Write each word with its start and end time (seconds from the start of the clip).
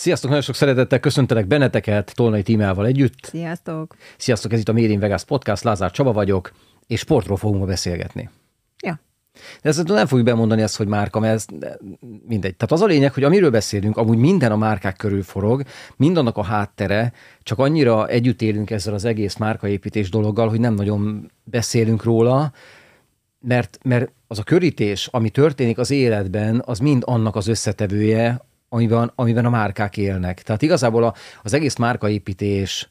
Sziasztok, 0.00 0.28
nagyon 0.28 0.44
sok 0.44 0.54
szeretettel 0.54 1.00
köszöntelek 1.00 1.46
benneteket 1.46 2.14
Tolnai 2.14 2.42
Tímával 2.42 2.86
együtt. 2.86 3.18
Sziasztok! 3.22 3.96
Sziasztok, 4.16 4.52
ez 4.52 4.58
itt 4.58 4.68
a 4.68 4.72
Made 4.72 4.86
in 4.86 5.00
Vegas 5.00 5.24
Podcast, 5.24 5.62
Lázár 5.62 5.90
Csaba 5.90 6.12
vagyok, 6.12 6.52
és 6.86 7.00
sportról 7.00 7.36
fogunk 7.36 7.60
ma 7.60 7.66
beszélgetni. 7.66 8.30
Ja. 8.82 9.00
De 9.62 9.68
ezt 9.68 9.86
nem 9.86 10.06
fogjuk 10.06 10.26
bemondani 10.26 10.62
ezt, 10.62 10.76
hogy 10.76 10.86
márka, 10.86 11.20
mert 11.20 11.34
ez 11.34 11.44
mindegy. 12.26 12.56
Tehát 12.56 12.72
az 12.72 12.80
a 12.80 12.86
lényeg, 12.86 13.12
hogy 13.12 13.24
amiről 13.24 13.50
beszélünk, 13.50 13.96
amúgy 13.96 14.18
minden 14.18 14.52
a 14.52 14.56
márkák 14.56 14.96
körül 14.96 15.22
forog, 15.22 15.62
mindannak 15.96 16.36
a 16.36 16.44
háttere, 16.44 17.12
csak 17.42 17.58
annyira 17.58 18.08
együtt 18.08 18.42
élünk 18.42 18.70
ezzel 18.70 18.94
az 18.94 19.04
egész 19.04 19.36
márkaépítés 19.36 20.10
dologgal, 20.10 20.48
hogy 20.48 20.60
nem 20.60 20.74
nagyon 20.74 21.30
beszélünk 21.44 22.02
róla, 22.02 22.52
mert, 23.40 23.78
mert 23.82 24.12
az 24.26 24.38
a 24.38 24.42
körítés, 24.42 25.06
ami 25.06 25.30
történik 25.30 25.78
az 25.78 25.90
életben, 25.90 26.62
az 26.66 26.78
mind 26.78 27.02
annak 27.06 27.36
az 27.36 27.46
összetevője, 27.46 28.48
amiben, 28.72 29.12
amiben 29.14 29.44
a 29.44 29.50
márkák 29.50 29.96
élnek. 29.96 30.42
Tehát 30.42 30.62
igazából 30.62 31.04
a, 31.04 31.14
az 31.42 31.52
egész 31.52 31.76
márkaépítés 31.76 32.90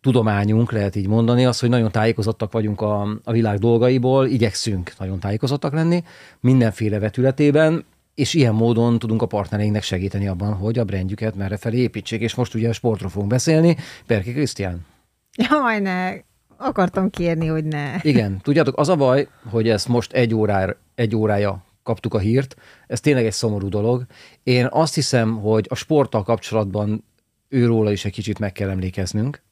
tudományunk, 0.00 0.72
lehet 0.72 0.96
így 0.96 1.08
mondani, 1.08 1.44
az, 1.44 1.60
hogy 1.60 1.68
nagyon 1.68 1.90
tájékozottak 1.90 2.52
vagyunk 2.52 2.80
a, 2.80 3.00
a 3.24 3.32
világ 3.32 3.58
dolgaiból, 3.58 4.26
igyekszünk 4.26 4.92
nagyon 4.98 5.18
tájékozottak 5.18 5.72
lenni 5.72 6.04
mindenféle 6.40 6.98
vetületében, 6.98 7.84
és 8.14 8.34
ilyen 8.34 8.54
módon 8.54 8.98
tudunk 8.98 9.22
a 9.22 9.26
partnereinknek 9.26 9.82
segíteni 9.82 10.28
abban, 10.28 10.52
hogy 10.52 10.78
a 10.78 10.84
brandjüket 10.84 11.36
merre 11.36 11.56
felé 11.56 11.76
építsék. 11.76 12.20
És 12.20 12.34
most 12.34 12.54
ugye 12.54 12.68
a 12.68 12.72
sportról 12.72 13.10
fogunk 13.10 13.30
beszélni. 13.30 13.76
Perki 14.06 14.32
Krisztián. 14.32 14.86
Jaj, 15.32 15.80
ne. 15.80 16.12
Akartam 16.56 17.10
kérni, 17.10 17.46
hogy 17.46 17.64
ne. 17.64 17.94
Igen. 18.00 18.40
Tudjátok, 18.42 18.78
az 18.78 18.88
a 18.88 18.96
baj, 18.96 19.28
hogy 19.50 19.68
ezt 19.68 19.88
most 19.88 20.12
egy, 20.12 20.34
órár, 20.34 20.76
egy 20.94 21.16
órája 21.16 21.64
kaptuk 21.82 22.14
a 22.14 22.18
hírt. 22.18 22.56
Ez 22.86 23.00
tényleg 23.00 23.26
egy 23.26 23.32
szomorú 23.32 23.68
dolog. 23.68 24.06
Én 24.42 24.68
azt 24.70 24.94
hiszem, 24.94 25.40
hogy 25.40 25.66
a 25.70 25.74
sporttal 25.74 26.22
kapcsolatban 26.22 27.04
őróla 27.48 27.92
is 27.92 28.04
egy 28.04 28.12
kicsit 28.12 28.38
meg 28.38 28.52
kell 28.52 28.70
emlékeznünk. 28.70 29.42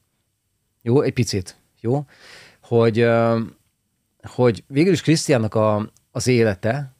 Jó, 0.81 1.01
egy 1.01 1.13
picit. 1.13 1.57
Jó? 1.79 2.05
Hogy, 2.61 3.07
hogy 4.23 4.63
végül 4.67 4.93
is 4.93 5.01
Krisztiánnak 5.01 5.55
a, 5.55 5.91
az 6.11 6.27
élete 6.27 6.95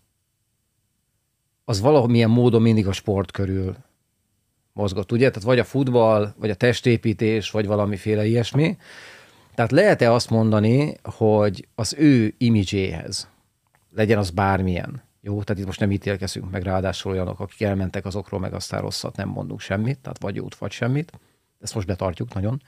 az 1.66 1.82
valamilyen 1.82 2.30
módon 2.30 2.62
mindig 2.62 2.88
a 2.88 2.92
sport 2.92 3.32
körül 3.32 3.76
mozgott, 4.74 5.12
ugye? 5.12 5.28
Tehát 5.28 5.44
vagy 5.44 5.60
a 5.60 5.64
futball, 5.64 6.34
vagy 6.38 6.50
a 6.50 6.56
testépítés, 6.56 7.52
vagy 7.52 7.66
valamiféle 7.66 8.26
ilyesmi. 8.26 8.78
Tehát 9.56 9.72
lehet-e 9.72 10.12
azt 10.12 10.30
mondani, 10.30 10.96
hogy 11.04 11.68
az 11.76 11.96
ő 11.98 12.34
imidzséhez, 12.38 13.30
legyen 13.96 14.18
az 14.18 14.30
bármilyen, 14.30 15.02
jó, 15.22 15.44
tehát 15.44 15.62
itt 15.62 15.68
most 15.68 15.80
nem 15.80 15.92
ítélkezünk 15.92 16.52
meg, 16.52 16.64
ráadásul 16.64 17.12
olyanok, 17.12 17.40
akik 17.40 17.62
elmentek 17.62 18.06
azokról, 18.06 18.40
meg 18.40 18.54
aztán 18.54 18.82
rosszat 18.82 19.16
nem 19.16 19.30
mondunk 19.30 19.60
semmit, 19.60 20.00
tehát 20.00 20.22
vagy 20.22 20.36
jót, 20.36 20.56
vagy 20.56 20.72
semmit. 20.72 21.12
Ezt 21.60 21.76
most 21.76 21.88
betartjuk 21.88 22.34
nagyon. 22.34 22.62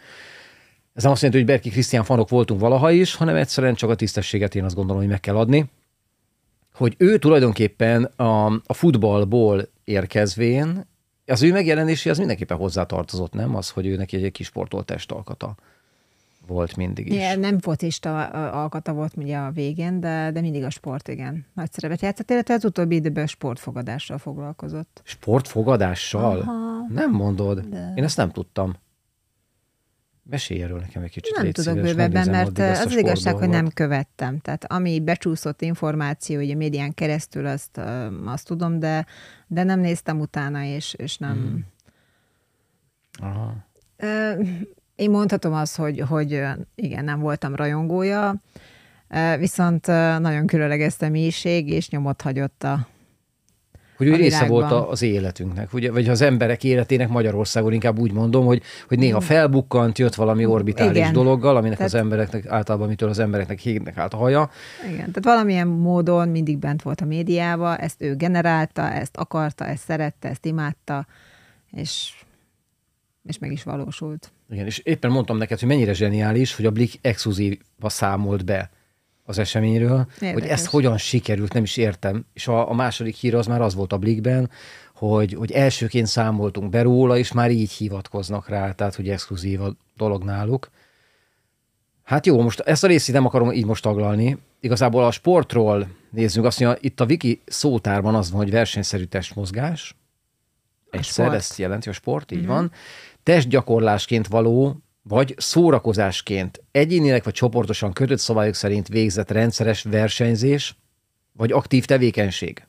Ez 0.94 1.04
nem 1.04 1.12
azt 1.12 1.22
jelenti, 1.22 1.44
hogy 1.44 1.54
Berki 1.54 1.70
Krisztián 1.70 2.04
fanok 2.04 2.30
voltunk 2.30 2.60
valaha 2.60 2.92
is, 2.92 3.16
hanem 3.16 3.36
egyszerűen 3.36 3.76
csak 3.76 3.90
a 3.90 3.96
tisztességet 3.96 4.56
én 4.56 4.64
azt 4.64 4.76
gondolom, 4.76 5.02
hogy 5.02 5.12
meg 5.12 5.20
kell 5.20 5.38
adni. 5.38 5.70
Hogy 6.74 6.96
ő 6.98 7.18
tulajdonképpen 7.18 8.04
a, 8.04 8.46
a 8.46 8.74
futballból 8.74 9.70
érkezvén, 9.84 10.86
az 11.26 11.44
ő 11.44 11.52
megjelenéséhez 11.52 12.18
mindenképpen 12.18 12.58
hozzátartozott, 12.58 13.34
nem? 13.34 13.56
Az, 13.56 13.70
hogy 13.70 13.86
ő 13.86 13.96
neki 13.96 14.24
egy 14.24 14.32
kis 14.32 14.46
sportolt 14.46 14.86
testalkata 14.86 15.56
volt 16.48 16.76
mindig 16.76 17.08
is. 17.08 17.14
Igen, 17.14 17.40
nem 17.40 17.60
focista 17.60 18.28
alkata 18.50 18.94
volt 18.94 19.14
ugye 19.18 19.38
a 19.38 19.52
végén, 19.52 20.00
de, 20.00 20.32
de 20.32 20.42
mindig 20.42 20.64
a 20.64 20.70
sport, 20.70 21.08
igen. 21.08 21.46
Nagy 21.54 21.72
szerepet 21.72 22.02
játszott, 22.02 22.30
illetve 22.30 22.54
az 22.54 22.66
utóbbi 22.66 22.96
időben 22.96 23.28
sportfogadással 23.28 24.18
foglalkozott. 24.18 25.02
Sportfogadással? 25.04 26.40
Aha, 26.40 26.86
nem 26.90 27.12
mondod. 27.12 27.60
De... 27.60 27.94
Én 27.96 28.04
ezt 28.04 28.18
nem 28.18 28.32
tudtam. 28.32 28.76
Mesélj 30.30 30.62
erről 30.62 30.80
nekem 30.80 31.04
egy 31.04 31.12
kicsit. 31.12 31.36
Nem 31.36 31.52
tudok 31.52 31.82
bővebben, 31.82 32.30
mert 32.30 32.60
az, 32.60 32.80
az 32.80 32.98
igazság, 32.98 33.36
hogy 33.36 33.50
nem 33.50 33.70
követtem. 33.70 34.40
Tehát 34.40 34.72
ami 34.72 35.00
becsúszott 35.00 35.62
információ, 35.62 36.40
ugye 36.40 36.56
médián 36.56 36.94
keresztül, 36.94 37.46
azt, 37.46 37.78
azt 38.26 38.48
tudom, 38.48 38.80
de, 38.80 39.06
de 39.48 39.64
nem 39.64 39.80
néztem 39.80 40.20
utána, 40.20 40.64
és, 40.64 40.94
és 40.94 41.18
nem... 41.18 41.34
Hmm. 41.34 41.66
Aha. 43.28 43.56
Én 44.96 45.10
mondhatom 45.10 45.54
azt, 45.54 45.76
hogy, 45.76 46.00
hogy 46.00 46.42
igen, 46.76 47.04
nem 47.04 47.20
voltam 47.20 47.56
rajongója, 47.56 48.36
viszont 49.40 49.88
nagyon 50.20 50.48
különleges 50.48 50.94
személyiség, 50.94 51.70
és 51.70 51.90
nyomot 51.90 52.22
hagyott 52.22 52.64
a 52.64 52.88
hogy 53.98 54.08
ő 54.08 54.16
része 54.16 54.46
volt 54.46 54.72
az 54.72 55.02
életünknek, 55.02 55.74
ugye, 55.74 55.92
vagy 55.92 56.10
az 56.10 56.22
emberek 56.22 56.64
életének 56.64 57.10
Magyarországon, 57.10 57.74
inkább 57.74 58.00
úgy 58.00 58.12
mondom, 58.12 58.46
hogy, 58.46 58.62
hogy 58.88 58.98
néha 59.00 59.20
felbukkant, 59.20 59.98
jött 59.98 60.16
valami 60.16 60.46
orbitális 60.46 60.98
Igen. 60.98 61.14
dologgal, 61.14 61.56
aminek 61.56 61.78
tehát, 61.78 61.94
az 61.94 62.00
embereknek, 62.00 62.46
általában 62.46 62.88
mitől 62.88 63.10
az 63.10 63.20
embereknek 63.20 63.60
hégnek 63.60 63.98
állt 63.98 64.14
a 64.14 64.18
haja. 64.18 64.50
Igen, 64.84 64.98
tehát 64.98 65.24
valamilyen 65.24 65.68
módon 65.68 66.30
mindig 66.30 66.58
bent 66.58 66.82
volt 66.82 67.02
a 67.02 67.06
médiába, 67.06 67.78
ezt 67.78 68.02
ő 68.02 68.16
generálta, 68.16 68.92
ezt 68.92 69.18
akarta, 69.18 69.66
ezt 69.66 69.84
szerette, 69.84 70.30
ezt 70.30 70.46
imádta, 70.46 71.08
és, 71.72 72.14
és 73.24 73.38
meg 73.38 73.52
is 73.52 73.64
valósult. 73.64 74.32
Igen, 74.54 74.66
és 74.66 74.78
éppen 74.78 75.12
mondtam 75.12 75.38
neked, 75.38 75.60
hogy 75.60 75.68
mennyire 75.68 75.94
zseniális, 75.94 76.56
hogy 76.56 76.66
a 76.66 76.72
Blik 76.72 77.00
exkluzívba 77.02 77.90
számolt 77.90 78.46
be 78.46 78.70
az 79.24 79.38
eseményről, 79.38 80.08
Érdekes. 80.14 80.34
hogy 80.34 80.50
ezt 80.50 80.66
hogyan 80.66 80.98
sikerült, 80.98 81.54
nem 81.54 81.64
is 81.64 81.78
értem. 81.78 82.26
És 82.34 82.48
a, 82.48 82.70
a 82.70 82.74
második 82.74 83.16
hír 83.16 83.36
az 83.36 83.48
már 83.48 83.62
az 83.62 83.74
volt 83.74 83.94
a 83.94 83.98
Blikben, 83.98 84.50
hogy, 84.96 85.34
hogy 85.34 85.52
elsőként 85.52 86.08
számoltunk 86.08 86.70
be 86.70 86.82
róla, 86.82 87.18
és 87.18 87.32
már 87.32 87.52
így 87.52 87.72
hivatkoznak 87.72 88.50
rá, 88.50 88.72
tehát 88.72 88.96
hogy 88.96 89.10
exkluzív 89.10 89.62
a 89.62 89.76
dolog 89.98 90.24
náluk. 90.24 90.70
Hát 92.04 92.26
jó, 92.26 92.42
most 92.42 92.60
ezt 92.60 92.84
a 92.84 92.88
részét 92.88 93.16
nem 93.16 93.26
akarom 93.26 93.52
így 93.52 93.66
most 93.66 93.84
taglalni. 93.84 94.38
Igazából 94.60 95.04
a 95.04 95.12
sportról 95.12 95.88
nézzünk, 96.10 96.46
azt 96.46 96.60
mondja, 96.60 96.80
itt 96.82 97.00
a 97.00 97.06
wiki 97.06 97.42
szótárban 97.46 98.16
az 98.16 98.32
van, 98.32 98.42
hogy 98.42 98.52
versenyszerű 98.52 99.04
testmozgás. 99.04 99.96
Egyszer, 100.90 101.34
ezt 101.34 101.58
jelenti 101.58 101.90
a 101.90 101.94
sport, 101.94 102.32
így 102.32 102.38
mm-hmm. 102.38 102.48
van 102.48 102.72
testgyakorlásként 103.24 104.28
való, 104.28 104.84
vagy 105.02 105.34
szórakozásként 105.38 106.64
egyénileg 106.72 107.24
vagy 107.24 107.34
csoportosan 107.34 107.94
kötött 107.94 108.20
szabályok 108.20 108.54
szerint 108.54 108.88
végzett 108.88 109.32
rendszeres 109.32 109.84
versenyzés, 109.84 110.76
vagy 111.34 111.52
aktív 111.52 111.86
tevékenység, 111.86 112.68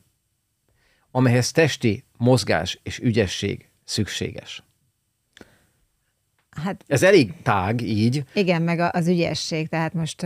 amelyhez 1.11 1.51
testi 1.51 2.03
mozgás 2.17 2.79
és 2.83 2.99
ügyesség 2.99 3.69
szükséges. 3.83 4.63
Hát, 6.49 6.83
Ez 6.87 7.03
elég 7.03 7.33
tág 7.41 7.81
így. 7.81 8.23
Igen, 8.33 8.61
meg 8.61 8.79
az 8.79 9.07
ügyesség, 9.07 9.67
tehát 9.67 9.93
most 9.93 10.25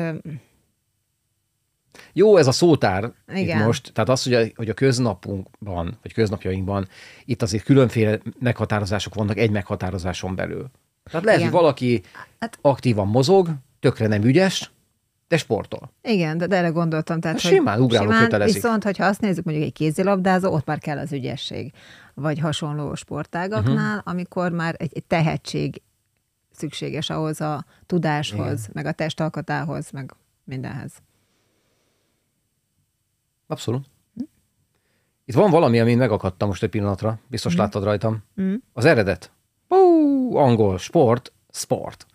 jó 2.14 2.38
ez 2.38 2.48
a 2.48 2.52
szótár 2.52 3.12
Igen. 3.34 3.60
itt 3.60 3.66
most, 3.66 3.94
tehát 3.94 4.10
az, 4.10 4.24
hogy 4.24 4.34
a, 4.34 4.46
hogy 4.56 4.70
a 4.70 4.74
köznapunkban, 4.74 5.98
vagy 6.02 6.14
köznapjainkban 6.14 6.88
itt 7.26 7.42
azért 7.42 7.64
különféle 7.64 8.20
meghatározások 8.40 9.14
vannak 9.14 9.38
egy 9.38 9.52
meghatározáson 9.52 10.36
belül. 10.36 10.70
Tehát 11.04 11.26
lehet, 11.26 11.40
Igen. 11.40 11.52
hogy 11.52 11.62
valaki 11.62 12.02
hát, 12.40 12.58
aktívan 12.62 13.08
mozog, 13.08 13.50
tökre 13.80 14.08
nem 14.08 14.24
ügyes, 14.24 14.72
de 15.28 15.38
sportol. 15.38 15.92
Igen, 16.02 16.38
de, 16.38 16.48
de 16.48 16.56
erre 16.56 16.68
gondoltam. 16.68 17.20
Tehát, 17.20 17.42
hogy 17.42 17.52
simán 17.52 17.82
ugráló 17.82 18.06
simán, 18.06 18.24
kötelezik. 18.24 18.62
Viszont, 18.62 18.84
hogyha 18.84 19.06
azt 19.06 19.22
nézzük 19.22 19.44
mondjuk 19.44 19.68
egy 19.68 19.74
kézilabdázó, 19.74 20.54
ott 20.54 20.66
már 20.66 20.80
kell 20.80 20.98
az 20.98 21.12
ügyesség. 21.12 21.74
Vagy 22.14 22.40
hasonló 22.40 22.96
sportágaknál, 22.96 23.98
uh-huh. 23.98 24.12
amikor 24.14 24.52
már 24.52 24.76
egy, 24.78 24.92
egy 24.94 25.04
tehetség 25.04 25.82
szükséges 26.52 27.10
ahhoz 27.10 27.42
a 27.42 27.66
tudáshoz, 27.86 28.60
Igen. 28.60 28.72
meg 28.74 28.86
a 28.86 28.92
testalkatához, 28.92 29.92
meg 29.92 30.16
mindenhez. 30.44 30.92
Abszolút. 33.50 33.86
Itt 35.26 35.36
van 35.36 35.50
valami, 35.50 35.80
amin 35.80 35.98
megakadtam 35.98 36.48
most 36.48 36.64
egy 36.64 36.70
pillanatra. 36.70 37.20
Biztos 37.28 37.56
mm. 37.56 37.58
láttad 37.58 37.84
rajtam. 37.84 38.24
Mm. 38.42 38.54
Az 38.74 38.86
eredet. 38.86 39.32
Ó, 39.70 40.36
angol, 40.36 40.78
sport, 40.78 41.32
sport. 41.52 42.06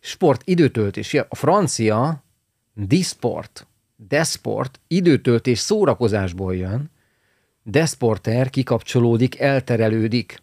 Sport, 0.00 0.42
időtöltés. 0.44 1.14
A 1.14 1.34
francia 1.36 2.22
disport, 2.74 3.66
desport, 3.96 4.80
időtöltés 4.86 5.58
szórakozásból 5.58 6.56
jön. 6.56 6.90
Desporter 7.62 8.50
kikapcsolódik, 8.50 9.38
elterelődik. 9.38 10.42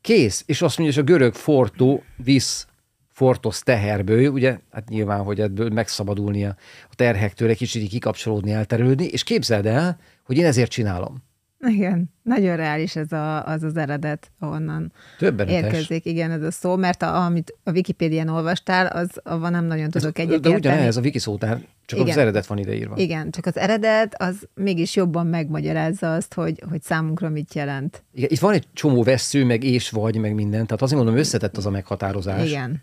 Kész. 0.00 0.42
És 0.46 0.62
azt 0.62 0.78
mondja, 0.78 1.00
hogy 1.00 1.10
a 1.10 1.12
görög 1.12 1.34
fortó, 1.34 2.02
visz 2.16 2.66
Fortos 3.12 3.60
teherből, 3.60 4.30
ugye, 4.30 4.58
hát 4.70 4.88
nyilván, 4.88 5.22
hogy 5.22 5.40
ebből 5.40 5.70
megszabadulnia 5.70 6.56
a 6.90 6.94
terhektől, 6.94 7.48
egy 7.48 7.56
kicsit 7.56 7.88
kikapcsolódni, 7.88 8.52
elterülni, 8.52 9.04
és 9.04 9.22
képzeld 9.22 9.66
el, 9.66 9.98
hogy 10.24 10.36
én 10.36 10.44
ezért 10.44 10.70
csinálom. 10.70 11.22
Igen, 11.68 12.10
nagyon 12.22 12.56
reális 12.56 12.96
ez 12.96 13.12
a, 13.12 13.46
az 13.46 13.62
az 13.62 13.76
eredet, 13.76 14.30
ahonnan 14.38 14.92
Többenetes. 15.18 15.62
érkezik. 15.62 16.04
Igen, 16.04 16.30
ez 16.30 16.42
a 16.42 16.50
szó, 16.50 16.76
mert 16.76 17.02
a, 17.02 17.24
amit 17.24 17.58
a 17.64 17.70
Wikipédián 17.70 18.28
olvastál, 18.28 18.86
az 18.86 19.08
avval 19.22 19.50
nem 19.50 19.64
nagyon 19.64 19.90
tudok 19.90 20.18
egyet 20.18 20.40
De 20.40 20.48
ugyanez 20.48 20.96
a 20.96 21.00
wiki 21.00 21.18
szótár, 21.18 21.60
csak 21.84 21.98
Igen. 21.98 22.10
az 22.10 22.16
eredet 22.16 22.46
van 22.46 22.58
ideírva. 22.58 22.96
Igen, 22.96 23.30
csak 23.30 23.46
az 23.46 23.56
eredet 23.56 24.14
az 24.22 24.48
mégis 24.54 24.96
jobban 24.96 25.26
megmagyarázza 25.26 26.14
azt, 26.14 26.34
hogy, 26.34 26.62
hogy 26.70 26.82
számunkra 26.82 27.28
mit 27.28 27.54
jelent. 27.54 28.04
Igen, 28.12 28.28
itt 28.30 28.40
van 28.40 28.52
egy 28.54 28.66
csomó 28.72 29.02
vesző, 29.02 29.44
meg 29.44 29.64
és 29.64 29.90
vagy, 29.90 30.16
meg 30.16 30.34
minden, 30.34 30.66
tehát 30.66 30.82
azért 30.82 31.02
mondom, 31.02 31.18
összetett 31.20 31.56
az 31.56 31.66
a 31.66 31.70
meghatározás. 31.70 32.48
Igen. 32.48 32.82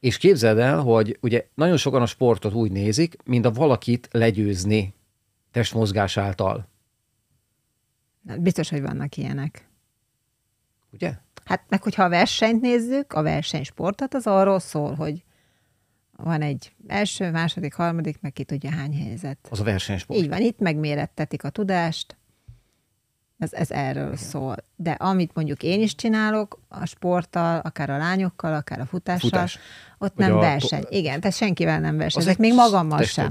És 0.00 0.18
képzeld 0.18 0.58
el, 0.58 0.80
hogy 0.80 1.18
ugye 1.20 1.46
nagyon 1.54 1.76
sokan 1.76 2.02
a 2.02 2.06
sportot 2.06 2.54
úgy 2.54 2.72
nézik, 2.72 3.16
mint 3.24 3.44
a 3.44 3.50
valakit 3.50 4.08
legyőzni 4.12 4.94
testmozgás 5.50 6.16
által. 6.16 6.68
Biztos, 8.38 8.68
hogy 8.68 8.82
vannak 8.82 9.16
ilyenek. 9.16 9.68
Ugye? 10.92 11.14
Hát 11.44 11.64
meg, 11.68 11.82
hogyha 11.82 12.04
a 12.04 12.08
versenyt 12.08 12.60
nézzük, 12.60 13.12
a 13.12 13.22
versenysportot, 13.22 14.14
az 14.14 14.26
arról 14.26 14.58
szól, 14.58 14.94
hogy 14.94 15.24
van 16.16 16.42
egy 16.42 16.72
első, 16.86 17.30
második, 17.30 17.74
harmadik, 17.74 18.20
meg 18.20 18.32
ki 18.32 18.44
tudja 18.44 18.70
hány 18.70 18.94
helyzet. 18.96 19.38
Az 19.50 19.60
a 19.60 19.64
versenysport. 19.64 20.20
Így 20.20 20.28
van, 20.28 20.40
itt 20.40 20.58
megmérettetik 20.58 21.44
a 21.44 21.50
tudást, 21.50 22.16
ez, 23.40 23.52
ez 23.52 23.70
erről 23.70 24.04
Igen. 24.04 24.16
szól. 24.16 24.56
De 24.76 24.90
amit 24.90 25.34
mondjuk 25.34 25.62
én 25.62 25.80
is 25.80 25.94
csinálok, 25.94 26.60
a 26.68 26.86
sporttal, 26.86 27.58
akár 27.58 27.90
a 27.90 27.96
lányokkal, 27.96 28.54
akár 28.54 28.80
a 28.80 28.86
futással, 28.86 29.30
Futás. 29.30 29.58
ott 29.98 30.12
Vagy 30.16 30.26
nem 30.26 30.36
a... 30.36 30.40
verseny. 30.40 30.84
Igen, 30.88 31.20
tehát 31.20 31.36
senkivel 31.36 31.80
nem 31.80 31.96
verseny. 31.96 32.34
még 32.38 32.54
magammal 32.54 33.02
sem. 33.02 33.30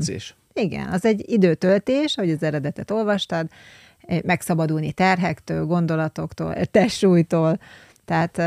Igen, 0.54 0.88
az 0.88 1.06
egy 1.06 1.24
időtöltés, 1.30 2.18
ahogy 2.18 2.32
az 2.32 2.44
eredetet 2.44 2.92
olvastad, 2.92 3.50
megszabadulni 4.24 4.92
terhektől, 4.92 5.66
gondolatoktól, 5.66 6.66
testsúlytól. 6.66 7.60
Tehát 8.06 8.38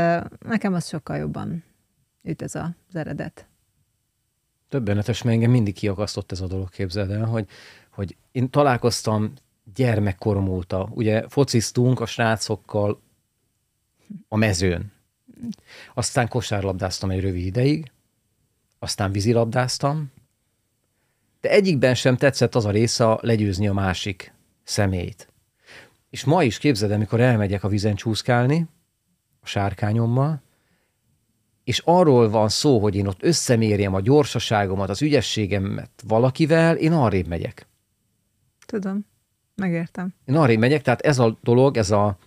nekem 0.45 0.73
az 0.73 0.87
sokkal 0.87 1.17
jobban 1.17 1.63
üt 2.23 2.41
ez 2.41 2.55
az 2.55 2.95
eredet. 2.95 3.47
Többenetes, 4.69 5.21
mert 5.21 5.35
engem 5.35 5.51
mindig 5.51 5.73
kiakasztott 5.73 6.31
ez 6.31 6.41
a 6.41 6.47
dolog, 6.47 6.69
képzeld 6.69 7.11
el, 7.11 7.25
hogy, 7.25 7.47
hogy 7.89 8.15
én 8.31 8.49
találkoztam 8.49 9.33
gyermekkorom 9.75 10.47
óta. 10.47 10.89
Ugye 10.91 11.27
fociztunk 11.29 11.99
a 11.99 12.05
srácokkal 12.05 13.01
a 14.27 14.35
mezőn. 14.35 14.91
Aztán 15.93 16.27
kosárlabdáztam 16.27 17.09
egy 17.09 17.21
rövid 17.21 17.45
ideig, 17.45 17.91
aztán 18.79 19.11
vízilabdáztam, 19.11 20.11
de 21.41 21.49
egyikben 21.49 21.95
sem 21.95 22.17
tetszett 22.17 22.55
az 22.55 22.65
a 22.65 22.71
része 22.71 23.17
legyőzni 23.21 23.67
a 23.67 23.73
másik 23.73 24.33
személyt. 24.63 25.27
És 26.09 26.23
ma 26.23 26.43
is 26.43 26.57
képzeld, 26.57 26.91
amikor 26.91 27.19
elmegyek 27.19 27.63
a 27.63 27.67
vizen 27.67 27.95
csúszkálni, 27.95 28.67
a 29.39 29.45
sárkányommal, 29.45 30.41
és 31.63 31.81
arról 31.85 32.29
van 32.29 32.49
szó, 32.49 32.79
hogy 32.79 32.95
én 32.95 33.07
ott 33.07 33.23
összemérjem 33.23 33.93
a 33.93 34.01
gyorsaságomat, 34.01 34.89
az 34.89 35.01
ügyességemet 35.01 35.91
valakivel, 36.07 36.75
én 36.75 36.91
arrébb 36.91 37.27
megyek. 37.27 37.67
Tudom, 38.65 39.05
megértem. 39.55 40.13
Én 40.25 40.35
arrébb 40.35 40.59
megyek, 40.59 40.81
tehát 40.81 41.01
ez 41.01 41.19
a 41.19 41.37
dolog, 41.41 41.77
ez 41.77 41.91
a, 41.91 42.17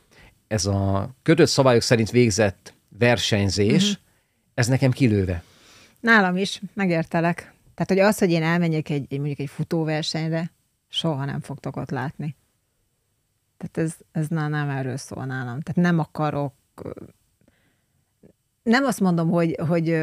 ez 0.46 0.66
a 0.66 1.10
kötött 1.22 1.48
szabályok 1.48 1.82
szerint 1.82 2.10
végzett 2.10 2.74
versenyzés, 2.98 3.82
uh-huh. 3.82 4.02
ez 4.54 4.66
nekem 4.66 4.90
kilőve. 4.90 5.42
Nálam 6.00 6.36
is, 6.36 6.60
megértelek. 6.74 7.54
Tehát, 7.74 7.90
hogy 7.90 7.98
az, 7.98 8.18
hogy 8.18 8.30
én 8.30 8.42
elmenjek 8.42 8.88
egy, 8.88 9.06
egy 9.08 9.18
mondjuk 9.18 9.38
egy 9.38 9.50
futóversenyre, 9.50 10.50
soha 10.88 11.24
nem 11.24 11.40
fogtok 11.40 11.76
ott 11.76 11.90
látni. 11.90 12.36
Tehát 13.56 13.90
ez, 13.90 13.96
ez 14.12 14.28
nem, 14.28 14.50
nem 14.50 14.68
erről 14.68 14.96
szól 14.96 15.24
nálam. 15.24 15.60
Tehát 15.60 15.74
nem 15.74 15.98
akarok 15.98 16.54
nem 18.66 18.84
azt 18.84 19.00
mondom, 19.00 19.30
hogy, 19.30 19.56
hogy 19.68 20.02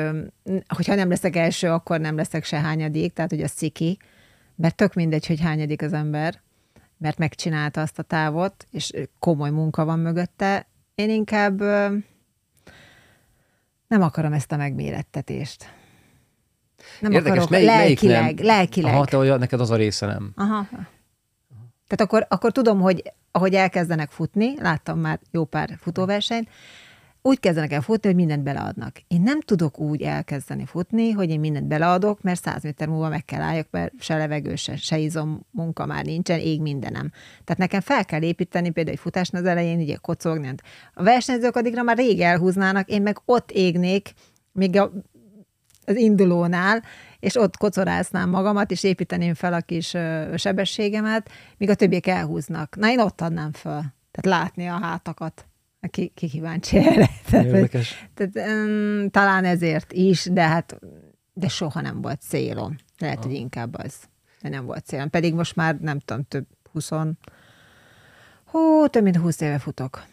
hogyha 0.68 0.96
nem 0.96 1.10
leszek 1.10 1.36
első, 1.36 1.70
akkor 1.70 2.00
nem 2.00 2.16
leszek 2.16 2.44
se 2.44 2.60
hányadik, 2.60 3.14
tehát 3.14 3.30
hogy 3.30 3.42
a 3.42 3.48
sziki, 3.48 3.98
mert 4.56 4.76
tök 4.76 4.94
mindegy, 4.94 5.26
hogy 5.26 5.40
hányadik 5.40 5.82
az 5.82 5.94
ember, 5.94 6.42
mert 7.04 7.18
megcsinálta 7.18 7.82
azt 7.82 8.00
a 8.00 8.04
távot, 8.04 8.68
és 8.72 8.92
komoly 9.20 9.50
munka 9.50 9.86
van 9.86 10.00
mögötte. 10.00 10.68
Én 10.96 11.10
inkább 11.10 11.60
nem 13.88 14.02
akarom 14.02 14.34
ezt 14.34 14.52
a 14.52 14.58
megmérettetést. 14.58 15.74
Nem 17.00 17.12
Érdekes, 17.12 17.32
akarok, 17.32 17.50
mely, 17.50 17.64
lelkileg, 17.64 18.36
nem? 18.36 18.46
lelkileg. 18.46 18.94
Aha, 18.94 19.06
te 19.06 19.38
neked 19.38 19.60
az 19.60 19.72
a 19.72 19.76
része 19.76 20.06
nem. 20.06 20.32
Aha. 20.36 20.68
Tehát 21.88 22.02
akkor, 22.02 22.26
akkor 22.30 22.52
tudom, 22.52 22.80
hogy 22.80 23.14
ahogy 23.32 23.54
elkezdenek 23.54 24.12
futni, 24.12 24.62
láttam 24.62 25.00
már 25.00 25.20
jó 25.32 25.46
pár 25.46 25.78
futóversenyt, 25.80 26.50
úgy 27.26 27.40
kezdenek 27.40 27.72
el 27.72 27.82
futni, 27.82 28.08
hogy 28.08 28.16
mindent 28.16 28.44
beleadnak. 28.44 28.96
Én 29.08 29.22
nem 29.22 29.42
tudok 29.42 29.80
úgy 29.80 30.02
elkezdeni 30.02 30.66
futni, 30.66 31.12
hogy 31.12 31.30
én 31.30 31.40
mindent 31.40 31.68
beleadok, 31.68 32.22
mert 32.22 32.42
száz 32.42 32.64
méter 32.64 32.88
múlva 32.88 33.10
meg 33.10 33.26
kell 33.26 33.42
álljak, 33.42 33.68
mert 33.72 33.94
se 34.00 34.18
levegő, 34.18 34.56
se, 34.56 34.76
se 34.76 34.98
izom 34.98 35.46
munka 35.52 35.86
már 35.86 36.06
nincsen, 36.06 36.40
ég 36.40 36.62
mindenem. 36.62 37.12
Tehát 37.44 37.58
nekem 37.58 37.80
fel 37.80 38.06
kell 38.06 38.22
építeni 38.22 38.70
például 38.70 38.96
egy 38.96 39.02
futásnál 39.02 39.42
az 39.42 39.48
elején, 39.48 39.80
ugye 39.80 39.96
kocogni. 39.96 40.54
A 40.94 41.04
versenyzők 41.04 41.56
addigra 41.56 41.84
már 41.84 41.98
rég 41.98 42.22
elhúznának, 42.22 42.90
én 42.90 43.02
meg 43.02 43.18
ott 43.26 43.52
égnék, 43.52 44.14
még 44.52 44.78
a, 44.78 44.92
az 45.86 45.96
indulónál, 45.96 46.84
és 47.20 47.36
ott 47.36 47.58
kocorásznám 47.58 48.30
magamat, 48.30 48.72
és 48.72 48.84
építeném 48.84 49.34
fel 49.34 49.54
a 49.54 49.62
kis 49.62 49.96
sebességemet, 50.36 51.30
míg 51.58 51.70
a 51.70 51.76
többiek 51.76 52.08
elhúznak. 52.08 52.76
Na, 52.76 52.90
én 52.90 53.00
ott 53.00 53.22
adnám 53.22 53.52
föl. 53.52 53.82
Tehát 54.12 54.40
látni 54.40 54.68
a 54.68 54.80
hátakat. 54.82 55.46
Ki, 55.90 56.12
ki 56.16 56.28
kíváncsi 56.28 56.78
erre. 56.78 57.10
Érdekes. 57.46 58.08
Tehát, 58.14 58.50
um, 58.50 59.10
talán 59.10 59.46
ezért 59.46 59.94
is, 59.94 60.26
de 60.26 60.48
hát 60.48 60.80
de 61.34 61.48
soha 61.48 61.82
nem 61.82 62.02
volt 62.02 62.22
célom. 62.22 62.76
Lehet, 62.98 63.18
ah. 63.18 63.24
hogy 63.24 63.34
inkább 63.34 63.76
az. 63.78 63.96
De 64.42 64.50
nem 64.50 64.66
volt 64.66 64.86
célom. 64.86 65.10
Pedig 65.10 65.34
most 65.34 65.56
már 65.56 65.80
nem 65.80 66.00
tudom, 66.00 66.24
több 66.24 66.46
20, 66.72 66.90
hú, 68.46 68.88
több 68.88 69.04
mint 69.04 69.16
20 69.16 69.42
éve 69.42 69.60
futok. 69.60 70.06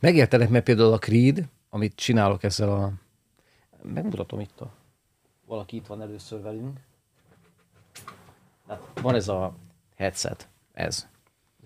Megértelek, 0.00 0.48
mert 0.48 0.64
például 0.64 0.92
a 0.92 0.98
Creed, 0.98 1.48
amit 1.70 1.94
csinálok 1.94 2.42
ezzel 2.42 2.72
a... 2.72 2.92
Megmutatom 3.82 4.40
itt 4.40 4.60
a 4.60 4.72
valaki 5.46 5.76
itt 5.76 5.86
van 5.86 6.02
először 6.02 6.42
velünk. 6.42 6.80
Hát 8.68 8.80
van 9.00 9.14
ez 9.14 9.28
a 9.28 9.54
headset, 9.96 10.48
ez. 10.72 11.08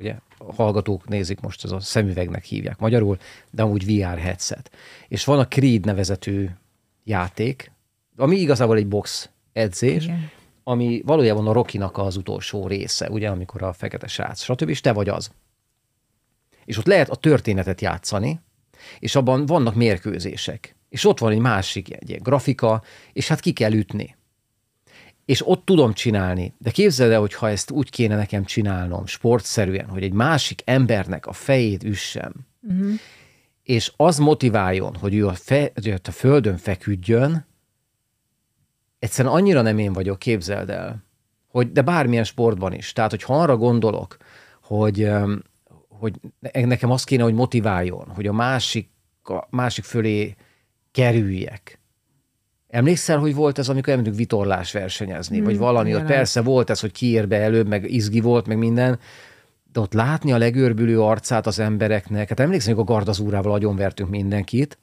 Ugye 0.01 0.17
a 0.39 0.55
hallgatók 0.55 1.09
nézik 1.09 1.41
most, 1.41 1.65
ez 1.65 1.71
a 1.71 1.81
szemüvegnek 1.81 2.45
hívják 2.45 2.79
magyarul, 2.79 3.19
de 3.51 3.63
amúgy 3.63 3.85
VR 3.85 4.19
headset. 4.19 4.71
És 5.09 5.25
van 5.25 5.39
a 5.39 5.49
Creed 5.49 5.85
nevezetű 5.85 6.49
játék, 7.05 7.73
ami 8.17 8.37
igazából 8.37 8.77
egy 8.77 8.89
box 8.89 9.29
edzés, 9.53 10.05
Igen. 10.05 10.31
ami 10.65 11.03
valójában 11.05 11.47
a 11.47 11.53
Rokinak 11.53 11.99
az 11.99 12.17
utolsó 12.17 12.67
része, 12.67 13.11
ugye, 13.11 13.29
amikor 13.29 13.63
a 13.63 13.73
fekete 13.73 14.07
srác, 14.07 14.43
stb. 14.43 14.69
És 14.69 14.81
te 14.81 14.93
vagy 14.93 15.09
az. 15.09 15.31
És 16.65 16.79
ott 16.79 16.87
lehet 16.87 17.11
a 17.11 17.17
történetet 17.17 17.81
játszani, 17.81 18.41
és 18.99 19.15
abban 19.15 19.47
vannak 19.47 19.75
mérkőzések. 19.75 20.75
És 20.89 21.05
ott 21.05 21.19
van 21.19 21.33
egy 21.33 21.39
másik 21.39 21.95
egy 21.95 22.09
ilyen 22.09 22.23
grafika, 22.23 22.83
és 23.13 23.29
hát 23.29 23.41
ki 23.41 23.53
kell 23.53 23.73
ütni. 23.73 24.17
És 25.31 25.49
ott 25.49 25.65
tudom 25.65 25.93
csinálni. 25.93 26.55
De 26.59 26.71
képzeld 26.71 27.11
el, 27.13 27.21
hogy 27.21 27.35
ha 27.35 27.49
ezt 27.49 27.71
úgy 27.71 27.91
kéne 27.91 28.17
nekem 28.17 28.45
csinálnom, 28.45 29.07
sportszerűen, 29.07 29.89
hogy 29.89 30.03
egy 30.03 30.13
másik 30.13 30.63
embernek 30.65 31.27
a 31.27 31.33
fejét 31.33 31.85
üssem, 31.85 32.33
uh-huh. 32.63 32.93
és 33.63 33.93
az 33.97 34.19
motiváljon, 34.19 34.95
hogy 34.95 35.15
ő 35.15 35.27
a, 35.27 35.33
fe, 35.33 35.71
hogy 35.75 36.01
a 36.05 36.11
földön 36.11 36.57
feküdjön, 36.57 37.47
egyszerűen 38.99 39.35
annyira 39.35 39.63
nem 39.63 39.79
én 39.79 39.93
vagyok, 39.93 40.19
képzeld 40.19 40.71
el, 40.71 41.05
hogy, 41.49 41.73
de 41.73 41.83
bármilyen 41.83 42.25
sportban 42.25 42.73
is. 42.73 42.93
Tehát, 42.93 43.11
hogy 43.11 43.23
ha 43.23 43.41
arra 43.41 43.57
gondolok, 43.57 44.17
hogy, 44.63 45.11
hogy 45.89 46.15
nekem 46.53 46.91
azt 46.91 47.05
kéne, 47.05 47.23
hogy 47.23 47.35
motiváljon, 47.35 48.09
hogy 48.09 48.27
a 48.27 48.33
másik, 48.33 48.91
a 49.23 49.47
másik 49.51 49.85
fölé 49.85 50.35
kerüljek. 50.91 51.80
Emlékszel, 52.71 53.19
hogy 53.19 53.35
volt 53.35 53.59
ez, 53.59 53.69
amikor 53.69 53.89
elmentünk 53.89 54.17
vitorlás 54.17 54.73
versenyezni, 54.73 55.37
hmm, 55.37 55.45
vagy 55.45 55.59
valami, 55.59 55.95
ott 55.95 56.05
persze 56.05 56.41
volt 56.43 56.71
ez, 56.71 56.81
hogy 56.81 56.93
kiér 56.93 57.29
be 57.29 57.37
előbb, 57.37 57.69
meg 57.69 57.91
izgi 57.91 58.21
volt, 58.21 58.47
meg 58.47 58.59
minden, 58.59 58.99
de 59.73 59.81
ott 59.81 59.93
látni 59.93 60.33
a 60.33 60.39
legőrbülő 60.39 61.01
arcát 61.01 61.47
az 61.47 61.59
embereknek, 61.59 62.29
hát 62.29 62.41
emlékszem, 62.41 62.75
hogy 62.75 62.83
a 62.83 62.93
gardazúrával 62.93 63.53
agyonvertünk 63.53 64.11
mindenkit, 64.11 64.79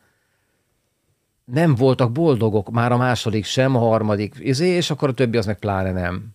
nem 1.45 1.75
voltak 1.75 2.11
boldogok, 2.11 2.69
már 2.69 2.91
a 2.91 2.97
második 2.97 3.45
sem, 3.45 3.75
a 3.75 3.79
harmadik, 3.79 4.35
izé, 4.39 4.67
és 4.67 4.89
akkor 4.89 5.09
a 5.09 5.13
többi 5.13 5.37
az 5.37 5.45
meg 5.45 5.59
pláne 5.59 5.91
nem. 5.91 6.25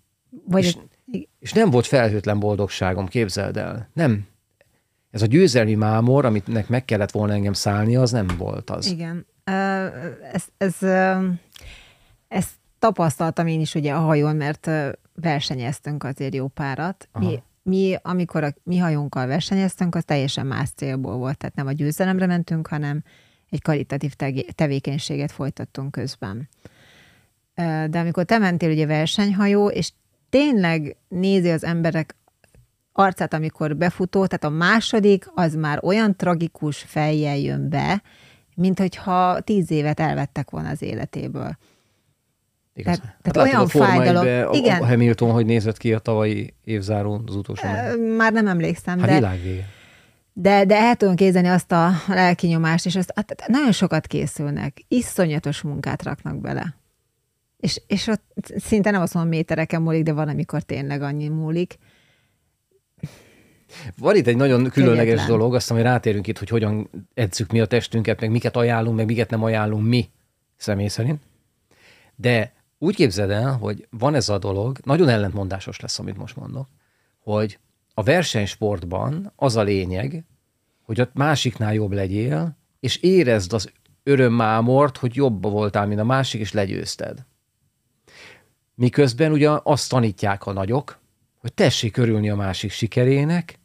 Vagy 0.46 0.64
és, 0.64 0.76
és 1.38 1.52
nem 1.52 1.70
volt 1.70 1.86
felhőtlen 1.86 2.38
boldogságom, 2.38 3.06
képzeld 3.06 3.56
el. 3.56 3.88
Nem. 3.92 4.26
Ez 5.10 5.22
a 5.22 5.26
győzelmi 5.26 5.74
mámor, 5.74 6.24
amit 6.24 6.68
meg 6.68 6.84
kellett 6.84 7.10
volna 7.10 7.32
engem 7.32 7.52
szállni, 7.52 7.96
az 7.96 8.10
nem 8.10 8.26
volt 8.38 8.70
az. 8.70 8.86
Igen. 8.86 9.26
Ez, 9.44 10.44
ez, 10.56 10.76
ezt 12.28 12.50
tapasztaltam 12.78 13.46
én 13.46 13.60
is 13.60 13.74
ugye 13.74 13.92
a 13.92 14.00
hajón, 14.00 14.36
mert 14.36 14.70
versenyeztünk 15.14 16.04
azért 16.04 16.34
jó 16.34 16.48
párat. 16.48 17.08
Aha. 17.12 17.28
Mi 17.28 17.42
mi, 17.62 17.96
amikor 18.02 18.44
a 18.44 18.54
mi 18.62 18.78
hajónkkal 18.78 19.26
versenyeztünk, 19.26 19.94
az 19.94 20.04
teljesen 20.04 20.46
más 20.46 20.68
célból 20.76 21.16
volt. 21.16 21.36
Tehát 21.36 21.54
nem 21.54 21.66
a 21.66 21.72
győzelemre 21.72 22.26
mentünk, 22.26 22.66
hanem 22.66 23.02
egy 23.50 23.62
karitatív 23.62 24.12
tevékenységet 24.54 25.32
folytattunk 25.32 25.90
közben. 25.90 26.48
De 27.86 27.98
amikor 27.98 28.24
te 28.24 28.38
mentél 28.38 28.70
ugye 28.70 28.86
versenyhajó, 28.86 29.68
és 29.68 29.92
tényleg 30.30 30.96
nézi 31.08 31.50
az 31.50 31.64
emberek 31.64 32.16
arcát, 32.92 33.34
amikor 33.34 33.76
befutó, 33.76 34.26
tehát 34.26 34.44
a 34.44 34.56
második 34.56 35.30
az 35.34 35.54
már 35.54 35.78
olyan 35.84 36.16
tragikus 36.16 36.78
fejjel 36.78 37.36
jön 37.36 37.68
be, 37.68 38.02
mint 38.62 38.78
hogyha 38.78 39.40
tíz 39.40 39.70
évet 39.70 40.00
elvettek 40.00 40.50
volna 40.50 40.68
az 40.68 40.82
életéből. 40.82 41.56
Igaz. 42.74 42.98
Tehát, 42.98 43.14
hát 43.22 43.32
tehát 43.32 43.48
olyan 43.48 43.62
a 43.62 43.68
fájdalom. 43.68 44.26
Egybe, 44.26 44.48
igen. 44.52 44.82
A 44.82 44.86
Hamilton, 44.86 45.30
hogy 45.30 45.46
nézett 45.46 45.76
ki 45.76 45.92
a 45.92 45.98
tavalyi 45.98 46.54
évzárón 46.64 47.24
az 47.26 47.36
utolsó. 47.36 47.68
Már 48.16 48.32
nem 48.32 48.46
emlékszem. 48.46 48.98
Hát 48.98 49.08
de, 49.08 49.14
világvége. 49.14 49.66
De, 50.32 50.64
de 50.64 50.76
el 50.76 50.94
tudom 50.94 51.14
kézeni 51.14 51.48
azt 51.48 51.72
a 51.72 51.90
lelkinyomást, 52.06 52.86
és 52.86 52.96
azt, 52.96 53.12
hát 53.14 53.44
nagyon 53.46 53.72
sokat 53.72 54.06
készülnek, 54.06 54.80
iszonyatos 54.88 55.60
munkát 55.62 56.02
raknak 56.02 56.40
bele. 56.40 56.76
És, 57.56 57.82
és 57.86 58.06
ott 58.06 58.52
szinte 58.56 58.90
nem 58.90 59.00
azt 59.00 59.14
mondom 59.14 59.32
métereken 59.32 59.82
múlik, 59.82 60.02
de 60.02 60.12
van, 60.12 60.28
amikor 60.28 60.62
tényleg 60.62 61.02
annyi 61.02 61.28
múlik. 61.28 61.78
Van 63.96 64.16
itt 64.16 64.26
egy 64.26 64.36
nagyon 64.36 64.68
különleges 64.68 65.04
Kegyetlen. 65.04 65.38
dolog, 65.38 65.54
azt 65.54 65.70
hogy 65.70 65.82
rátérünk 65.82 66.26
itt, 66.26 66.38
hogy 66.38 66.48
hogyan 66.48 66.90
edzük 67.14 67.50
mi 67.52 67.60
a 67.60 67.66
testünket, 67.66 68.20
meg 68.20 68.30
miket 68.30 68.56
ajánlunk, 68.56 68.96
meg 68.96 69.06
miket 69.06 69.30
nem 69.30 69.42
ajánlunk 69.42 69.86
mi 69.86 70.10
személy 70.56 70.88
szerint. 70.88 71.20
De 72.16 72.52
úgy 72.78 72.94
képzeld 72.94 73.30
el, 73.30 73.52
hogy 73.52 73.86
van 73.90 74.14
ez 74.14 74.28
a 74.28 74.38
dolog, 74.38 74.78
nagyon 74.84 75.08
ellentmondásos 75.08 75.80
lesz, 75.80 75.98
amit 75.98 76.16
most 76.16 76.36
mondok, 76.36 76.68
hogy 77.18 77.58
a 77.94 78.02
versenysportban 78.02 79.32
az 79.36 79.56
a 79.56 79.62
lényeg, 79.62 80.24
hogy 80.82 81.00
a 81.00 81.10
másiknál 81.14 81.74
jobb 81.74 81.92
legyél, 81.92 82.56
és 82.80 82.96
érezd 82.96 83.52
az 83.52 83.72
örömmámort, 84.02 84.96
hogy 84.96 85.14
jobb 85.14 85.42
voltál, 85.42 85.86
mint 85.86 86.00
a 86.00 86.04
másik, 86.04 86.40
és 86.40 86.52
legyőzted. 86.52 87.24
Miközben 88.74 89.32
ugye 89.32 89.50
azt 89.62 89.90
tanítják 89.90 90.46
a 90.46 90.52
nagyok, 90.52 91.00
hogy 91.38 91.52
tessék 91.52 91.96
örülni 91.96 92.30
a 92.30 92.36
másik 92.36 92.70
sikerének, 92.70 93.58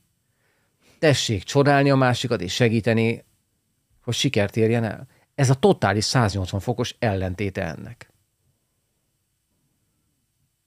tessék 0.99 1.43
csodálni 1.43 1.89
a 1.89 1.95
másikat 1.95 2.41
és 2.41 2.53
segíteni, 2.53 3.25
hogy 4.03 4.13
sikert 4.13 4.57
érjen 4.57 4.83
el. 4.83 5.07
Ez 5.35 5.49
a 5.49 5.53
totális 5.53 6.03
180 6.03 6.59
fokos 6.59 6.95
ellentéte 6.99 7.65
ennek. 7.65 8.11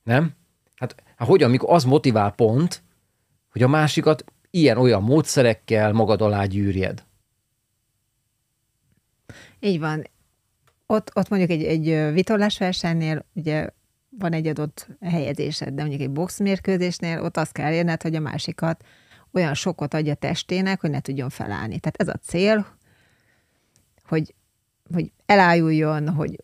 Nem? 0.03 0.35
Hát, 0.75 0.95
hát 1.17 1.29
hogyan, 1.29 1.49
amikor 1.49 1.75
az 1.75 1.85
motivál 1.85 2.31
pont, 2.31 2.83
hogy 3.51 3.63
a 3.63 3.69
másikat 3.69 4.25
ilyen-olyan 4.51 5.03
módszerekkel 5.03 5.93
magad 5.93 6.23
alá 6.23 6.45
gyűrjed. 6.45 7.05
Így 9.61 9.79
van. 9.79 10.05
Ott, 10.87 11.11
ott 11.15 11.29
mondjuk 11.29 11.51
egy, 11.51 11.65
egy 11.65 12.13
vitorlásversenynél 12.13 13.27
ugye 13.35 13.69
van 14.19 14.33
egy 14.33 14.47
adott 14.47 14.89
helyezésed, 15.01 15.75
de 15.75 15.81
mondjuk 15.81 16.03
egy 16.03 16.11
boxmérkőzésnél 16.11 17.23
ott 17.23 17.37
azt 17.37 17.53
kell 17.53 17.73
érned, 17.73 18.03
hogy 18.03 18.15
a 18.15 18.21
másikat 18.21 18.85
olyan 19.33 19.55
sokot 19.55 19.95
adja 19.95 20.15
testének, 20.15 20.81
hogy 20.81 20.91
ne 20.91 21.01
tudjon 21.01 21.29
felállni. 21.29 21.79
Tehát 21.79 21.97
ez 21.97 22.09
a 22.09 22.19
cél, 22.23 22.67
hogy, 24.05 24.35
hogy 24.95 25.13
elájuljon, 25.27 26.09
hogy 26.09 26.37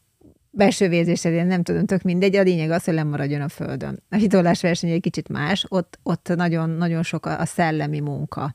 belső 0.50 0.88
vérzésed, 0.88 1.46
nem 1.46 1.62
tudom, 1.62 1.86
tök 1.86 2.02
mindegy, 2.02 2.36
a 2.36 2.42
lényeg 2.42 2.70
az, 2.70 2.84
hogy 2.84 2.94
lemaradjon 2.94 3.40
a 3.40 3.48
földön. 3.48 4.02
A 4.10 4.16
hitolás 4.16 4.60
verseny 4.60 4.90
egy 4.90 5.00
kicsit 5.00 5.28
más, 5.28 5.64
ott, 5.68 5.98
ott 6.02 6.28
nagyon, 6.36 6.70
nagyon 6.70 7.02
sok 7.02 7.26
a, 7.26 7.40
a 7.40 7.44
szellemi 7.44 8.00
munka. 8.00 8.54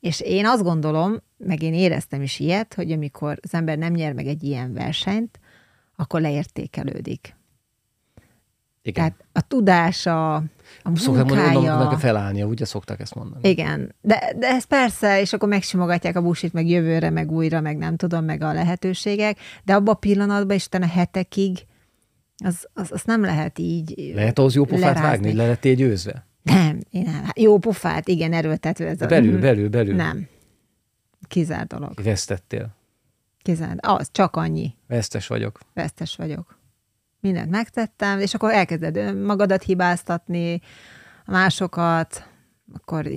És 0.00 0.20
én 0.20 0.46
azt 0.46 0.62
gondolom, 0.62 1.22
meg 1.36 1.62
én 1.62 1.74
éreztem 1.74 2.22
is 2.22 2.38
ilyet, 2.38 2.74
hogy 2.74 2.92
amikor 2.92 3.38
az 3.42 3.54
ember 3.54 3.78
nem 3.78 3.92
nyer 3.92 4.12
meg 4.12 4.26
egy 4.26 4.42
ilyen 4.42 4.72
versenyt, 4.72 5.40
akkor 5.96 6.20
leértékelődik. 6.20 7.36
Igen. 8.82 8.94
Tehát 8.94 9.24
a 9.32 9.40
tudása, 9.40 10.34
a 10.34 10.42
munkája... 10.84 11.04
Szokták 11.04 11.52
mondani, 11.52 11.86
hogy 11.86 11.98
felállnia, 11.98 12.46
ugye 12.46 12.64
szokták 12.64 13.00
ezt 13.00 13.14
mondani. 13.14 13.48
Igen, 13.48 13.94
de, 14.00 14.32
de 14.36 14.46
ez 14.46 14.64
persze, 14.64 15.20
és 15.20 15.32
akkor 15.32 15.48
megsimogatják 15.48 16.16
a 16.16 16.22
busit, 16.22 16.52
meg 16.52 16.68
jövőre, 16.68 17.10
meg 17.10 17.32
újra, 17.32 17.60
meg 17.60 17.76
nem 17.76 17.96
tudom, 17.96 18.24
meg 18.24 18.42
a 18.42 18.52
lehetőségek, 18.52 19.38
de 19.64 19.74
abban 19.74 19.94
a 19.94 19.98
pillanatban, 19.98 20.56
és 20.56 20.66
a 20.70 20.86
hetekig, 20.86 21.66
az, 22.44 22.68
az, 22.74 22.92
az 22.92 23.02
nem 23.04 23.20
lehet 23.22 23.58
így 23.58 24.12
Lehet 24.14 24.38
ahhoz 24.38 24.54
jó 24.54 24.64
pofát 24.64 24.80
lerázni. 24.80 25.08
vágni, 25.08 25.32
le 25.32 25.46
lettél 25.46 25.74
győzve? 25.74 26.26
Nem, 26.42 26.80
én 26.90 27.02
nem. 27.02 27.30
Jó 27.34 27.58
pofát, 27.58 28.08
igen, 28.08 28.32
erőltető 28.32 28.86
ez 28.86 29.00
a... 29.00 29.06
Belül, 29.06 29.40
belül, 29.40 29.68
belül. 29.68 29.94
Nem. 29.94 30.28
Kizár 31.28 31.66
dolog. 31.66 32.02
Vesztettél. 32.02 32.76
Kizár. 33.42 33.76
Az, 33.80 34.08
csak 34.12 34.36
annyi. 34.36 34.74
Vesztes 34.86 35.26
vagyok. 35.26 35.58
Vesztes 35.74 36.16
vagyok 36.16 36.57
mindent 37.20 37.50
megtettem, 37.50 38.18
és 38.20 38.34
akkor 38.34 38.52
elkezded 38.52 39.16
magadat 39.24 39.62
hibáztatni, 39.62 40.60
másokat, 41.26 42.28
akkor 42.74 43.08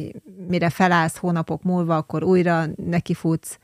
mire 0.47 0.69
felállsz 0.69 1.17
hónapok 1.17 1.63
múlva, 1.63 1.95
akkor 1.95 2.23
újra 2.23 2.65
nekifutsz, 2.75 3.59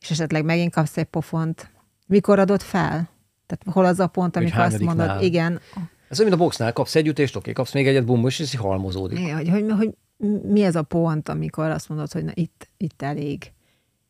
és 0.00 0.10
esetleg 0.10 0.44
megint 0.44 0.72
kapsz 0.72 0.96
egy 0.96 1.04
pofont. 1.04 1.70
Mikor 2.06 2.38
adod 2.38 2.60
fel? 2.60 3.08
Tehát 3.46 3.64
hol 3.70 3.84
az 3.84 4.00
a 4.00 4.06
pont, 4.06 4.36
amikor 4.36 4.60
azt 4.60 4.80
mondod, 4.80 5.06
nál? 5.06 5.22
igen. 5.22 5.60
Ez 6.08 6.18
olyan, 6.18 6.30
mint 6.30 6.42
a 6.42 6.44
boxnál, 6.44 6.72
kapsz 6.72 6.94
egy 6.94 7.06
ütést, 7.06 7.36
oké, 7.36 7.52
kapsz 7.52 7.72
még 7.72 7.86
egyet, 7.86 8.04
bum, 8.04 8.26
és 8.26 8.56
halmozódik. 8.56 9.18
Igen, 9.18 9.36
hogy, 9.36 9.48
hogy, 9.48 9.64
hogy, 9.70 9.94
mi 10.42 10.62
ez 10.62 10.76
a 10.76 10.82
pont, 10.82 11.28
amikor 11.28 11.70
azt 11.70 11.88
mondod, 11.88 12.12
hogy 12.12 12.24
na 12.24 12.32
itt, 12.34 12.68
itt 12.76 13.02
elég. 13.02 13.52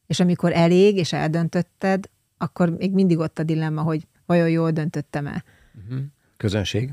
És 0.07 0.21
amikor 0.21 0.53
elég, 0.53 0.97
és 0.97 1.13
eldöntötted, 1.13 2.11
akkor 2.39 2.71
még 2.71 2.93
mindig 2.93 3.19
ott 3.19 3.39
a 3.39 3.43
dilemma, 3.43 3.83
hogy 3.83 4.07
vajon 4.31 4.49
jól 4.49 4.71
döntöttem-e. 4.71 5.45
Uh-huh. 5.85 6.05
Közönség. 6.37 6.91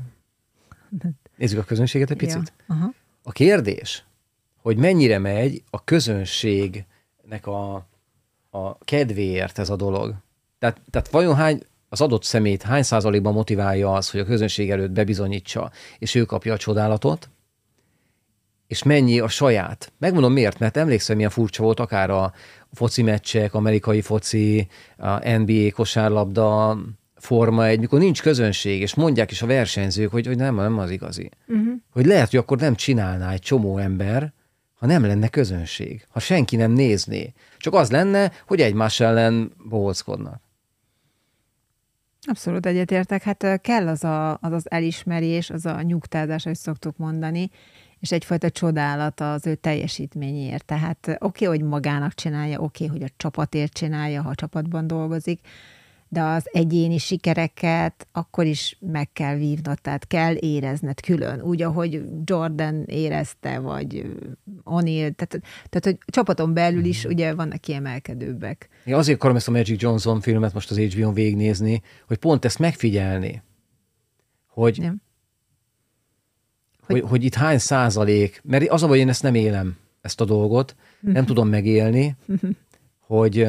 Nézzük 1.36 1.58
a 1.58 1.62
közönséget 1.62 2.10
egy 2.10 2.16
picit. 2.16 2.52
Ja. 2.68 2.74
Uh-huh. 2.74 2.94
A 3.22 3.32
kérdés, 3.32 4.04
hogy 4.62 4.76
mennyire 4.76 5.18
megy 5.18 5.62
a 5.70 5.84
közönségnek 5.84 7.46
a, 7.46 7.74
a 8.50 8.78
kedvéért 8.78 9.58
ez 9.58 9.70
a 9.70 9.76
dolog. 9.76 10.14
Tehát, 10.58 10.80
tehát 10.90 11.08
vajon 11.08 11.34
hány, 11.34 11.62
az 11.88 12.00
adott 12.00 12.22
szemét 12.22 12.62
hány 12.62 12.82
százalékban 12.82 13.32
motiválja 13.32 13.92
az, 13.92 14.10
hogy 14.10 14.20
a 14.20 14.24
közönség 14.24 14.70
előtt 14.70 14.90
bebizonyítsa, 14.90 15.70
és 15.98 16.14
ő 16.14 16.24
kapja 16.24 16.52
a 16.52 16.56
csodálatot, 16.56 17.28
és 18.66 18.82
mennyi 18.82 19.20
a 19.20 19.28
saját. 19.28 19.92
Megmondom 19.98 20.32
miért, 20.32 20.58
mert 20.58 20.76
emlékszem, 20.76 21.16
milyen 21.16 21.30
furcsa 21.30 21.62
volt 21.62 21.80
akár 21.80 22.10
a 22.10 22.32
foci 22.72 23.02
meccsek, 23.02 23.54
amerikai 23.54 24.00
foci, 24.00 24.68
a 24.96 25.28
NBA 25.28 25.72
kosárlabda, 25.72 26.78
Forma 27.18 27.66
egy, 27.66 27.80
mikor 27.80 27.98
nincs 27.98 28.22
közönség, 28.22 28.80
és 28.80 28.94
mondják 28.94 29.30
is 29.30 29.42
a 29.42 29.46
versenyzők, 29.46 30.10
hogy, 30.10 30.26
hogy 30.26 30.36
nem, 30.36 30.54
nem 30.54 30.78
az 30.78 30.90
igazi. 30.90 31.30
Uh-huh. 31.46 31.72
Hogy 31.90 32.06
lehet, 32.06 32.30
hogy 32.30 32.38
akkor 32.38 32.58
nem 32.58 32.74
csinálná 32.74 33.32
egy 33.32 33.40
csomó 33.40 33.78
ember, 33.78 34.32
ha 34.78 34.86
nem 34.86 35.04
lenne 35.04 35.28
közönség, 35.28 36.06
ha 36.08 36.20
senki 36.20 36.56
nem 36.56 36.70
nézné. 36.70 37.32
Csak 37.56 37.74
az 37.74 37.90
lenne, 37.90 38.32
hogy 38.46 38.60
egymás 38.60 39.00
ellen 39.00 39.52
bohóckodnak. 39.68 40.40
Abszolút 42.26 42.66
egyetértek. 42.66 43.22
Hát 43.22 43.60
kell 43.60 43.88
az, 43.88 44.04
a, 44.04 44.32
az 44.32 44.52
az 44.52 44.70
elismerés, 44.70 45.50
az 45.50 45.66
a 45.66 45.82
nyugtázás, 45.82 46.44
hogy 46.44 46.56
szoktuk 46.56 46.96
mondani, 46.96 47.50
és 48.00 48.12
egyfajta 48.12 48.50
csodálat 48.50 49.20
az 49.20 49.46
ő 49.46 49.54
teljesítményért. 49.54 50.64
Tehát 50.64 51.16
oké, 51.18 51.46
okay, 51.46 51.58
hogy 51.58 51.68
magának 51.68 52.14
csinálja, 52.14 52.58
oké, 52.58 52.84
okay, 52.84 52.98
hogy 52.98 53.08
a 53.08 53.14
csapatért 53.16 53.72
csinálja, 53.72 54.22
ha 54.22 54.28
a 54.28 54.34
csapatban 54.34 54.86
dolgozik, 54.86 55.40
de 56.08 56.22
az 56.22 56.48
egyéni 56.52 56.98
sikereket 56.98 58.06
akkor 58.12 58.44
is 58.44 58.76
meg 58.80 59.12
kell 59.12 59.36
vívnod, 59.36 59.80
tehát 59.80 60.06
kell 60.06 60.34
érezned 60.34 61.00
külön, 61.00 61.40
úgy, 61.40 61.62
ahogy 61.62 62.02
Jordan 62.24 62.84
érezte, 62.86 63.58
vagy 63.58 64.16
O'Neill, 64.64 65.14
tehát, 65.14 65.40
tehát 65.68 65.84
hogy 65.84 65.98
csapaton 66.06 66.54
belül 66.54 66.84
is 66.84 67.06
mm. 67.06 67.10
ugye 67.10 67.34
vannak 67.34 67.60
kiemelkedőbbek. 67.60 68.68
Én 68.84 68.94
azért 68.94 69.18
akarom 69.18 69.36
ezt 69.36 69.48
a 69.48 69.50
Magic 69.50 69.82
Johnson 69.82 70.20
filmet 70.20 70.54
most 70.54 70.70
az 70.70 70.78
HBO-n 70.78 71.14
végignézni, 71.14 71.82
hogy 72.06 72.16
pont 72.16 72.44
ezt 72.44 72.58
megfigyelni, 72.58 73.42
hogy, 74.46 74.78
Nem. 74.80 75.02
hogy, 76.80 77.00
hogy, 77.00 77.10
hogy 77.10 77.24
itt 77.24 77.34
hány 77.34 77.58
százalék, 77.58 78.40
mert 78.44 78.68
az 78.68 78.82
hogy 78.82 78.98
én 78.98 79.08
ezt 79.08 79.22
nem 79.22 79.34
élem, 79.34 79.76
ezt 80.00 80.20
a 80.20 80.24
dolgot, 80.24 80.76
nem 81.00 81.12
mhm. 81.12 81.24
tudom 81.24 81.48
megélni, 81.48 82.16
mhm. 82.24 82.50
hogy, 82.98 83.46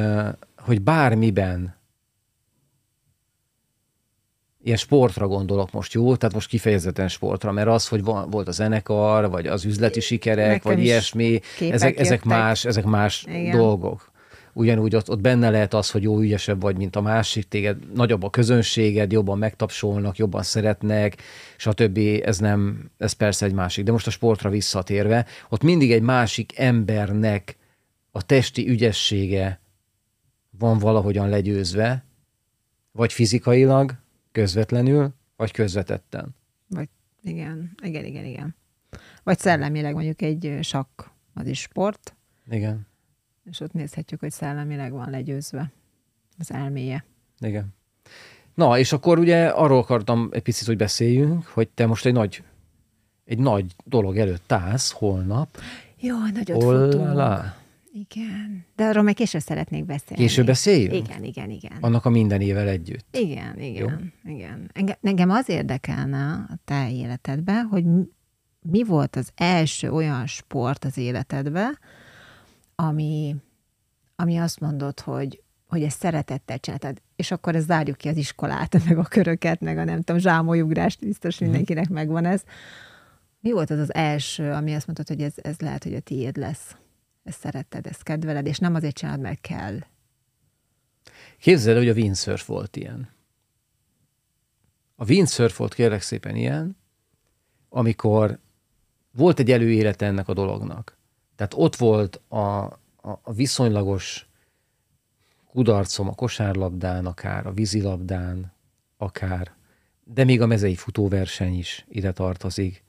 hogy 0.57 0.81
bármiben 0.81 1.78
ilyen 4.63 4.77
sportra 4.77 5.27
gondolok 5.27 5.71
most, 5.71 5.93
jó? 5.93 6.15
Tehát 6.15 6.35
most 6.35 6.49
kifejezetten 6.49 7.07
sportra, 7.07 7.51
mert 7.51 7.67
az, 7.67 7.87
hogy 7.87 8.03
van, 8.03 8.29
volt 8.29 8.47
a 8.47 8.51
zenekar, 8.51 9.29
vagy 9.29 9.47
az 9.47 9.65
üzleti 9.65 9.99
sikerek, 9.99 10.47
Nekem 10.47 10.71
vagy 10.73 10.83
ilyesmi, 10.83 11.39
ezek, 11.59 11.99
ezek 11.99 12.23
más, 12.23 12.65
ezek 12.65 12.85
más 12.85 13.25
dolgok. 13.51 14.11
ugyanúgy 14.53 14.95
ott, 14.95 15.09
ott 15.09 15.21
benne 15.21 15.49
lehet 15.49 15.73
az, 15.73 15.91
hogy 15.91 16.03
jó 16.03 16.19
ügyesebb 16.19 16.61
vagy, 16.61 16.77
mint 16.77 16.95
a 16.95 17.01
másik, 17.01 17.47
téged 17.47 17.77
nagyobb 17.93 18.23
a 18.23 18.29
közönséged, 18.29 19.11
jobban 19.11 19.37
megtapsolnak, 19.37 20.17
jobban 20.17 20.43
szeretnek, 20.43 21.21
stb. 21.57 21.99
Ez 22.23 22.37
nem, 22.37 22.91
ez 22.97 23.13
persze 23.13 23.45
egy 23.45 23.53
másik. 23.53 23.85
De 23.85 23.91
most 23.91 24.07
a 24.07 24.11
sportra 24.11 24.49
visszatérve, 24.49 25.25
ott 25.49 25.63
mindig 25.63 25.91
egy 25.91 26.01
másik 26.01 26.57
embernek 26.57 27.57
a 28.11 28.25
testi 28.25 28.69
ügyessége 28.69 29.59
van 30.59 30.77
valahogyan 30.77 31.29
legyőzve, 31.29 32.03
vagy 32.91 33.13
fizikailag, 33.13 33.93
közvetlenül, 34.39 35.13
vagy 35.35 35.51
közvetetten. 35.51 36.35
Vagy 36.67 36.89
igen, 37.23 37.71
igen, 37.83 38.05
igen, 38.05 38.25
igen. 38.25 38.55
Vagy 39.23 39.39
szellemileg 39.39 39.93
mondjuk 39.93 40.21
egy 40.21 40.57
sakk, 40.61 41.01
az 41.33 41.47
is 41.47 41.59
sport. 41.59 42.15
Igen. 42.49 42.87
És 43.43 43.59
ott 43.59 43.73
nézhetjük, 43.73 44.19
hogy 44.19 44.31
szellemileg 44.31 44.91
van 44.91 45.09
legyőzve 45.09 45.71
az 46.37 46.51
elméje. 46.51 47.05
Igen. 47.39 47.67
Na, 48.53 48.77
és 48.77 48.91
akkor 48.91 49.19
ugye 49.19 49.47
arról 49.47 49.77
akartam 49.77 50.29
egy 50.31 50.41
picit, 50.41 50.67
hogy 50.67 50.77
beszéljünk, 50.77 51.45
hogy 51.45 51.69
te 51.69 51.85
most 51.85 52.05
egy 52.05 52.13
nagy, 52.13 52.43
egy 53.25 53.39
nagy 53.39 53.75
dolog 53.83 54.17
előtt 54.17 54.51
állsz 54.51 54.91
holnap. 54.91 55.57
Jó, 55.97 56.17
nagyot 56.33 56.63
futunk. 56.63 57.15
Igen, 57.91 58.65
de 58.75 58.83
arról 58.83 59.03
meg 59.03 59.13
később 59.13 59.41
szeretnék 59.41 59.85
beszélni. 59.85 60.23
Később 60.23 60.45
beszéljünk? 60.45 61.07
Igen, 61.07 61.23
igen, 61.23 61.49
igen. 61.49 61.77
Annak 61.81 62.05
a 62.05 62.09
minden 62.09 62.41
évvel 62.41 62.67
együtt. 62.67 63.17
Igen, 63.17 63.59
igen, 63.59 63.89
Jó? 64.23 64.31
igen. 64.33 64.69
Engem, 64.73 64.95
engem 65.01 65.29
az 65.29 65.49
érdekelne 65.49 66.31
a 66.33 66.57
te 66.65 66.91
életedben, 66.91 67.65
hogy 67.65 67.83
mi 68.61 68.83
volt 68.83 69.15
az 69.15 69.31
első 69.35 69.91
olyan 69.91 70.27
sport 70.27 70.85
az 70.85 70.97
életedben, 70.97 71.79
ami, 72.75 73.35
ami 74.15 74.37
azt 74.37 74.59
mondod, 74.59 74.99
hogy, 74.99 75.41
hogy 75.67 75.83
ezt 75.83 75.99
szeretettel 75.99 76.59
csináltad, 76.59 77.01
és 77.15 77.31
akkor 77.31 77.55
ez 77.55 77.65
zárjuk 77.65 77.97
ki 77.97 78.07
az 78.07 78.17
iskolát, 78.17 78.77
meg 78.87 78.97
a 78.97 79.03
köröket, 79.03 79.61
meg 79.61 79.77
a 79.77 79.83
nem 79.83 80.01
tudom, 80.01 80.21
zsámolyugrást, 80.21 80.99
biztos 80.99 81.35
mhm. 81.39 81.49
mindenkinek 81.49 81.89
megvan 81.89 82.25
ez. 82.25 82.43
Mi 83.39 83.51
volt 83.51 83.69
az 83.69 83.79
az 83.79 83.93
első, 83.93 84.51
ami 84.51 84.73
azt 84.73 84.85
mondtad, 84.85 85.07
hogy 85.07 85.21
ez, 85.21 85.33
ez 85.35 85.59
lehet, 85.59 85.83
hogy 85.83 85.93
a 85.93 85.99
tiéd 85.99 86.37
lesz? 86.37 86.75
Ezt 87.23 87.39
szeretted, 87.39 87.85
ezt 87.87 88.03
kedveled, 88.03 88.45
és 88.45 88.57
nem 88.57 88.75
azért 88.75 88.95
csinálod, 88.95 89.21
mert 89.21 89.41
kell. 89.41 89.79
Képzeld, 91.39 91.77
hogy 91.77 91.89
a 91.89 91.93
windsurf 91.93 92.45
volt 92.45 92.75
ilyen. 92.75 93.09
A 94.95 95.05
windsurf 95.05 95.57
volt 95.57 95.73
kérlek 95.73 96.01
szépen 96.01 96.35
ilyen, 96.35 96.77
amikor 97.69 98.39
volt 99.11 99.39
egy 99.39 99.51
előélete 99.51 100.05
ennek 100.05 100.27
a 100.27 100.33
dolognak. 100.33 100.97
Tehát 101.35 101.53
ott 101.55 101.75
volt 101.75 102.21
a, 102.27 102.37
a, 102.37 103.19
a 103.21 103.33
viszonylagos 103.33 104.29
kudarcom 105.51 106.07
a 106.07 106.13
kosárlabdán, 106.13 107.05
akár 107.05 107.47
a 107.47 107.51
vízilabdán, 107.51 108.53
akár, 108.97 109.51
de 110.03 110.23
még 110.23 110.41
a 110.41 110.45
mezei 110.45 110.75
futóverseny 110.75 111.57
is 111.57 111.85
ide 111.89 112.11
tartozik. 112.11 112.83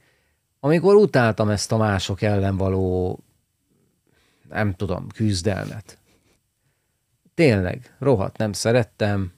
Amikor 0.61 0.95
utáltam 0.95 1.49
ezt 1.49 1.73
a 1.73 1.77
mások 1.77 2.23
ellen 2.23 2.57
való, 2.57 3.19
nem 4.50 4.75
tudom, 4.75 5.09
küzdelmet. 5.09 5.99
Tényleg, 7.35 7.97
rohadt 7.99 8.37
nem 8.37 8.52
szerettem. 8.52 9.33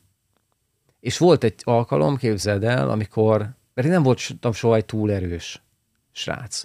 És 1.01 1.19
volt 1.19 1.45
egy 1.45 1.61
alkalom, 1.65 2.17
képzeld 2.17 2.65
el, 2.65 2.91
amikor, 2.91 3.39
mert 3.75 3.87
én 3.89 3.93
nem 3.93 4.03
voltam 4.03 4.53
soha 4.53 4.75
egy 4.75 4.85
túl 4.85 5.13
erős 5.13 5.63
srác 6.13 6.65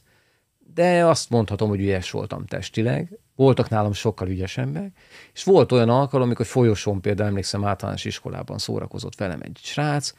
de 0.78 1.06
azt 1.06 1.30
mondhatom, 1.30 1.70
hogy 1.70 1.80
ügyes 1.80 2.12
voltam 2.12 2.46
testileg. 2.46 3.20
Voltak 3.36 3.70
nálam 3.70 3.94
sokkal 3.94 4.28
ügyesebbek, 4.28 4.98
és 5.34 5.44
volt 5.44 5.72
olyan 5.72 5.90
alkalom, 5.90 6.26
amikor 6.26 6.46
folyosón 6.46 7.02
például 7.02 7.30
emlékszem 7.30 7.66
általános 7.66 8.06
iskolában 8.06 8.58
szórakozott 8.58 9.16
velem 9.16 9.40
egy 9.42 9.60
srác, 9.64 10.14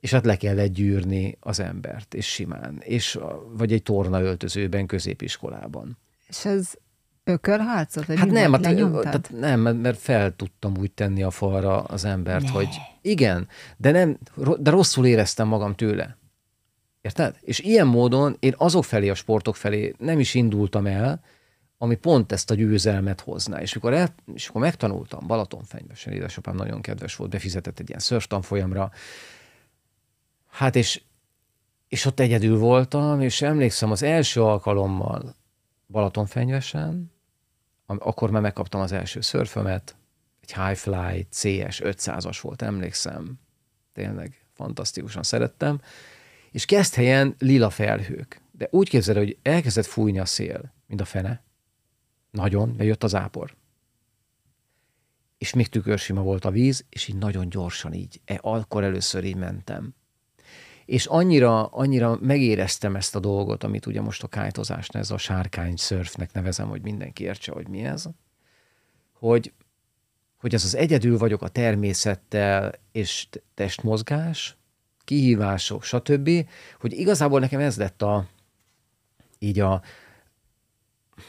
és 0.00 0.10
hát 0.10 0.24
le 0.24 0.36
kellett 0.36 0.72
gyűrni 0.72 1.36
az 1.40 1.60
embert, 1.60 2.14
és 2.14 2.26
simán, 2.26 2.78
és, 2.80 3.18
vagy 3.48 3.72
egy 3.72 3.82
torna 3.82 4.20
öltözőben 4.20 4.86
középiskolában. 4.86 5.98
És 6.26 6.44
ez 6.44 6.72
ökörharcot? 7.24 8.04
Hát 8.04 8.30
nem, 8.30 8.52
hát, 8.52 8.62
tehát 8.62 9.30
nem, 9.30 9.60
mert 9.60 9.98
fel 9.98 10.36
tudtam 10.36 10.76
úgy 10.78 10.92
tenni 10.92 11.22
a 11.22 11.30
falra 11.30 11.82
az 11.82 12.04
embert, 12.04 12.44
ne. 12.44 12.50
hogy 12.50 12.68
igen, 13.02 13.48
de 13.76 13.90
nem, 13.90 14.18
de 14.58 14.70
rosszul 14.70 15.06
éreztem 15.06 15.48
magam 15.48 15.74
tőle. 15.74 16.16
Érted? 17.00 17.36
És 17.40 17.58
ilyen 17.58 17.86
módon 17.86 18.36
én 18.40 18.54
azok 18.56 18.84
felé, 18.84 19.08
a 19.08 19.14
sportok 19.14 19.56
felé 19.56 19.94
nem 19.98 20.20
is 20.20 20.34
indultam 20.34 20.86
el, 20.86 21.22
ami 21.78 21.94
pont 21.94 22.32
ezt 22.32 22.50
a 22.50 22.54
győzelmet 22.54 23.20
hozná. 23.20 23.60
És 23.60 23.72
amikor, 23.72 23.92
el, 23.92 24.14
és 24.34 24.48
akkor 24.48 24.60
megtanultam 24.60 25.26
Balatonfenyvesen, 25.26 26.12
édesapám 26.12 26.56
nagyon 26.56 26.80
kedves 26.80 27.16
volt, 27.16 27.30
befizetett 27.30 27.78
egy 27.78 27.88
ilyen 27.88 28.00
szörf 28.00 28.26
tanfolyamra, 28.26 28.90
hát 30.50 30.76
és, 30.76 31.02
és 31.88 32.04
ott 32.04 32.20
egyedül 32.20 32.58
voltam, 32.58 33.20
és 33.20 33.42
emlékszem 33.42 33.90
az 33.90 34.02
első 34.02 34.42
alkalommal 34.42 35.34
Balatonfenyvesen, 35.86 37.13
akkor 37.86 38.30
már 38.30 38.42
megkaptam 38.42 38.80
az 38.80 38.92
első 38.92 39.20
szörfömet, 39.20 39.96
egy 40.40 40.54
Highfly 40.54 41.26
CS 41.30 41.80
500-as 41.84 42.38
volt, 42.40 42.62
emlékszem, 42.62 43.38
tényleg 43.92 44.46
fantasztikusan 44.54 45.22
szerettem, 45.22 45.80
és 46.50 46.64
kezd 46.64 46.94
helyen 46.94 47.34
lila 47.38 47.70
felhők. 47.70 48.40
De 48.52 48.68
úgy 48.70 48.88
képzeld, 48.88 49.16
hogy 49.16 49.38
elkezdett 49.42 49.86
fújni 49.86 50.18
a 50.18 50.24
szél, 50.24 50.72
mint 50.86 51.00
a 51.00 51.04
fene. 51.04 51.42
Nagyon, 52.30 52.76
bejött 52.76 53.02
az 53.02 53.14
ápor. 53.14 53.54
És 55.38 55.54
még 55.54 55.68
tükörsima 55.68 56.22
volt 56.22 56.44
a 56.44 56.50
víz, 56.50 56.84
és 56.88 57.08
így 57.08 57.16
nagyon 57.16 57.48
gyorsan 57.48 57.92
így, 57.92 58.20
e, 58.24 58.38
akkor 58.42 58.84
először 58.84 59.24
így 59.24 59.36
mentem. 59.36 59.94
És 60.86 61.06
annyira, 61.06 61.66
annyira 61.66 62.18
megéreztem 62.20 62.96
ezt 62.96 63.14
a 63.14 63.20
dolgot, 63.20 63.64
amit 63.64 63.86
ugye 63.86 64.00
most 64.00 64.22
a 64.22 64.28
kájtozásnál, 64.28 65.02
ez 65.02 65.10
a 65.10 65.18
sárkány 65.18 65.76
szörfnek 65.76 66.32
nevezem, 66.32 66.68
hogy 66.68 66.82
mindenki 66.82 67.24
értse, 67.24 67.52
hogy 67.52 67.68
mi 67.68 67.84
ez, 67.84 68.04
hogy, 69.12 69.52
hogy 70.36 70.54
ez 70.54 70.64
az 70.64 70.76
egyedül 70.76 71.18
vagyok 71.18 71.42
a 71.42 71.48
természettel 71.48 72.72
és 72.92 73.28
testmozgás, 73.54 74.56
kihívások, 75.04 75.82
stb., 75.82 76.30
hogy 76.80 76.92
igazából 76.92 77.40
nekem 77.40 77.60
ez 77.60 77.76
lett 77.76 78.02
a, 78.02 78.26
így 79.38 79.60
a, 79.60 79.82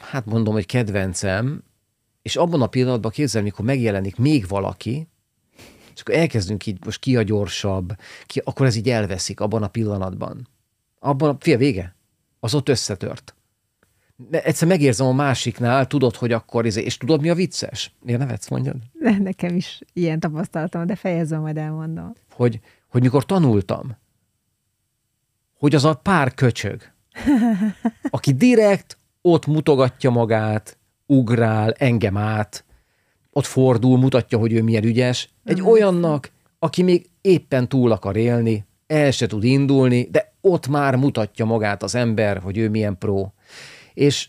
hát 0.00 0.26
mondom, 0.26 0.54
hogy 0.54 0.66
kedvencem, 0.66 1.64
és 2.22 2.36
abban 2.36 2.62
a 2.62 2.66
pillanatban 2.66 3.10
képzel, 3.10 3.42
mikor 3.42 3.64
megjelenik 3.64 4.16
még 4.16 4.48
valaki, 4.48 5.08
és 5.96 6.02
akkor 6.02 6.14
elkezdünk 6.14 6.66
így, 6.66 6.84
most 6.84 7.00
ki 7.00 7.16
a 7.16 7.22
gyorsabb, 7.22 7.96
ki, 8.26 8.42
akkor 8.44 8.66
ez 8.66 8.76
így 8.76 8.90
elveszik 8.90 9.40
abban 9.40 9.62
a 9.62 9.68
pillanatban. 9.68 10.48
Abban 10.98 11.28
a, 11.28 11.36
fia, 11.40 11.56
vége. 11.58 11.94
Az 12.40 12.54
ott 12.54 12.68
összetört. 12.68 13.34
De 14.16 14.42
egyszer 14.42 14.68
megérzem 14.68 15.06
a 15.06 15.12
másiknál, 15.12 15.86
tudod, 15.86 16.16
hogy 16.16 16.32
akkor, 16.32 16.66
izé- 16.66 16.84
és 16.84 16.96
tudod, 16.96 17.20
mi 17.20 17.28
a 17.28 17.34
vicces? 17.34 17.94
Miért 18.00 18.20
nevetsz, 18.20 18.48
mondjad? 18.48 18.76
Nekem 19.18 19.56
is 19.56 19.80
ilyen 19.92 20.20
tapasztalatom, 20.20 20.86
de 20.86 20.94
fejezem, 20.94 21.40
majd 21.40 21.56
elmondom. 21.56 22.12
Hogy, 22.32 22.60
hogy 22.88 23.02
mikor 23.02 23.24
tanultam, 23.24 23.96
hogy 25.58 25.74
az 25.74 25.84
a 25.84 25.94
pár 25.94 26.34
köcsög, 26.34 26.82
aki 28.10 28.32
direkt 28.32 28.98
ott 29.20 29.46
mutogatja 29.46 30.10
magát, 30.10 30.78
ugrál 31.06 31.72
engem 31.72 32.16
át, 32.16 32.64
ott 33.30 33.46
fordul, 33.46 33.98
mutatja, 33.98 34.38
hogy 34.38 34.52
ő 34.52 34.62
milyen 34.62 34.84
ügyes, 34.84 35.28
egy 35.46 35.60
mm. 35.60 35.64
olyannak, 35.64 36.30
aki 36.58 36.82
még 36.82 37.06
éppen 37.20 37.68
túl 37.68 37.92
akar 37.92 38.16
élni, 38.16 38.64
el 38.86 39.10
se 39.10 39.26
tud 39.26 39.44
indulni, 39.44 40.08
de 40.10 40.32
ott 40.40 40.68
már 40.68 40.96
mutatja 40.96 41.44
magát 41.44 41.82
az 41.82 41.94
ember, 41.94 42.38
hogy 42.38 42.58
ő 42.58 42.68
milyen 42.68 42.98
pró. 42.98 43.32
És 43.94 44.28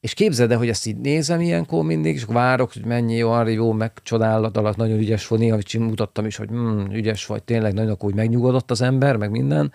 és 0.00 0.14
képzeld 0.14 0.50
el, 0.50 0.58
hogy 0.58 0.68
ezt 0.68 0.86
így 0.86 0.96
nézem 0.96 1.40
ilyenkor 1.40 1.84
mindig, 1.84 2.14
és 2.14 2.24
várok, 2.24 2.72
hogy 2.72 2.84
mennyi 2.84 3.16
jó, 3.16 3.30
arra 3.30 3.48
jó, 3.48 3.72
meg 3.72 3.92
alatt 4.10 4.76
nagyon 4.76 4.98
ügyes 4.98 5.26
volt, 5.26 5.40
néha 5.40 5.58
mutattam 5.78 6.26
is, 6.26 6.36
hogy 6.36 6.50
mm, 6.50 6.90
ügyes 6.90 7.26
vagy, 7.26 7.42
tényleg 7.42 7.72
nagyon 7.72 7.90
akkor 7.90 8.08
úgy 8.08 8.14
megnyugodott 8.14 8.70
az 8.70 8.80
ember, 8.80 9.16
meg 9.16 9.30
minden. 9.30 9.72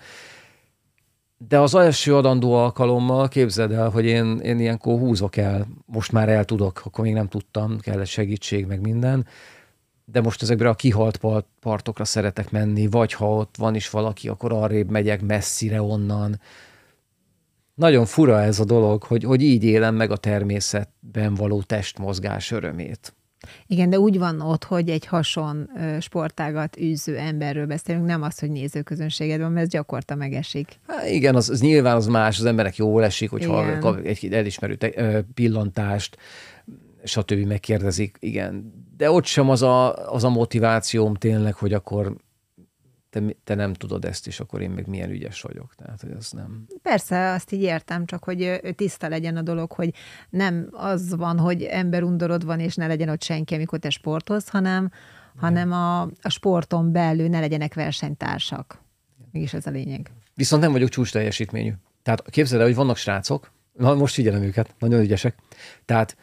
De 1.47 1.59
az 1.59 1.75
első 1.75 2.15
adandó 2.15 2.53
alkalommal 2.53 3.27
képzeld 3.27 3.71
el, 3.71 3.89
hogy 3.89 4.05
én, 4.05 4.39
én 4.39 4.59
ilyenkor 4.59 4.99
húzok 4.99 5.37
el, 5.37 5.67
most 5.85 6.11
már 6.11 6.29
el 6.29 6.45
tudok, 6.45 6.81
akkor 6.85 7.03
még 7.03 7.13
nem 7.13 7.27
tudtam, 7.27 7.79
kellett 7.79 8.05
segítség, 8.05 8.65
meg 8.65 8.81
minden. 8.81 9.27
De 10.05 10.21
most 10.21 10.41
ezekre 10.41 10.69
a 10.69 10.73
kihalt 10.73 11.19
partokra 11.59 12.05
szeretek 12.05 12.51
menni, 12.51 12.87
vagy 12.87 13.13
ha 13.13 13.35
ott 13.35 13.55
van 13.57 13.75
is 13.75 13.89
valaki, 13.89 14.27
akkor 14.27 14.53
arrébb 14.53 14.89
megyek 14.89 15.21
messzire 15.21 15.81
onnan, 15.81 16.39
nagyon 17.79 18.05
fura 18.05 18.41
ez 18.41 18.59
a 18.59 18.65
dolog, 18.65 19.03
hogy, 19.03 19.23
hogy 19.23 19.41
így 19.41 19.63
élem 19.63 19.95
meg 19.95 20.11
a 20.11 20.17
természetben 20.17 21.35
való 21.35 21.61
testmozgás 21.61 22.51
örömét. 22.51 23.13
Igen, 23.67 23.89
de 23.89 23.99
úgy 23.99 24.17
van 24.17 24.41
ott, 24.41 24.63
hogy 24.63 24.89
egy 24.89 25.05
hason 25.05 25.69
sportágat 25.99 26.77
űző 26.79 27.17
emberről 27.17 27.65
beszélünk, 27.65 28.05
nem 28.05 28.21
az, 28.21 28.39
hogy 28.39 28.51
nézőközönséged 28.51 29.39
van, 29.39 29.51
mert 29.51 29.65
ez 29.65 29.71
gyakorta 29.71 30.15
megesik. 30.15 30.79
Há, 30.87 31.07
igen, 31.07 31.35
az, 31.35 31.49
az 31.49 31.61
nyilván 31.61 31.95
az 31.95 32.07
más, 32.07 32.39
az 32.39 32.45
emberek 32.45 32.75
jól 32.75 33.03
esik, 33.03 33.29
hogyha 33.29 33.79
kap 33.79 34.05
egy 34.05 34.33
elismerő 34.33 34.75
te, 34.75 35.21
pillantást, 35.33 36.17
stb. 37.03 37.47
megkérdezik, 37.47 38.17
igen. 38.19 38.73
De 38.97 39.11
ott 39.11 39.25
sem 39.25 39.49
az 39.49 39.61
a, 39.61 40.11
az 40.13 40.23
a 40.23 40.29
motivációm 40.29 41.15
tényleg, 41.15 41.53
hogy 41.53 41.73
akkor 41.73 42.15
te, 43.09 43.21
te 43.43 43.55
nem 43.55 43.73
tudod 43.73 44.05
ezt, 44.05 44.27
és 44.27 44.39
akkor 44.39 44.61
én 44.61 44.69
meg 44.69 44.87
milyen 44.87 45.09
ügyes 45.09 45.41
vagyok. 45.41 45.75
Tehát, 45.75 46.01
hogy 46.01 46.11
ez 46.17 46.31
nem... 46.31 46.65
Persze, 46.81 47.31
azt 47.31 47.51
így 47.51 47.61
értem, 47.61 48.05
csak 48.05 48.23
hogy 48.23 48.61
tiszta 48.75 49.07
legyen 49.07 49.37
a 49.37 49.41
dolog, 49.41 49.71
hogy 49.71 49.93
nem 50.29 50.67
az 50.71 51.15
van, 51.15 51.39
hogy 51.39 51.63
emberundorod 51.63 52.45
van, 52.45 52.59
és 52.59 52.75
ne 52.75 52.87
legyen 52.87 53.09
ott 53.09 53.23
senki, 53.23 53.55
amikor 53.55 53.79
te 53.79 53.89
sportolsz, 53.89 54.49
hanem, 54.49 54.91
hanem 55.35 55.71
a, 55.71 56.01
a 56.01 56.29
sporton 56.29 56.91
belül 56.91 57.27
ne 57.27 57.39
legyenek 57.39 57.73
versenytársak. 57.73 58.81
Mégis 59.31 59.53
ez 59.53 59.65
a 59.65 59.71
lényeg. 59.71 60.11
Viszont 60.35 60.61
nem 60.61 60.71
vagyok 60.71 60.89
csúcs 60.89 61.11
teljesítményű. 61.11 61.73
Tehát 62.01 62.29
képzeld 62.29 62.61
el, 62.61 62.67
hogy 62.67 62.75
vannak 62.75 62.97
srácok, 62.97 63.51
na 63.73 63.95
most 63.95 64.13
figyelem 64.13 64.41
őket, 64.41 64.75
nagyon 64.79 65.01
ügyesek. 65.01 65.35
Tehát 65.85 66.17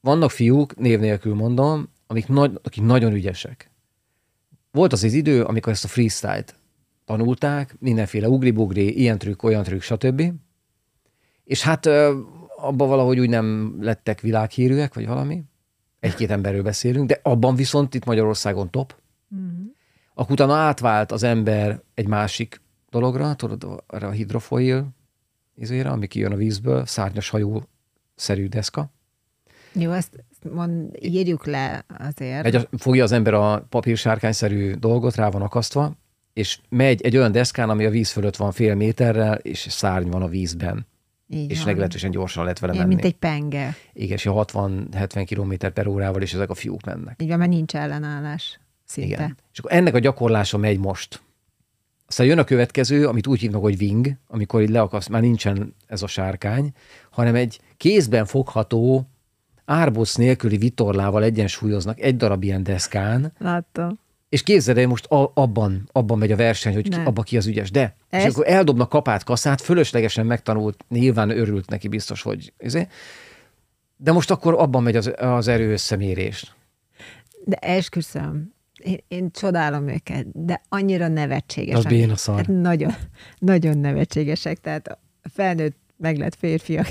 vannak 0.00 0.30
fiúk, 0.30 0.76
név 0.76 1.00
nélkül 1.00 1.34
mondom, 1.34 1.88
amik, 2.06 2.28
nagy, 2.28 2.60
akik 2.62 2.82
nagyon 2.82 3.12
ügyesek. 3.12 3.70
Volt 4.76 4.92
az 4.92 5.04
az 5.04 5.12
idő, 5.12 5.42
amikor 5.42 5.72
ezt 5.72 5.84
a 5.84 5.88
freestyle-t 5.88 6.54
tanulták, 7.04 7.76
mindenféle 7.78 8.28
ugri-bugri, 8.28 8.98
ilyen 9.00 9.18
trükk, 9.18 9.42
olyan 9.42 9.62
trükk, 9.62 9.80
stb. 9.80 10.32
És 11.44 11.62
hát 11.62 11.86
abban 12.56 12.88
valahogy 12.88 13.18
úgy 13.18 13.28
nem 13.28 13.76
lettek 13.80 14.20
világhírűek, 14.20 14.94
vagy 14.94 15.06
valami. 15.06 15.42
Egy-két 16.00 16.30
emberről 16.30 16.62
beszélünk, 16.62 17.08
de 17.08 17.20
abban 17.22 17.54
viszont 17.54 17.94
itt 17.94 18.04
Magyarországon 18.04 18.70
top. 18.70 18.96
Mm-hmm. 19.34 19.66
Akkor 20.14 20.32
utána 20.32 20.54
átvált 20.54 21.12
az 21.12 21.22
ember 21.22 21.82
egy 21.94 22.06
másik 22.06 22.60
dologra, 22.90 23.34
tudod, 23.34 23.82
arra 23.86 24.08
a 24.08 24.10
hidrofoil 24.10 24.88
izére, 25.54 25.88
ami 25.90 26.06
kijön 26.06 26.32
a 26.32 26.36
vízből, 26.36 26.86
szárnyas 26.86 27.28
hajó 27.28 27.62
szerű 28.14 28.46
deszka. 28.46 28.90
Jó, 29.72 29.92
ezt 29.92 30.24
mond, 30.52 30.96
írjuk 31.00 31.46
le 31.46 31.84
azért. 31.98 32.42
Megy, 32.42 32.68
fogja 32.78 33.04
az 33.04 33.12
ember 33.12 33.34
a 33.34 33.66
papírsárkányszerű 33.68 34.72
dolgot, 34.72 35.14
rá 35.14 35.28
van 35.28 35.42
akasztva, 35.42 35.96
és 36.32 36.58
megy 36.68 37.02
egy 37.02 37.16
olyan 37.16 37.32
deszkán, 37.32 37.70
ami 37.70 37.84
a 37.84 37.90
víz 37.90 38.10
fölött 38.10 38.36
van 38.36 38.52
fél 38.52 38.74
méterrel, 38.74 39.34
és 39.34 39.66
szárny 39.68 40.08
van 40.08 40.22
a 40.22 40.28
vízben. 40.28 40.86
Így 41.28 41.50
és 41.50 41.56
van. 41.56 41.66
meglehetősen 41.66 42.10
gyorsan 42.10 42.42
lehet 42.42 42.58
vele 42.58 42.72
Ilyen, 42.72 42.86
menni. 42.86 43.00
mint 43.00 43.12
egy 43.12 43.18
penge. 43.18 43.74
Igen, 43.92 44.16
és 44.16 44.26
60-70 44.28 45.26
km 45.28 45.66
per 45.74 45.86
órával, 45.86 46.22
és 46.22 46.34
ezek 46.34 46.50
a 46.50 46.54
fiúk 46.54 46.84
mennek. 46.84 47.22
Van, 47.26 47.38
mert 47.38 47.50
nincs 47.50 47.74
ellenállás. 47.74 48.60
Szinte. 48.84 49.14
Igen. 49.14 49.36
És 49.52 49.58
akkor 49.58 49.72
ennek 49.72 49.94
a 49.94 49.98
gyakorlása 49.98 50.58
megy 50.58 50.78
most. 50.78 51.20
Aztán 52.06 52.26
jön 52.26 52.38
a 52.38 52.44
következő, 52.44 53.06
amit 53.06 53.26
úgy 53.26 53.40
hívnak, 53.40 53.60
hogy 53.60 53.80
wing, 53.80 54.12
amikor 54.28 54.62
így 54.62 54.68
leakaszt, 54.68 55.08
már 55.08 55.20
nincsen 55.20 55.74
ez 55.86 56.02
a 56.02 56.06
sárkány, 56.06 56.72
hanem 57.10 57.34
egy 57.34 57.60
kézben 57.76 58.24
fogható, 58.24 59.08
árboc 59.66 60.14
nélküli 60.14 60.56
vitorlával 60.56 61.22
egyensúlyoznak 61.22 62.00
egy 62.00 62.16
darab 62.16 62.42
ilyen 62.42 62.62
deszkán. 62.62 63.32
Láttam. 63.38 63.98
És 64.28 64.42
képzeld 64.42 64.78
el, 64.78 64.86
most 64.86 65.06
a, 65.06 65.30
abban, 65.34 65.88
abban 65.92 66.18
megy 66.18 66.32
a 66.32 66.36
verseny, 66.36 66.74
hogy 66.74 66.88
ki, 66.88 66.96
abba 67.04 67.22
ki 67.22 67.36
az 67.36 67.46
ügyes. 67.46 67.70
De, 67.70 67.96
ez... 68.10 68.24
és 68.24 68.30
akkor 68.30 68.48
eldobnak 68.48 68.88
kapát, 68.88 69.24
kaszát, 69.24 69.60
fölöslegesen 69.60 70.26
megtanult, 70.26 70.84
nyilván 70.88 71.30
örült 71.30 71.70
neki 71.70 71.88
biztos, 71.88 72.22
hogy 72.22 72.52
ezért. 72.58 72.92
De 73.96 74.12
most 74.12 74.30
akkor 74.30 74.54
abban 74.54 74.82
megy 74.82 74.96
az, 74.96 75.12
az 75.16 75.48
erő 75.48 75.72
összemérés. 75.72 76.54
De 77.44 77.56
esküszöm, 77.56 78.54
én, 78.82 78.98
én 79.08 79.30
csodálom 79.30 79.88
őket, 79.88 80.44
de 80.44 80.62
annyira 80.68 81.08
nevetségesek. 81.08 81.76
Az 81.76 81.84
béna 81.84 82.16
szar. 82.16 82.36
Hát 82.36 82.46
nagyon, 82.46 82.94
nagyon 83.38 83.78
nevetségesek, 83.78 84.58
tehát 84.58 84.88
a 85.22 85.28
felnőtt 85.32 85.76
meg 85.96 86.18
lett 86.18 86.34
férfiak. 86.34 86.86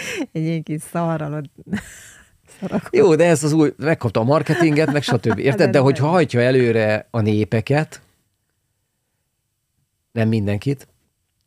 Egy 0.32 0.42
ilyen 0.42 0.62
kis 0.62 0.82
szarral 0.82 1.42
Jó, 2.90 3.14
de 3.14 3.26
ez 3.26 3.44
az 3.44 3.52
új, 3.52 3.72
megkapta 3.76 4.20
a 4.20 4.24
marketinget, 4.24 4.92
meg 4.92 5.02
stb. 5.02 5.38
Érted? 5.48 5.70
De 5.70 5.78
hogyha 5.78 6.06
hajtja 6.06 6.40
előre 6.40 7.08
a 7.10 7.20
népeket, 7.20 8.00
nem 10.12 10.28
mindenkit, 10.28 10.88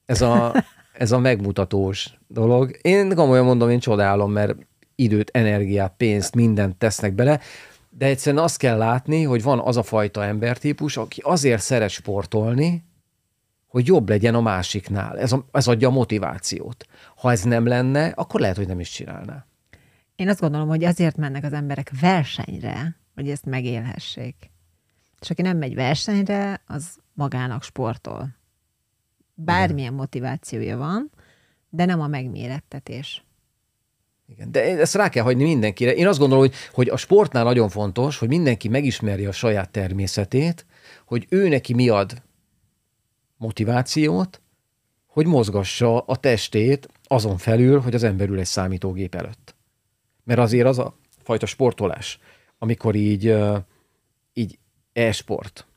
ez 0.06 0.22
a, 0.22 0.64
ez 0.94 1.12
a 1.12 1.20
megmutatós 1.20 2.18
dolog. 2.28 2.78
Én 2.82 3.16
komolyan 3.16 3.46
mondom, 3.46 3.70
én 3.70 3.80
csodálom, 3.80 4.32
mert 4.32 4.56
időt, 4.96 5.30
energiát, 5.34 5.94
pénzt, 5.98 6.36
mindent 6.36 6.76
tesznek 6.76 7.14
bele, 7.14 7.40
de 7.90 8.06
egyszerűen 8.06 8.44
azt 8.44 8.58
kell 8.58 8.78
látni, 8.78 9.24
hogy 9.24 9.44
van 9.44 9.60
az 9.60 9.78
a 9.78 9.84
fajta 9.84 10.24
embertípus, 10.24 10.98
aki 10.98 11.22
azért 11.24 11.62
szeret 11.62 11.90
sportolni, 11.90 12.84
hogy 13.68 13.88
jobb 13.88 14.10
legyen 14.10 14.36
a 14.36 14.42
másiknál. 14.42 15.20
Ez, 15.20 15.32
a, 15.32 15.46
ez 15.52 15.68
adja 15.68 15.88
a 15.88 15.92
motivációt. 15.92 16.86
Ha 17.26 17.32
ez 17.32 17.44
nem 17.44 17.66
lenne, 17.66 18.08
akkor 18.08 18.40
lehet, 18.40 18.56
hogy 18.56 18.68
nem 18.68 18.80
is 18.80 18.90
csinálná. 18.90 19.46
Én 20.16 20.30
azt 20.30 20.40
gondolom, 20.40 20.68
hogy 20.68 20.84
azért 20.84 21.18
mennek 21.18 21.44
az 21.44 21.54
emberek 21.54 21.92
versenyre, 22.00 22.96
hogy 23.16 23.30
ezt 23.30 23.46
megélhessék. 23.46 24.52
És 25.22 25.30
aki 25.30 25.42
nem 25.42 25.58
megy 25.58 25.76
versenyre, 25.76 26.62
az 26.68 26.98
magának 27.14 27.64
sportol. 27.64 28.36
Bármilyen 29.34 29.94
motivációja 29.94 30.78
van, 30.78 31.12
de 31.70 31.86
nem 31.86 32.02
a 32.02 32.08
megmérettetés. 32.08 33.26
Igen, 34.28 34.52
de 34.52 34.80
ezt 34.80 34.96
rá 34.96 35.10
kell 35.10 35.24
hagyni 35.24 35.44
mindenkire. 35.44 35.94
Én 35.94 36.08
azt 36.08 36.20
gondolom, 36.20 36.44
hogy, 36.44 36.54
hogy 36.72 36.90
a 36.90 36.98
sportnál 36.98 37.44
nagyon 37.44 37.70
fontos, 37.70 38.18
hogy 38.18 38.28
mindenki 38.28 38.68
megismerje 38.68 39.28
a 39.28 39.32
saját 39.32 39.70
természetét, 39.70 40.66
hogy 41.06 41.26
ő 41.30 41.48
neki 41.48 41.74
mi 41.74 41.90
ad 41.90 42.24
motivációt, 43.38 44.42
hogy 45.16 45.26
mozgassa 45.26 46.00
a 46.00 46.16
testét 46.16 46.88
azon 47.04 47.38
felül, 47.38 47.80
hogy 47.80 47.96
az 47.96 48.04
ember 48.04 48.30
ül 48.30 48.40
egy 48.40 48.46
számítógép 48.46 49.16
előtt. 49.16 49.56
Mert 50.24 50.40
azért 50.40 50.68
az 50.68 50.80
a 50.80 50.98
fajta 51.24 51.46
sportolás, 51.46 52.20
amikor 52.58 52.96
így, 52.96 53.36
így 54.34 54.60
e-sport. 54.94 55.68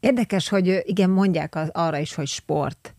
Érdekes, 0.00 0.48
hogy 0.48 0.82
igen, 0.84 1.10
mondják 1.10 1.54
az, 1.54 1.70
arra 1.72 1.98
is, 1.98 2.14
hogy 2.14 2.26
sport, 2.26 2.94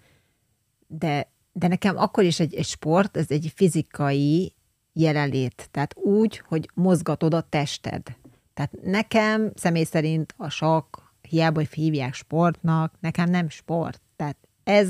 de 0.87 1.27
de 1.57 1.67
nekem 1.67 1.97
akkor 1.97 2.23
is 2.23 2.39
egy, 2.39 2.55
egy 2.55 2.65
sport, 2.65 3.17
ez 3.17 3.25
egy 3.29 3.51
fizikai 3.55 4.53
jelenlét. 4.93 5.67
Tehát 5.71 5.95
úgy, 5.95 6.43
hogy 6.47 6.69
mozgatod 6.73 7.33
a 7.33 7.41
tested. 7.41 8.01
Tehát 8.53 8.71
nekem 8.83 9.51
személy 9.55 9.83
szerint 9.83 10.33
a 10.37 10.49
sakk, 10.49 10.97
hiába, 11.21 11.59
hogy 11.59 11.69
hívják 11.73 12.13
sportnak, 12.13 12.93
nekem 12.99 13.29
nem 13.29 13.49
sport. 13.49 14.01
Ez, 14.67 14.89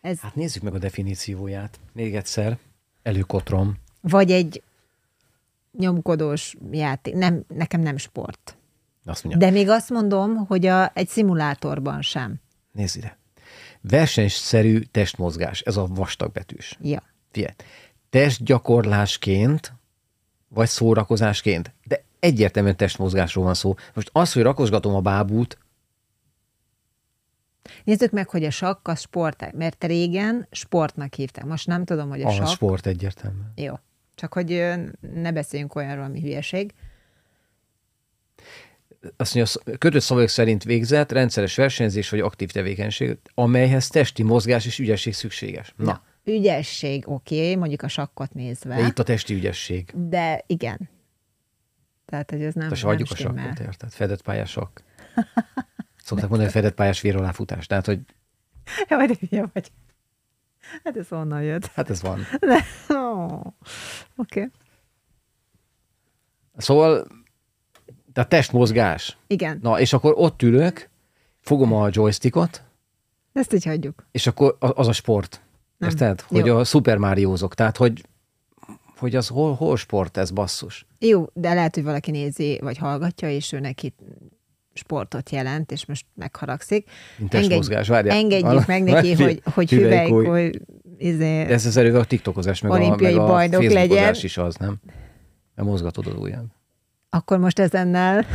ez... 0.00 0.20
Hát 0.20 0.34
nézzük 0.34 0.62
meg 0.62 0.74
a 0.74 0.78
definícióját. 0.78 1.80
Még 1.92 2.14
egyszer. 2.14 2.58
Előkotrom. 3.02 3.76
Vagy 4.00 4.30
egy 4.30 4.62
nyomkodós 5.78 6.56
játék. 6.70 7.14
Nem, 7.14 7.44
nekem 7.48 7.80
nem 7.80 7.96
sport. 7.96 8.56
Azt 9.04 9.24
mondja. 9.24 9.46
De 9.46 9.52
még 9.52 9.68
azt 9.68 9.90
mondom, 9.90 10.36
hogy 10.36 10.66
a, 10.66 10.90
egy 10.94 11.08
szimulátorban 11.08 12.02
sem. 12.02 12.40
Nézd 12.72 12.96
ide 12.96 13.18
versenyszerű 13.80 14.80
testmozgás, 14.80 15.60
ez 15.60 15.76
a 15.76 15.86
vastagbetűs. 15.86 16.78
Ja. 16.80 17.02
Figyelj, 17.30 17.54
testgyakorlásként, 18.10 19.72
vagy 20.48 20.68
szórakozásként, 20.68 21.74
de 21.84 22.04
egyértelműen 22.18 22.76
testmozgásról 22.76 23.44
van 23.44 23.54
szó. 23.54 23.74
Most 23.94 24.10
az, 24.12 24.32
hogy 24.32 24.42
rakosgatom 24.42 24.94
a 24.94 25.00
bábút, 25.00 25.58
Nézzük 27.84 28.10
meg, 28.10 28.28
hogy 28.28 28.44
a 28.44 28.50
sakk 28.50 28.88
a 28.88 28.94
sport, 28.94 29.52
mert 29.52 29.84
régen 29.84 30.46
sportnak 30.50 31.14
hívták. 31.14 31.44
Most 31.44 31.66
nem 31.66 31.84
tudom, 31.84 32.08
hogy 32.08 32.22
a, 32.22 32.28
a 32.28 32.32
sakk... 32.32 32.48
sport 32.48 32.86
egyértelmű. 32.86 33.40
Jó. 33.54 33.74
Csak 34.14 34.32
hogy 34.32 34.64
ne 35.14 35.32
beszéljünk 35.32 35.74
olyanról, 35.74 36.04
ami 36.04 36.20
hülyeség 36.20 36.74
azt 39.16 39.34
mondja, 39.34 39.76
kötött 39.78 40.02
szavak 40.02 40.28
szerint 40.28 40.64
végzett 40.64 41.12
rendszeres 41.12 41.56
versenyzés 41.56 42.10
vagy 42.10 42.20
aktív 42.20 42.50
tevékenység, 42.50 43.18
amelyhez 43.34 43.88
testi 43.88 44.22
mozgás 44.22 44.66
és 44.66 44.78
ügyesség 44.78 45.14
szükséges. 45.14 45.74
Na. 45.76 45.84
Na 45.84 46.02
ügyesség, 46.24 47.08
oké, 47.08 47.40
okay, 47.40 47.56
mondjuk 47.56 47.82
a 47.82 47.88
sakkot 47.88 48.34
nézve. 48.34 48.76
De 48.76 48.86
itt 48.86 48.98
a 48.98 49.02
testi 49.02 49.34
ügyesség. 49.34 49.92
De 49.94 50.44
igen. 50.46 50.88
Tehát, 52.04 52.30
hogy 52.30 52.42
ez 52.42 52.54
nem 52.54 52.68
Tehát 52.68 52.84
hagyjuk 52.84 53.10
a 53.10 53.16
sakkot, 53.16 53.60
érted? 53.60 53.90
Fedett 53.92 54.22
pályás 54.22 54.50
sakk. 54.50 54.78
Szokták 56.10 56.28
mondani, 56.28 56.50
hogy 56.52 56.60
fedett 56.60 56.76
pályás 56.76 57.00
vér 57.00 57.16
alá 57.16 57.30
futás. 57.30 57.66
Tehát, 57.66 57.86
hogy... 57.86 58.00
Ja, 58.88 58.96
vagy 58.96 59.18
hülye 59.18 59.50
vagy. 59.52 59.72
Hát 60.84 60.96
ez 60.96 61.08
honnan 61.08 61.42
jött? 61.42 61.66
Hát 61.66 61.90
ez 61.90 62.02
van. 62.02 62.20
Oh. 62.88 63.32
Oké. 63.32 63.52
Okay. 64.16 64.50
Szóval 66.56 67.06
tehát 68.12 68.28
testmozgás. 68.28 69.16
Igen. 69.26 69.58
Na, 69.62 69.80
és 69.80 69.92
akkor 69.92 70.14
ott 70.16 70.42
ülök, 70.42 70.90
fogom 71.40 71.72
a 71.72 71.88
joystickot. 71.90 72.62
Ezt 73.32 73.52
így 73.52 73.64
hagyjuk. 73.64 74.06
És 74.10 74.26
akkor 74.26 74.56
az 74.58 74.88
a 74.88 74.92
sport. 74.92 75.40
Nem. 75.76 75.88
Érted? 75.88 76.20
Hogy 76.20 76.46
Jó. 76.46 76.56
a 76.56 76.64
Super 76.64 76.96
Mario-zok. 76.96 77.54
Tehát, 77.54 77.76
hogy, 77.76 78.04
hogy 78.96 79.16
az 79.16 79.28
hol, 79.28 79.54
hol 79.54 79.76
sport 79.76 80.16
ez 80.16 80.30
basszus. 80.30 80.86
Jó, 80.98 81.26
de 81.32 81.54
lehet, 81.54 81.74
hogy 81.74 81.84
valaki 81.84 82.10
nézi, 82.10 82.58
vagy 82.62 82.78
hallgatja, 82.78 83.30
és 83.30 83.52
ő 83.52 83.60
neki 83.60 83.94
sportot 84.80 85.30
jelent, 85.30 85.72
és 85.72 85.86
most 85.86 86.06
megharagszik. 86.14 86.90
Engedj, 87.30 87.54
mozgás, 87.54 87.88
várjál. 87.88 88.16
Engedjük 88.16 88.66
meg 88.66 88.82
neki, 88.82 89.12
hogy, 89.12 89.42
hogy 89.54 89.70
hüvelyk, 89.70 90.62
izé, 90.98 91.40
ez 91.40 91.66
az 91.66 91.76
erővel 91.76 92.00
a 92.00 92.04
tiktokozás, 92.04 92.60
meg 92.60 92.72
olimpiai 92.72 93.12
a, 93.12 93.16
meg 93.16 93.24
a 93.24 93.26
bajnok 93.26 93.62
Facebookozás 93.62 93.98
legyen. 93.98 94.14
is 94.22 94.36
az, 94.38 94.56
nem? 94.56 94.80
Mert 95.54 95.68
mozgatod 95.68 96.06
az 96.06 96.14
ujjam. 96.14 96.46
akkor 97.10 97.38
most 97.38 97.58
ezennel 97.58 98.26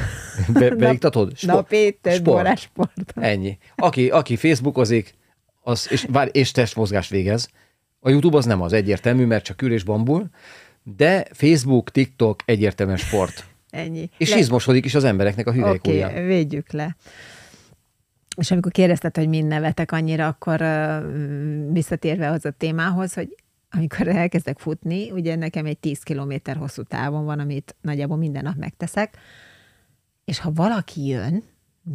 Be, 0.53 0.75
beiktatod? 0.75 1.37
Sport. 1.37 1.55
napi 1.55 1.97
több 2.01 2.13
Sport. 2.13 2.39
órás 2.39 2.61
sport. 2.61 3.13
Ennyi. 3.15 3.57
Aki, 3.75 4.09
aki 4.09 4.35
Facebookozik, 4.35 5.15
az, 5.61 5.87
és, 5.91 6.05
vár, 6.09 6.29
és 6.31 6.51
testmozgást 6.51 7.09
végez, 7.09 7.49
a 7.99 8.09
YouTube 8.09 8.37
az 8.37 8.45
nem 8.45 8.61
az 8.61 8.73
egyértelmű, 8.73 9.25
mert 9.25 9.43
csak 9.43 9.61
ül 9.61 9.73
és 9.73 9.83
bambul, 9.83 10.29
de 10.83 11.25
Facebook, 11.31 11.91
TikTok 11.91 12.41
egyértelműen 12.45 12.97
sport. 12.97 13.45
Ennyi. 13.75 14.09
És 14.17 14.29
Le- 14.29 14.37
izmosodik 14.37 14.85
is 14.85 14.95
az 14.95 15.03
embereknek 15.03 15.47
a 15.47 15.51
hüvelyk 15.51 15.85
Oké, 15.85 16.03
okay, 16.03 16.25
védjük 16.25 16.71
le. 16.71 16.95
És 18.37 18.51
amikor 18.51 18.71
kérdezted, 18.71 19.15
hogy 19.15 19.27
mind 19.27 19.47
nevetek 19.47 19.91
annyira, 19.91 20.27
akkor 20.27 20.61
uh, 20.61 21.71
visszatérve 21.71 22.29
az 22.29 22.45
a 22.45 22.51
témához, 22.51 23.13
hogy 23.13 23.35
amikor 23.69 24.07
elkezdek 24.07 24.59
futni, 24.59 25.11
ugye 25.11 25.35
nekem 25.35 25.65
egy 25.65 25.77
10 25.77 25.99
kilométer 25.99 26.55
hosszú 26.55 26.83
távon 26.83 27.25
van, 27.25 27.39
amit 27.39 27.75
nagyjából 27.81 28.17
minden 28.17 28.43
nap 28.43 28.55
megteszek, 28.55 29.17
és 30.25 30.39
ha 30.39 30.51
valaki 30.51 31.07
jön 31.07 31.43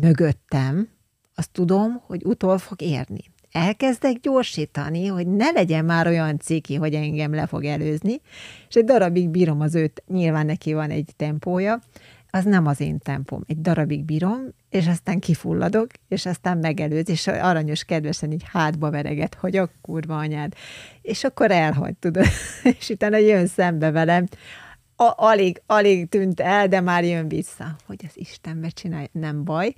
mögöttem, 0.00 0.88
azt 1.34 1.50
tudom, 1.52 2.02
hogy 2.06 2.24
utol 2.24 2.58
fog 2.58 2.82
érni. 2.82 3.29
Elkezdek 3.52 4.20
gyorsítani, 4.20 5.06
hogy 5.06 5.26
ne 5.26 5.50
legyen 5.50 5.84
már 5.84 6.06
olyan 6.06 6.38
ciki, 6.38 6.74
hogy 6.74 6.94
engem 6.94 7.34
le 7.34 7.46
fog 7.46 7.64
előzni, 7.64 8.20
és 8.68 8.74
egy 8.74 8.84
darabig 8.84 9.28
bírom 9.28 9.60
az 9.60 9.74
őt, 9.74 10.02
nyilván 10.06 10.46
neki 10.46 10.72
van 10.72 10.90
egy 10.90 11.10
tempója, 11.16 11.80
az 12.30 12.44
nem 12.44 12.66
az 12.66 12.80
én 12.80 12.98
tempóm. 12.98 13.44
Egy 13.46 13.60
darabig 13.60 14.04
bírom, 14.04 14.40
és 14.68 14.86
aztán 14.86 15.18
kifulladok, 15.18 15.86
és 16.08 16.26
aztán 16.26 16.58
megelőz, 16.58 17.08
és 17.08 17.26
aranyos 17.26 17.84
kedvesen 17.84 18.32
így 18.32 18.44
hátba 18.52 18.90
vereget, 18.90 19.34
hogy 19.34 19.56
a 19.56 19.70
kurva 19.80 20.18
anyád. 20.18 20.54
És 21.02 21.24
akkor 21.24 21.50
elhagy, 21.50 21.94
tudod. 21.96 22.26
és 22.78 22.88
utána 22.88 23.16
jön 23.16 23.46
szembe 23.46 23.90
velem, 23.90 24.26
a, 24.96 25.12
alig, 25.16 25.62
alig 25.66 26.08
tűnt 26.08 26.40
el, 26.40 26.68
de 26.68 26.80
már 26.80 27.04
jön 27.04 27.28
vissza, 27.28 27.76
hogy 27.86 28.04
az 28.08 28.12
Istenbe 28.14 28.68
csinálja, 28.68 29.08
nem 29.12 29.44
baj. 29.44 29.74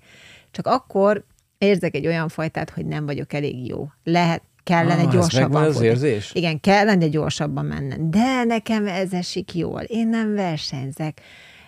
Csak 0.50 0.66
akkor 0.66 1.24
érzek 1.62 1.94
egy 1.94 2.06
olyan 2.06 2.28
fajtát, 2.28 2.70
hogy 2.70 2.86
nem 2.86 3.06
vagyok 3.06 3.32
elég 3.32 3.66
jó. 3.66 3.88
Lehet, 4.04 4.42
kellene 4.62 5.00
Ah, 5.00 5.06
ez 5.06 5.12
gyorsabban 5.12 5.50
megvan 5.50 5.68
az 5.76 5.80
érzés? 5.80 6.30
Igen, 6.34 6.60
kellene 6.60 7.08
gyorsabban 7.08 7.64
mennem. 7.64 8.10
De 8.10 8.44
nekem 8.44 8.86
ez 8.86 9.12
esik 9.12 9.54
jól. 9.54 9.80
Én 9.80 10.08
nem 10.08 10.34
versenyzek. 10.34 11.20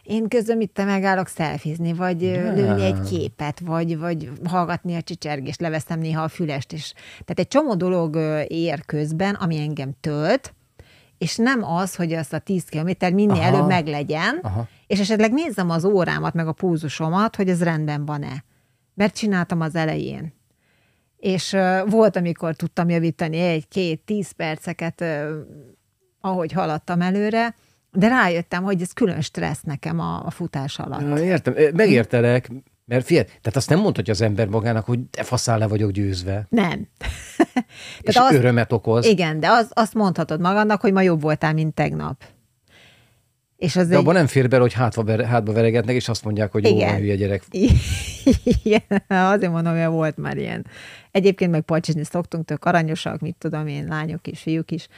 Én 0.03 0.29
közben 0.29 0.61
itt 0.61 0.85
megállok 0.85 1.29
szelfizni, 1.29 1.93
vagy 1.93 2.17
De. 2.17 2.53
lőni 2.53 2.85
egy 2.85 3.01
képet, 3.11 3.61
vagy, 3.61 3.99
vagy 3.99 4.31
hallgatni 4.45 4.95
a 4.95 5.03
csicsergést, 5.03 5.61
leveszem 5.61 5.99
néha 5.99 6.23
a 6.23 6.29
fülest 6.29 6.73
is. 6.73 6.93
Tehát 7.11 7.39
egy 7.39 7.49
csomó 7.49 7.75
dolog 7.75 8.17
ér 8.49 8.85
közben, 8.85 9.35
ami 9.35 9.59
engem 9.59 9.91
tölt, 10.01 10.55
és 11.19 11.37
nem 11.37 11.65
az, 11.65 11.95
hogy 11.95 12.13
az 12.13 12.33
a 12.33 12.39
10 12.39 12.65
kilométer 12.65 13.13
minél 13.13 13.37
Aha. 13.41 13.43
előbb 13.43 13.67
meglegyen, 13.67 14.39
Aha. 14.43 14.69
és 14.87 15.01
esetleg 15.01 15.33
nézzem 15.33 15.71
az 15.71 15.85
órámat, 15.85 16.35
meg 16.35 16.47
a 16.49 16.53
púzusomat, 16.53 17.37
hogy 17.37 17.49
ez 17.49 17.63
rendben 17.63 18.05
van-e. 18.05 18.45
Mert 18.95 19.17
csináltam 19.17 19.61
az 19.61 19.75
elején. 19.75 20.33
És 21.17 21.53
uh, 21.53 21.91
volt, 21.91 22.17
amikor 22.17 22.55
tudtam 22.55 22.89
javítani 22.89 23.39
egy-két, 23.39 24.01
tíz 24.01 24.31
perceket, 24.31 25.01
uh, 25.01 25.29
ahogy 26.21 26.53
haladtam 26.53 27.01
előre, 27.01 27.55
de 27.91 28.09
rájöttem, 28.09 28.63
hogy 28.63 28.83
ez 28.83 28.93
külön 28.93 29.21
stressz 29.21 29.63
nekem 29.63 30.01
a, 30.01 30.27
a 30.27 30.31
futás 30.31 30.79
alatt. 30.79 31.01
Ja, 31.01 31.25
értem, 31.25 31.55
megértelek, 31.75 32.51
mert 32.85 33.05
figyelj, 33.07 33.25
tehát 33.27 33.57
azt 33.57 33.69
nem 33.69 33.81
mondhatja 33.81 34.13
az 34.13 34.21
ember 34.21 34.49
magának, 34.49 34.85
hogy 34.85 35.11
de 35.11 35.23
faszál 35.23 35.59
le 35.59 35.67
vagyok 35.67 35.91
győzve, 35.91 36.47
Nem. 36.49 36.89
és 38.01 38.17
az- 38.17 38.33
örömet 38.35 38.73
okoz. 38.73 39.07
Igen, 39.07 39.41
de 39.41 39.49
az, 39.49 39.71
azt 39.73 39.95
mondhatod 39.95 40.41
magadnak, 40.41 40.81
hogy 40.81 40.93
ma 40.93 41.01
jobb 41.01 41.21
voltál, 41.21 41.53
mint 41.53 41.75
tegnap. 41.75 42.25
És 43.57 43.77
az 43.77 43.89
De 43.89 43.95
egy... 43.95 44.01
abban 44.01 44.15
nem 44.15 44.27
fér 44.27 44.49
bele, 44.49 44.63
hogy 44.63 44.73
hátba, 44.73 45.05
vere, 45.05 45.27
hátba 45.27 45.53
veregetnek, 45.53 45.95
és 45.95 46.09
azt 46.09 46.25
mondják, 46.25 46.53
hogy 46.53 46.65
jó 46.65 46.77
Igen. 46.77 46.97
hülye 46.97 47.15
gyerek. 47.15 47.43
Igen, 48.63 48.83
azért 49.09 49.53
mondom, 49.53 49.79
hogy 49.79 49.93
volt 49.93 50.17
már 50.17 50.37
ilyen. 50.37 50.67
Egyébként 51.11 51.51
meg 51.51 51.61
pacsizni 51.61 52.05
szoktunk, 52.05 52.45
tök 52.45 52.65
aranyosak, 52.65 53.21
mit 53.21 53.37
tudom 53.39 53.67
én, 53.67 53.87
lányok 53.87 54.27
is, 54.27 54.41
fiúk 54.41 54.71
is, 54.71 54.89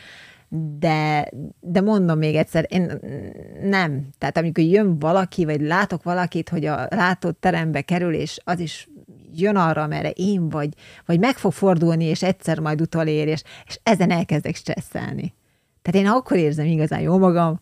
de, 0.79 1.31
de 1.61 1.81
mondom 1.81 2.19
még 2.19 2.35
egyszer, 2.35 2.67
én 2.69 3.01
nem. 3.63 4.09
Tehát 4.19 4.37
amikor 4.37 4.65
jön 4.65 4.99
valaki, 4.99 5.45
vagy 5.45 5.61
látok 5.61 6.03
valakit, 6.03 6.49
hogy 6.49 6.65
a 6.65 6.87
látott 6.91 7.41
terembe 7.41 7.81
kerül, 7.81 8.15
és 8.15 8.39
az 8.45 8.59
is 8.59 8.89
jön 9.35 9.57
arra, 9.57 9.87
merre 9.87 10.11
én 10.11 10.49
vagy, 10.49 10.69
vagy 11.07 11.19
meg 11.19 11.37
fog 11.37 11.53
fordulni, 11.53 12.05
és 12.05 12.23
egyszer 12.23 12.59
majd 12.59 12.81
utolér, 12.81 13.29
és, 13.29 13.43
és 13.67 13.79
ezen 13.83 14.11
elkezdek 14.11 14.55
stresszelni. 14.55 15.35
Tehát 15.83 16.07
én 16.07 16.13
akkor 16.13 16.37
érzem 16.37 16.67
igazán 16.67 17.01
jó 17.01 17.19
magam, 17.19 17.61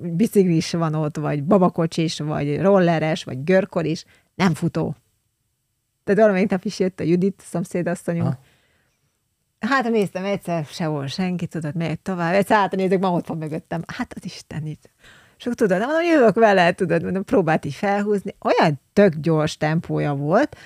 biciklis 0.00 0.72
van 0.72 0.94
ott, 0.94 1.16
vagy 1.16 1.44
babakocsis, 1.44 2.18
vagy 2.18 2.60
rolleres, 2.60 3.24
vagy 3.24 3.44
görkor 3.44 3.84
is, 3.84 4.04
nem 4.34 4.54
futó. 4.54 4.96
Tehát 6.04 6.20
valamelyik 6.20 6.50
nap 6.50 6.64
is 6.64 6.78
jött 6.78 7.00
a 7.00 7.04
Judit, 7.04 7.42
szomszédasszonyunk. 7.46 8.26
Ha. 8.26 8.38
Hát 9.58 9.90
néztem 9.90 10.24
egyszer, 10.24 10.64
sehol 10.64 11.06
senki, 11.06 11.46
tudod, 11.46 11.74
megyek 11.74 12.02
tovább. 12.02 12.34
Egyszer 12.34 12.56
hát 12.56 12.76
nézek, 12.76 12.98
ma 12.98 13.12
ott 13.12 13.26
van 13.26 13.38
mögöttem. 13.38 13.82
Hát 13.86 14.12
az 14.16 14.24
Isten 14.24 14.66
itt. 14.66 14.90
Akkor 15.38 15.54
tudod, 15.54 15.78
mondom, 15.78 16.04
jövök 16.04 16.34
vele, 16.34 16.72
tudod, 16.72 17.02
mondom, 17.02 17.24
próbált 17.24 17.64
így 17.64 17.74
felhúzni. 17.74 18.34
Olyan 18.40 18.80
tök 18.92 19.14
gyors 19.14 19.56
tempója 19.56 20.14
volt. 20.14 20.56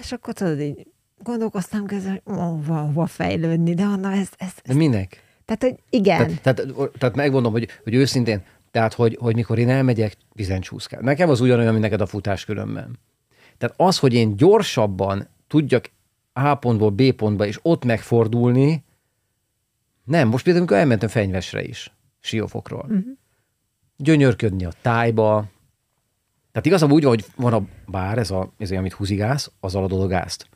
És 0.00 0.12
akkor 0.12 0.34
tudod, 0.34 0.60
így 0.60 0.86
gondolkoztam 1.22 1.86
közben, 1.86 2.20
hogy 2.24 2.34
hova, 2.34 2.74
hova 2.74 3.06
fejlődni, 3.06 3.74
de 3.74 3.86
mondom, 3.86 4.12
ez, 4.12 4.28
ez, 4.36 4.52
De 4.54 4.62
ez 4.70 4.76
minek? 4.76 5.22
Tehát, 5.46 5.62
hogy 5.62 5.74
igen. 5.90 6.16
Tehát, 6.18 6.42
tehát, 6.42 6.90
tehát 6.98 7.16
megmondom, 7.16 7.52
hogy, 7.52 7.68
hogy 7.84 7.94
őszintén, 7.94 8.42
tehát, 8.70 8.94
hogy, 8.94 9.16
hogy 9.20 9.34
mikor 9.34 9.58
én 9.58 9.68
elmegyek, 9.68 10.16
vizen 10.32 10.60
csúszkál. 10.60 11.00
Nekem 11.00 11.28
az 11.28 11.40
ugyanolyan, 11.40 11.70
mint 11.70 11.82
neked 11.82 12.00
a 12.00 12.06
futás 12.06 12.44
különben. 12.44 12.98
Tehát 13.58 13.74
az, 13.78 13.98
hogy 13.98 14.14
én 14.14 14.36
gyorsabban 14.36 15.28
tudjak 15.46 15.90
A 16.32 16.54
pontból 16.54 16.90
B 16.90 17.12
pontba, 17.12 17.46
és 17.46 17.58
ott 17.62 17.84
megfordulni, 17.84 18.84
nem. 20.04 20.28
Most 20.28 20.44
például, 20.44 20.64
amikor 20.64 20.82
elmentem 20.82 21.08
fenyvesre 21.08 21.62
is, 21.62 21.92
siófokról. 22.20 22.84
Uh-huh. 22.84 23.04
Gyönyörködni 23.96 24.64
a 24.64 24.72
tájba. 24.82 25.44
Tehát 26.52 26.66
igazából 26.66 26.96
úgy 26.96 27.02
van, 27.02 27.12
hogy 27.12 27.24
van 27.36 27.52
a 27.52 27.66
bár, 27.86 28.18
ez, 28.18 28.30
a, 28.30 28.52
ez 28.58 28.70
amit 28.70 28.92
húzigálsz, 28.92 29.50
az 29.60 29.74
aladod 29.74 30.00
a 30.00 30.06
gázt. 30.06 30.48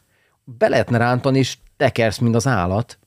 Be 0.45 0.69
lehetne 0.69 0.99
rántani, 0.99 1.39
és 1.39 1.59
tekersz, 1.77 2.19
mint 2.19 2.35
az 2.35 2.47
állat, 2.47 2.99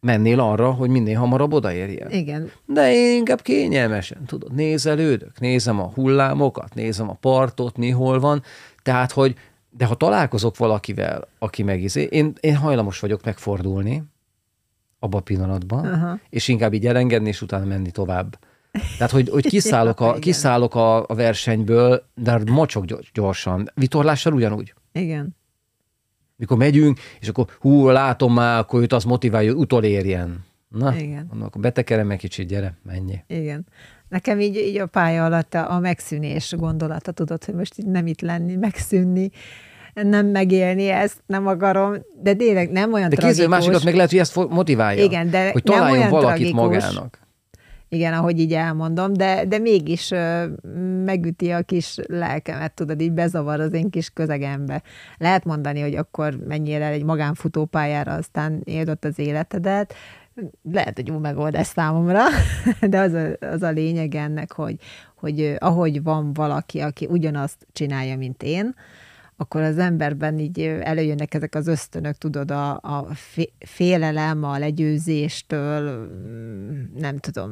mennél 0.00 0.40
arra, 0.40 0.70
hogy 0.70 0.90
minél 0.90 1.18
hamarabb 1.18 1.52
odaérjen. 1.52 2.10
Igen. 2.10 2.50
De 2.66 2.92
én 2.92 3.16
inkább 3.16 3.42
kényelmesen, 3.42 4.24
tudod, 4.24 4.54
nézelődök, 4.54 5.40
nézem 5.40 5.80
a 5.80 5.90
hullámokat, 5.94 6.74
nézem 6.74 7.08
a 7.08 7.14
partot, 7.20 7.76
mi 7.76 7.90
hol 7.90 8.20
van, 8.20 8.42
tehát, 8.82 9.12
hogy 9.12 9.34
de 9.70 9.84
ha 9.84 9.94
találkozok 9.94 10.56
valakivel, 10.56 11.28
aki 11.38 11.62
megizé, 11.62 12.02
én, 12.10 12.32
én 12.40 12.56
hajlamos 12.56 13.00
vagyok 13.00 13.24
megfordulni 13.24 14.02
abba 14.98 15.18
a 15.18 15.20
pillanatban, 15.20 15.84
Aha. 15.86 16.18
és 16.28 16.48
inkább 16.48 16.72
így 16.72 16.86
elengedni, 16.86 17.28
és 17.28 17.42
utána 17.42 17.64
menni 17.64 17.90
tovább. 17.90 18.38
Tehát, 18.96 19.12
hogy, 19.12 19.28
hogy 19.28 19.46
kiszállok, 19.54 20.00
a, 20.00 20.12
kiszállok 20.12 20.74
a, 20.74 20.96
a 21.08 21.14
versenyből, 21.14 22.02
de 22.14 22.40
mocsok 22.46 22.84
gyors- 22.84 23.12
gyorsan. 23.12 23.70
Vitorlással 23.74 24.32
ugyanúgy. 24.32 24.74
Igen. 24.92 25.36
Mikor 26.40 26.56
megyünk, 26.56 26.98
és 27.20 27.28
akkor 27.28 27.46
hú, 27.60 27.88
látom 27.88 28.34
már, 28.34 28.58
akkor 28.58 28.80
őt 28.82 28.92
az 28.92 29.04
motiválja, 29.04 29.52
hogy 29.52 29.60
utolérjen. 29.60 30.44
Na, 30.68 30.94
Igen. 30.96 31.26
mondom, 31.28 31.46
akkor 31.46 31.60
betekerem 31.60 32.10
egy 32.10 32.18
kicsit, 32.18 32.48
gyere, 32.48 32.74
menj. 32.82 33.12
Igen. 33.26 33.66
Nekem 34.08 34.40
így, 34.40 34.56
így 34.56 34.78
a 34.78 34.86
pálya 34.86 35.24
alatt 35.24 35.54
a, 35.54 35.72
a 35.72 35.78
megszűnés 35.78 36.54
gondolata, 36.56 37.12
tudod, 37.12 37.44
hogy 37.44 37.54
most 37.54 37.78
így 37.78 37.86
nem 37.86 38.06
itt 38.06 38.20
lenni, 38.20 38.56
megszűnni, 38.56 39.30
nem 39.94 40.26
megélni 40.26 40.88
ezt, 40.88 41.22
nem 41.26 41.46
akarom, 41.46 41.94
de 42.22 42.34
tényleg 42.34 42.70
nem 42.70 42.92
olyan 42.92 43.08
De 43.08 43.16
tragikus. 43.16 43.46
másikat 43.48 43.84
meg 43.84 43.94
lehet, 43.94 44.10
hogy 44.10 44.18
ezt 44.18 44.34
motiválja. 44.48 45.02
Igen, 45.04 45.30
de 45.30 45.50
hogy 45.52 45.62
nem 45.64 45.74
találjon 45.76 45.98
olyan 45.98 46.10
valakit 46.10 46.36
tragikus. 46.36 46.60
magának. 46.60 47.18
Igen, 47.92 48.12
ahogy 48.12 48.38
így 48.38 48.52
elmondom, 48.52 49.12
de, 49.12 49.44
de 49.44 49.58
mégis 49.58 50.12
megüti 51.04 51.50
a 51.50 51.62
kis 51.62 51.96
lelkemet, 52.06 52.72
tudod, 52.72 53.00
így 53.00 53.12
bezavar 53.12 53.60
az 53.60 53.72
én 53.72 53.90
kis 53.90 54.10
közegembe. 54.10 54.82
Lehet 55.18 55.44
mondani, 55.44 55.80
hogy 55.80 55.94
akkor 55.94 56.36
menjél 56.46 56.82
el 56.82 56.92
egy 56.92 57.04
magánfutópályára, 57.04 58.12
aztán 58.12 58.60
éld 58.64 58.88
ott 58.88 59.04
az 59.04 59.18
életedet, 59.18 59.94
lehet, 60.72 60.96
hogy 60.96 61.08
jó 61.08 61.18
megoldás 61.18 61.66
számomra, 61.66 62.22
de 62.80 62.98
az 62.98 63.12
a, 63.12 63.46
az 63.46 63.62
a 63.62 63.70
lényeg 63.70 64.14
ennek, 64.14 64.52
hogy, 64.52 64.76
hogy 65.14 65.54
ahogy 65.58 66.02
van 66.02 66.32
valaki, 66.32 66.80
aki 66.80 67.06
ugyanazt 67.06 67.66
csinálja, 67.72 68.16
mint 68.16 68.42
én, 68.42 68.74
akkor 69.40 69.60
az 69.60 69.78
emberben 69.78 70.38
így 70.38 70.60
előjönnek 70.60 71.34
ezek 71.34 71.54
az 71.54 71.66
ösztönök, 71.66 72.16
tudod, 72.16 72.50
a, 72.50 72.70
a 72.82 73.08
fé- 73.14 73.52
félelem, 73.58 74.44
a 74.44 74.58
legyőzéstől, 74.58 76.06
mm, 76.08 76.82
nem 76.98 77.18
tudom. 77.18 77.48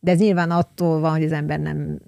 De 0.00 0.10
ez 0.10 0.18
nyilván 0.18 0.50
attól 0.50 1.00
van, 1.00 1.10
hogy 1.10 1.24
az 1.24 1.32
ember 1.32 1.60
nem, 1.60 1.98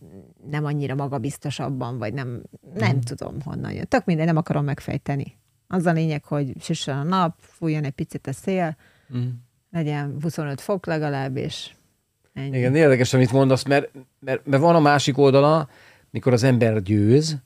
nem 0.51 0.65
annyira 0.65 0.95
magabiztosabban, 0.95 1.99
vagy 1.99 2.13
nem, 2.15 2.43
nem 2.75 2.91
Mhm. 2.91 2.99
tudom 3.01 3.41
honnan 3.45 3.73
jön. 3.73 3.85
Tök 3.89 4.05
minden, 4.05 4.27
nem 4.27 4.37
akarom 4.37 4.65
megfejteni. 4.65 5.39
Az 5.67 5.87
a 5.87 5.93
lényeg, 5.93 6.25
hogy 6.25 6.53
süssön 6.61 6.97
a 6.97 7.03
nap, 7.03 7.35
fújjon 7.39 7.85
egy 7.85 7.91
picit 7.93 8.27
a 8.27 8.33
szél, 8.33 8.77
Mm. 9.17 9.29
legyen 9.71 10.17
25 10.23 10.61
fok 10.61 10.87
legalább, 10.87 11.37
és 11.37 11.71
ennyi. 12.33 12.57
Igen, 12.59 12.75
érdekes, 12.77 13.15
amit 13.15 13.33
mondasz, 13.33 13.65
mert, 13.65 13.91
mert, 14.21 14.47
mert 14.47 14.63
van 14.63 14.75
a 14.75 14.81
másik 14.81 15.19
oldala, 15.19 15.69
mikor 16.11 16.33
az 16.33 16.43
ember 16.43 16.83
győz, 16.83 17.37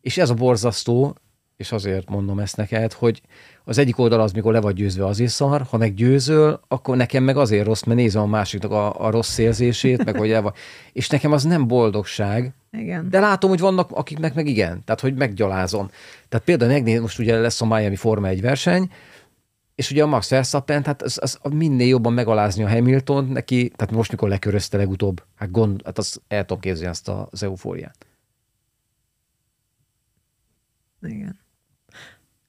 és 0.00 0.18
ez 0.18 0.30
a 0.30 0.34
borzasztó, 0.34 1.16
és 1.56 1.72
azért 1.72 2.08
mondom 2.08 2.38
ezt 2.38 2.56
neked, 2.56 2.92
hogy 2.92 3.22
az 3.64 3.78
egyik 3.78 3.98
oldal 3.98 4.20
az, 4.20 4.32
mikor 4.32 4.52
le 4.52 4.60
vagy 4.60 4.74
győzve, 4.74 5.06
azért 5.06 5.30
szar, 5.30 5.66
ha 5.70 5.76
meg 5.76 5.94
győzöl, 5.94 6.60
akkor 6.68 6.96
nekem 6.96 7.22
meg 7.22 7.36
azért 7.36 7.66
rossz, 7.66 7.82
mert 7.82 7.98
nézem 7.98 8.22
a 8.22 8.26
másiknak 8.26 8.70
a, 8.70 9.04
a 9.04 9.10
rossz 9.10 9.38
érzését, 9.38 10.04
meg 10.04 10.16
hogy 10.16 10.30
elva. 10.30 10.52
És 10.92 11.08
nekem 11.08 11.32
az 11.32 11.44
nem 11.44 11.66
boldogság. 11.66 12.54
Igen. 12.72 13.10
De 13.10 13.20
látom, 13.20 13.50
hogy 13.50 13.60
vannak, 13.60 13.90
akiknek 13.90 14.34
meg 14.34 14.46
igen. 14.46 14.82
Tehát, 14.84 15.00
hogy 15.00 15.14
meggyalázom. 15.14 15.90
Tehát 16.28 16.46
például 16.46 16.72
megnézem, 16.72 17.02
most 17.02 17.18
ugye 17.18 17.38
lesz 17.38 17.60
a 17.60 17.66
Miami 17.66 17.96
Forma 17.96 18.26
egy 18.26 18.40
verseny, 18.40 18.90
és 19.74 19.90
ugye 19.90 20.02
a 20.02 20.06
Max 20.06 20.30
Verstappen, 20.30 20.84
hát 20.84 21.02
az, 21.02 21.18
az 21.22 21.38
minél 21.50 21.88
jobban 21.88 22.12
megalázni 22.12 22.62
a 22.62 22.68
Hamilton 22.68 23.24
neki, 23.24 23.72
tehát 23.76 23.94
most, 23.94 24.10
mikor 24.10 24.28
lekörözte 24.28 24.76
legutóbb, 24.76 25.22
hát, 25.36 25.50
gond, 25.50 25.80
hát 25.84 25.98
az 25.98 26.20
el 26.28 26.44
tudom 26.44 26.62
képzelni 26.62 26.90
azt 26.90 27.10
az 27.30 27.42
eufóriát. 27.42 28.09
Igen. 31.02 31.38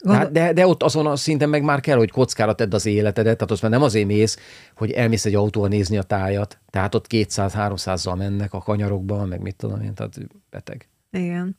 Hát 0.07 0.31
de, 0.31 0.53
de 0.53 0.67
ott 0.67 0.83
azon 0.83 1.05
a 1.05 1.15
szinten 1.15 1.49
meg 1.49 1.63
már 1.63 1.79
kell, 1.79 1.97
hogy 1.97 2.11
kockára 2.11 2.55
tedd 2.55 2.73
az 2.73 2.85
életedet, 2.85 3.35
tehát 3.35 3.51
azt 3.51 3.61
már 3.61 3.71
nem 3.71 3.81
azért 3.81 4.07
mész, 4.07 4.37
hogy 4.75 4.91
elmész 4.91 5.25
egy 5.25 5.35
autóval 5.35 5.69
nézni 5.69 5.97
a 5.97 6.03
tájat, 6.03 6.59
tehát 6.69 6.95
ott 6.95 7.05
200-300-zal 7.09 8.17
mennek 8.17 8.53
a 8.53 8.59
kanyarokba, 8.59 9.25
meg 9.25 9.41
mit 9.41 9.55
tudom 9.55 9.81
én, 9.81 9.93
tehát 9.93 10.17
beteg. 10.49 10.89
Igen. 11.11 11.57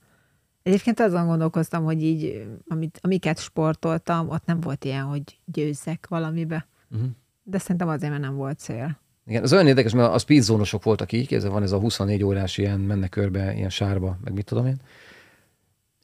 Egyébként 0.62 1.00
azon 1.00 1.26
gondolkoztam, 1.26 1.84
hogy 1.84 2.02
így, 2.02 2.46
amit, 2.68 2.98
amiket 3.02 3.38
sportoltam, 3.38 4.28
ott 4.28 4.44
nem 4.44 4.60
volt 4.60 4.84
ilyen, 4.84 5.04
hogy 5.04 5.22
győzzek 5.44 6.06
valamibe. 6.08 6.66
Uh-huh. 6.90 7.08
De 7.42 7.58
szerintem 7.58 7.88
azért, 7.88 8.10
mert 8.10 8.22
nem 8.22 8.34
volt 8.34 8.58
cél. 8.58 9.00
Igen, 9.26 9.42
az 9.42 9.52
olyan 9.52 9.66
érdekes, 9.66 9.92
mert 9.92 10.12
a 10.12 10.18
speedzónosok 10.18 10.82
voltak 10.82 11.12
így, 11.12 11.34
ez 11.34 11.44
van 11.46 11.62
ez 11.62 11.72
a 11.72 11.78
24 11.78 12.24
órás 12.24 12.58
ilyen, 12.58 12.80
mennek 12.80 13.10
körbe 13.10 13.54
ilyen 13.54 13.70
sárba, 13.70 14.18
meg 14.24 14.32
mit 14.32 14.44
tudom 14.44 14.66
én. 14.66 14.80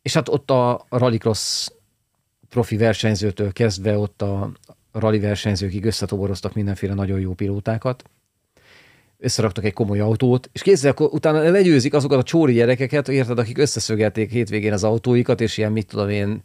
És 0.09 0.15
hát 0.15 0.29
ott 0.29 0.51
a 0.51 0.87
rallycross 0.89 1.69
profi 2.49 2.77
versenyzőtől 2.77 3.53
kezdve 3.53 3.99
ott 3.99 4.23
a 4.23 4.51
rally 4.93 5.19
versenyzőkig 5.19 5.85
összetoboroztak 5.85 6.55
mindenféle 6.55 6.95
nagyon 6.95 7.21
jó 7.21 7.35
pilótákat, 7.35 8.05
összeraktak 9.19 9.65
egy 9.65 9.73
komoly 9.73 10.01
autót, 10.01 10.51
és 10.53 10.63
kézzel 10.63 10.95
utána 10.99 11.51
legyőzik 11.51 11.95
azokat 11.95 12.19
a 12.19 12.23
csóri 12.23 12.53
gyerekeket, 12.53 13.09
érted, 13.09 13.39
akik 13.39 13.59
összeszögelték 13.59 14.31
hétvégén 14.31 14.73
az 14.73 14.85
autóikat, 14.85 15.41
és 15.41 15.59
ilyen 15.59 15.73
mit 15.73 15.87
tudom 15.87 16.09
én, 16.09 16.43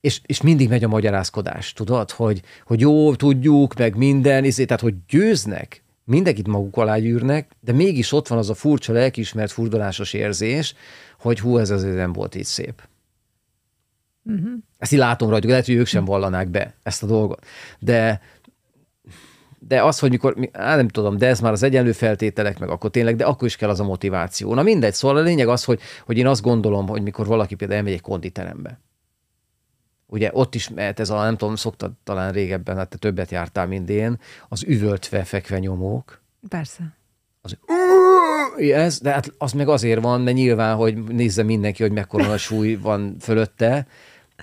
és, 0.00 0.20
és 0.26 0.40
mindig 0.40 0.68
megy 0.68 0.84
a 0.84 0.88
magyarázkodás, 0.88 1.72
tudod, 1.72 2.10
hogy, 2.10 2.42
hogy 2.66 2.80
jó, 2.80 3.14
tudjuk, 3.14 3.74
meg 3.74 3.96
minden, 3.96 4.44
izé, 4.44 4.64
tehát 4.64 4.82
hogy 4.82 4.94
győznek, 5.08 5.82
mindenkit 6.04 6.46
maguk 6.46 6.76
alá 6.76 6.98
gyűrnek, 6.98 7.50
de 7.60 7.72
mégis 7.72 8.12
ott 8.12 8.28
van 8.28 8.38
az 8.38 8.50
a 8.50 8.54
furcsa 8.54 8.92
lelkiismert 8.92 9.52
furdalásos 9.52 10.12
érzés, 10.12 10.74
hogy 11.24 11.40
hú, 11.40 11.58
ez 11.58 11.70
azért 11.70 11.96
nem 11.96 12.12
volt 12.12 12.34
így 12.34 12.44
szép. 12.44 12.82
Uh-huh. 14.24 14.52
Ezt 14.78 14.92
így 14.92 14.98
látom 14.98 15.30
rajtuk, 15.30 15.50
lehet, 15.50 15.66
hogy 15.66 15.74
ők 15.74 15.86
sem 15.86 16.04
vallanák 16.04 16.48
be 16.48 16.74
ezt 16.82 17.02
a 17.02 17.06
dolgot. 17.06 17.46
De, 17.78 18.20
de 19.58 19.82
az, 19.82 19.98
hogy 19.98 20.10
mikor, 20.10 20.48
á, 20.52 20.76
nem 20.76 20.88
tudom, 20.88 21.16
de 21.16 21.26
ez 21.26 21.40
már 21.40 21.52
az 21.52 21.62
egyenlő 21.62 21.92
feltételek, 21.92 22.58
meg 22.58 22.68
akkor 22.68 22.90
tényleg, 22.90 23.16
de 23.16 23.24
akkor 23.24 23.46
is 23.46 23.56
kell 23.56 23.68
az 23.68 23.80
a 23.80 23.84
motiváció. 23.84 24.54
Na 24.54 24.62
mindegy, 24.62 24.94
szóval 24.94 25.16
a 25.16 25.20
lényeg 25.20 25.48
az, 25.48 25.64
hogy, 25.64 25.80
hogy 26.04 26.18
én 26.18 26.26
azt 26.26 26.42
gondolom, 26.42 26.88
hogy 26.88 27.02
mikor 27.02 27.26
valaki 27.26 27.54
például 27.54 27.78
elmegy 27.78 27.94
egy 27.94 28.00
konditerembe, 28.00 28.80
ugye 30.06 30.30
ott 30.32 30.54
is 30.54 30.68
mehet 30.68 31.00
ez 31.00 31.10
a, 31.10 31.22
nem 31.22 31.36
tudom, 31.36 31.56
szoktad 31.56 31.92
talán 32.04 32.32
régebben, 32.32 32.76
hát 32.76 32.88
te 32.88 32.96
többet 32.96 33.30
jártál, 33.30 33.66
mint 33.66 33.90
én, 33.90 34.18
az 34.48 34.62
üvöltve 34.66 35.24
fekve 35.24 35.58
nyomók. 35.58 36.22
Persze. 36.48 36.96
Az, 37.40 37.56
ez, 38.58 39.00
de 39.00 39.10
hát 39.10 39.32
az 39.38 39.52
meg 39.52 39.68
azért 39.68 40.00
van, 40.00 40.20
mert 40.20 40.36
nyilván, 40.36 40.76
hogy 40.76 41.04
nézze 41.04 41.42
mindenki, 41.42 41.82
hogy 41.82 41.92
mekkora 41.92 42.30
a 42.30 42.36
súly 42.36 42.74
van 42.74 43.16
fölötte, 43.20 43.86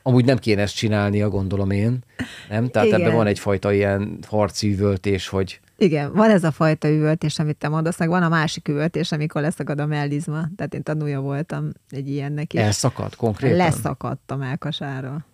Amúgy 0.04 0.26
nem 0.26 0.38
kéne 0.38 0.62
ezt 0.62 0.76
csinálnia, 0.76 1.30
gondolom 1.30 1.72
én. 1.72 2.04
Nem? 2.50 2.68
Tehát 2.68 2.88
Igen. 2.88 3.02
ebben 3.02 3.16
van 3.16 3.28
egyfajta 3.28 3.74
ilyen 3.74 4.20
harci 4.28 4.72
üvöltés, 4.72 5.28
hogy... 5.28 5.60
Igen, 5.78 6.14
van 6.14 6.30
ez 6.30 6.44
a 6.44 6.52
fajta 6.52 6.90
üvöltés, 6.90 7.40
amit 7.40 7.58
te 7.58 7.68
mondasz, 7.68 8.00
meg 8.00 8.10
van 8.10 8.24
a 8.24 8.30
másik 8.30 8.68
üvöltés, 8.68 9.12
amikor 9.12 9.42
leszakad 9.42 9.80
a 9.80 9.86
mellizma. 9.86 10.48
Tehát 10.56 10.74
én 10.74 10.84
tanulja 10.84 11.20
voltam 11.20 11.70
egy 11.90 12.10
ilyennek 12.10 12.54
is. 12.54 12.60
Elszakadt 12.60 13.16
konkrétan? 13.16 13.58
Leszakadt 13.58 14.32
a 14.32 14.36
melkasára. 14.36 15.26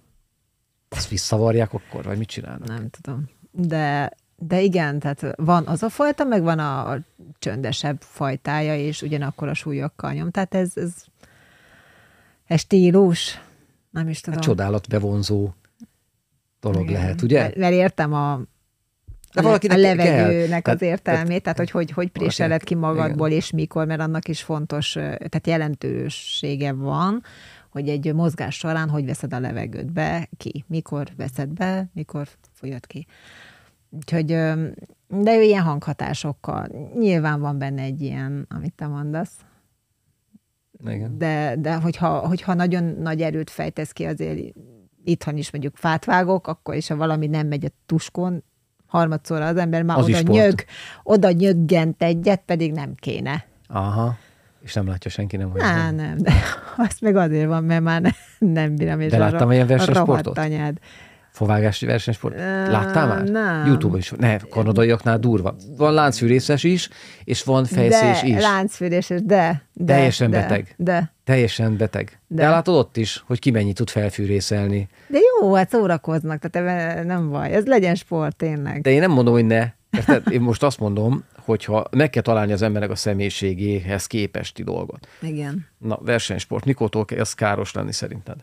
Ezt 0.90 1.10
visszavarják 1.10 1.74
akkor, 1.74 2.04
vagy 2.04 2.18
mit 2.18 2.28
csinálnak? 2.28 2.68
Nem 2.68 2.90
tudom. 3.02 3.30
De, 3.52 4.12
de 4.40 4.62
igen, 4.62 5.00
tehát 5.00 5.36
van 5.36 5.68
az 5.68 5.84
a 5.84 5.90
fajta, 5.90 6.24
meg 6.24 6.42
van 6.42 6.60
a, 6.60 6.92
a 6.92 7.00
csöndesebb 7.40 7.98
fajtája, 8.02 8.76
és 8.76 9.02
ugyanakkor 9.02 9.48
a 9.48 9.54
súlyokkal 9.54 10.12
nyom. 10.12 10.32
Tehát 10.32 10.56
ez, 10.56 10.72
ez, 10.76 10.94
ez 12.46 12.60
stílus. 12.60 13.42
Nem 13.90 14.10
is 14.10 14.22
tudom. 14.22 14.40
Hát 14.40 14.48
csodálat 14.48 14.88
bevonzó 14.88 15.50
dolog 16.60 16.82
Igen. 16.82 17.02
lehet, 17.02 17.22
ugye? 17.22 17.52
Mert, 17.56 17.74
értem 17.74 18.14
a, 18.14 18.42
de 19.34 19.42
a, 19.42 19.54
a 19.54 19.78
levegőnek 19.78 20.64
kell. 20.64 20.74
az 20.74 20.82
értelmét, 20.82 21.44
tehát 21.44 21.58
hogy 21.58 21.72
hogy, 21.72 21.92
hogy 21.92 22.10
préseled 22.10 22.64
ki 22.64 22.76
magadból, 22.76 23.28
igen. 23.28 23.40
és 23.40 23.52
mikor, 23.52 23.86
mert 23.86 24.02
annak 24.02 24.28
is 24.28 24.42
fontos, 24.42 24.92
tehát 24.92 25.48
jelentősége 25.48 26.74
van, 26.74 27.24
hogy 27.70 27.90
egy 27.90 28.14
mozgás 28.14 28.56
során 28.56 28.90
hogy 28.90 29.06
veszed 29.06 29.34
a 29.34 29.40
levegőt 29.40 29.92
be, 29.92 30.30
ki, 30.38 30.66
mikor 30.68 31.08
veszed 31.16 31.50
be, 31.50 31.90
mikor 31.94 32.28
folyod 32.54 32.86
ki. 32.86 33.08
Úgyhogy, 33.90 34.26
de 35.08 35.36
ő 35.38 35.42
ilyen 35.42 35.64
hanghatásokkal. 35.64 36.68
Nyilván 37.00 37.40
van 37.40 37.58
benne 37.58 37.82
egy 37.82 38.02
ilyen, 38.02 38.46
amit 38.50 38.74
te 38.74 38.88
mondasz, 38.88 39.38
igen. 40.86 41.18
De, 41.18 41.56
de 41.58 41.76
hogyha, 41.76 42.28
hogyha 42.28 42.54
nagyon 42.54 42.84
nagy 42.84 43.22
erőt 43.22 43.50
fejtesz 43.50 43.92
ki, 43.92 44.06
azért 44.06 44.54
itthon 45.04 45.38
is 45.38 45.52
mondjuk 45.52 45.76
fát 45.76 46.06
vágok, 46.06 46.48
akkor 46.48 46.76
is, 46.76 46.88
ha 46.88 46.96
valami 46.96 47.28
nem 47.28 47.48
megy 47.48 47.66
a 47.66 47.70
tuskon, 47.86 48.44
harmadszor 48.88 49.42
az 49.42 49.58
ember 49.58 49.84
már 49.84 49.98
az 49.98 50.06
oda 50.06 50.22
nyög, 50.22 50.64
oda 51.04 51.32
nyöggent 51.32 52.04
egyet, 52.04 52.42
pedig 52.46 52.72
nem 52.72 52.94
kéne. 52.96 53.46
Aha. 53.68 54.18
És 54.62 54.74
nem 54.74 54.88
látja 54.88 55.12
senki, 55.12 55.38
nem? 55.38 55.52
Á, 55.58 55.92
nem, 55.92 56.18
de 56.18 56.34
azt 56.88 57.02
meg 57.02 57.16
azért 57.16 57.48
van, 57.48 57.64
mert 57.64 57.84
már 57.84 58.02
nem, 58.02 58.14
nem 58.38 58.76
bírom. 58.76 59.00
És 59.00 59.12
de 59.12 59.18
láttam 59.18 59.52
ilyen 59.52 59.68
versenysportot? 59.68 60.38
anyád. 60.38 60.78
Fovágási 61.38 61.86
versenysport. 61.86 62.36
Láttál 62.68 63.08
már? 63.08 63.24
Nem. 63.24 63.66
Youtube-on 63.66 64.00
is. 64.00 64.14
Ne, 64.18 64.38
kanadaiaknál 64.38 65.20
durva. 65.20 65.56
Van 65.78 65.94
láncfűrészes 65.94 66.64
is, 66.64 66.90
és 67.24 67.44
van 67.44 67.66
fejszés 67.66 68.22
de, 68.22 68.28
is. 68.28 68.42
láncfűrészes, 68.42 69.22
de, 69.24 69.64
de. 69.74 69.94
Teljesen 69.94 70.30
de, 70.30 70.40
beteg. 70.40 70.74
De. 70.78 71.14
Teljesen 71.24 71.78
beteg. 71.78 72.20
De. 72.28 72.42
de 72.42 72.50
látod 72.50 72.76
ott 72.76 72.98
is, 72.98 73.24
hogy 73.28 73.40
ki 73.40 73.52
mennyit 73.52 73.76
tud 73.76 73.90
felfűrészelni. 73.90 74.88
De 75.08 75.18
jó, 75.18 75.54
hát 75.54 75.70
szórakoznak, 75.70 76.40
tehát 76.40 77.04
nem 77.04 77.30
baj. 77.30 77.52
Ez 77.52 77.66
legyen 77.66 77.96
sport 77.96 78.36
tényleg. 78.36 78.82
De 78.82 78.90
én 78.90 79.00
nem 79.00 79.12
mondom, 79.12 79.34
hogy 79.34 79.46
ne. 79.46 79.68
Érted? 79.92 80.24
Én 80.32 80.42
most 80.42 80.64
azt 80.64 80.80
mondom, 80.80 81.24
hogyha 81.46 81.86
meg 81.92 82.10
kell 82.10 82.22
találni 82.22 82.52
az 82.52 82.62
embernek 82.62 82.90
a 82.90 82.96
személyiségéhez 82.96 84.08
képesti 84.08 84.64
dolgot. 84.64 85.08
Igen. 85.22 85.66
Na, 85.78 86.00
versenysport, 86.02 86.66
mikortól 86.66 87.06
kezd 87.06 87.36
káros 87.36 87.74
lenni 87.74 87.94
szerinted? 87.94 88.36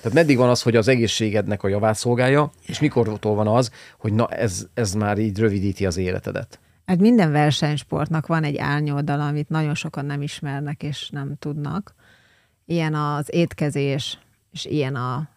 Tehát 0.00 0.16
meddig 0.16 0.36
van 0.36 0.48
az, 0.48 0.62
hogy 0.62 0.76
az 0.76 0.88
egészségednek 0.88 1.62
a 1.62 1.68
javát 1.68 1.96
szolgálja, 1.96 2.50
és 2.66 2.80
mikortól 2.80 3.34
van 3.34 3.46
az, 3.46 3.70
hogy 3.98 4.12
na 4.12 4.28
ez, 4.28 4.66
ez 4.74 4.94
már 4.94 5.18
így 5.18 5.38
rövidíti 5.38 5.86
az 5.86 5.96
életedet? 5.96 6.60
Hát 6.86 6.98
minden 6.98 7.32
versenysportnak 7.32 8.26
van 8.26 8.44
egy 8.44 8.56
árnyoldala, 8.56 9.26
amit 9.26 9.48
nagyon 9.48 9.74
sokan 9.74 10.04
nem 10.04 10.22
ismernek 10.22 10.82
és 10.82 11.10
nem 11.10 11.34
tudnak. 11.38 11.94
Ilyen 12.66 12.94
az 12.94 13.34
étkezés, 13.34 14.18
és 14.52 14.64
ilyen 14.64 14.94
a, 14.94 15.28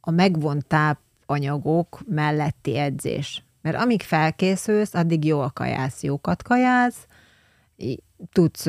a 0.00 0.10
megvont 0.10 0.66
tápanyagok 0.66 2.00
melletti 2.08 2.78
edzés. 2.78 3.44
Mert 3.62 3.76
amíg 3.76 4.02
felkészülsz, 4.02 4.94
addig 4.94 5.24
jó 5.24 5.40
a 5.40 5.50
kajász, 5.50 6.02
jókat 6.02 6.42
kajász, 6.42 7.06
tudsz, 8.32 8.66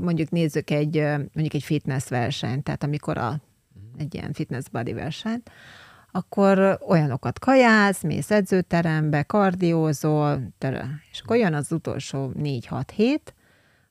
mondjuk 0.00 0.30
nézzük 0.30 0.70
egy, 0.70 0.94
mondjuk 1.06 1.54
egy 1.54 1.62
fitness 1.62 2.08
versenyt, 2.08 2.64
tehát 2.64 2.82
amikor 2.82 3.18
a 3.18 3.40
egy 3.98 4.14
ilyen 4.14 4.32
fitness 4.32 4.68
body 4.72 4.92
versenyt, 4.92 5.50
akkor 6.10 6.78
olyanokat 6.88 7.38
kajáz, 7.38 8.02
mész 8.02 8.30
edzőterembe, 8.30 9.22
kardiózol, 9.22 10.40
törö. 10.58 10.82
és 11.10 11.20
akkor 11.20 11.36
jön 11.36 11.54
az 11.54 11.72
utolsó 11.72 12.32
4-6 12.38 12.82
hét, 12.94 13.34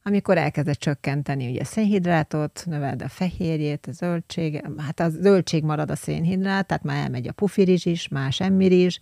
amikor 0.04 0.38
elkezdett 0.38 0.80
csökkenteni 0.80 1.50
ugye 1.50 1.64
szénhidrátot, 1.64 2.64
növeld 2.66 3.02
a 3.02 3.08
fehérjét, 3.08 3.88
a 3.88 3.92
zöldség, 3.92 4.66
hát 4.78 5.00
a 5.00 5.10
zöldség 5.10 5.64
marad 5.64 5.92
a 5.92 5.96
szénhidrát, 5.96 6.68
tehát 6.68 6.84
már 6.84 7.04
elmegy 7.04 7.28
a 7.28 7.32
pufirizs 7.32 7.86
is, 7.86 8.08
más 8.08 8.36
semmirizs, 8.36 9.00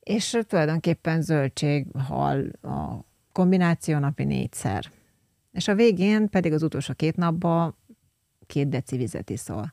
és 0.00 0.38
tulajdonképpen 0.48 1.22
zöldség, 1.22 1.86
hal 2.08 2.44
a 2.62 3.04
kombináció 3.32 3.98
napi 3.98 4.24
négyszer. 4.24 4.84
És 5.52 5.68
a 5.68 5.74
végén 5.74 6.28
pedig 6.28 6.52
az 6.52 6.62
utolsó 6.62 6.94
két 6.94 7.16
napban 7.16 7.76
két 8.46 8.68
deci 8.68 8.96
vizet 8.96 9.30
iszol 9.30 9.72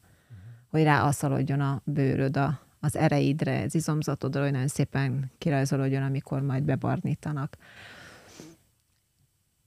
hogy 0.73 0.83
ráaszalodjon 0.83 1.59
a 1.59 1.81
bőröd 1.83 2.37
a, 2.37 2.59
az 2.79 2.95
ereidre, 2.95 3.61
az 3.61 3.75
izomzatodra, 3.75 4.41
hogy 4.41 4.51
nagyon 4.51 4.67
szépen 4.67 5.31
kirajzolódjon, 5.37 6.03
amikor 6.03 6.41
majd 6.41 6.63
bebarnítanak. 6.63 7.57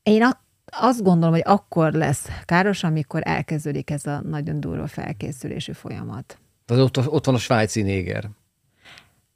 Én 0.02 0.28
azt 0.64 1.02
gondolom, 1.02 1.34
hogy 1.34 1.42
akkor 1.44 1.92
lesz 1.92 2.28
káros, 2.44 2.84
amikor 2.84 3.20
elkezdődik 3.24 3.90
ez 3.90 4.06
a 4.06 4.20
nagyon 4.20 4.60
durva 4.60 4.86
felkészülési 4.86 5.72
folyamat. 5.72 6.38
Az 6.66 6.78
ott, 6.78 7.08
ott 7.08 7.24
van 7.24 7.34
a 7.34 7.38
svájci 7.38 7.82
néger. 7.82 8.30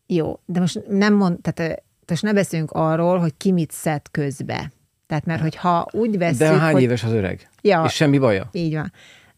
Jó, 0.06 0.40
de 0.44 0.60
most 0.60 0.82
nem 0.88 1.14
mond, 1.14 1.38
tehát 1.40 1.82
most 2.06 2.22
ne 2.22 2.32
beszéljünk 2.32 2.70
arról, 2.70 3.18
hogy 3.18 3.36
ki 3.36 3.52
mit 3.52 3.70
szed 3.70 4.02
közbe. 4.10 4.72
Tehát 5.06 5.24
mert 5.24 5.40
hogyha 5.40 5.86
úgy 5.90 6.18
veszünk, 6.18 6.50
De 6.50 6.58
hány 6.58 6.72
hogy... 6.72 6.82
éves 6.82 7.04
az 7.04 7.12
öreg? 7.12 7.50
Ja, 7.62 7.82
és 7.86 7.92
semmi 7.92 8.18
baja? 8.18 8.48
Így 8.52 8.74
van. 8.74 8.92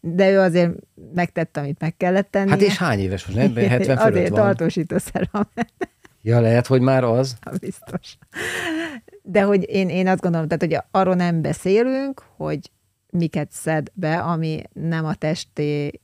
De 0.05 0.31
ő 0.31 0.39
azért 0.39 0.71
megtette, 1.13 1.59
amit 1.59 1.79
meg 1.79 1.97
kellett 1.97 2.31
tenni. 2.31 2.49
Hát 2.49 2.61
és 2.61 2.77
hány 2.77 2.99
éves 2.99 3.25
most? 3.25 3.37
70 3.37 3.79
fölött 3.97 3.99
azért 3.99 4.29
van. 4.29 4.39
tartósítószer 4.39 5.29
Ja, 6.21 6.39
lehet, 6.39 6.67
hogy 6.67 6.81
már 6.81 7.03
az. 7.03 7.35
Ha, 7.41 7.51
biztos. 7.59 8.17
De 9.21 9.41
hogy 9.41 9.65
én, 9.69 9.89
én 9.89 10.07
azt 10.07 10.21
gondolom, 10.21 10.47
tehát, 10.47 10.63
hogy 10.63 10.83
arról 10.91 11.15
nem 11.15 11.41
beszélünk, 11.41 12.21
hogy 12.35 12.59
miket 13.09 13.51
szed 13.51 13.87
be, 13.93 14.17
ami 14.17 14.61
nem 14.73 15.05
a 15.05 15.13
testének 15.13 15.97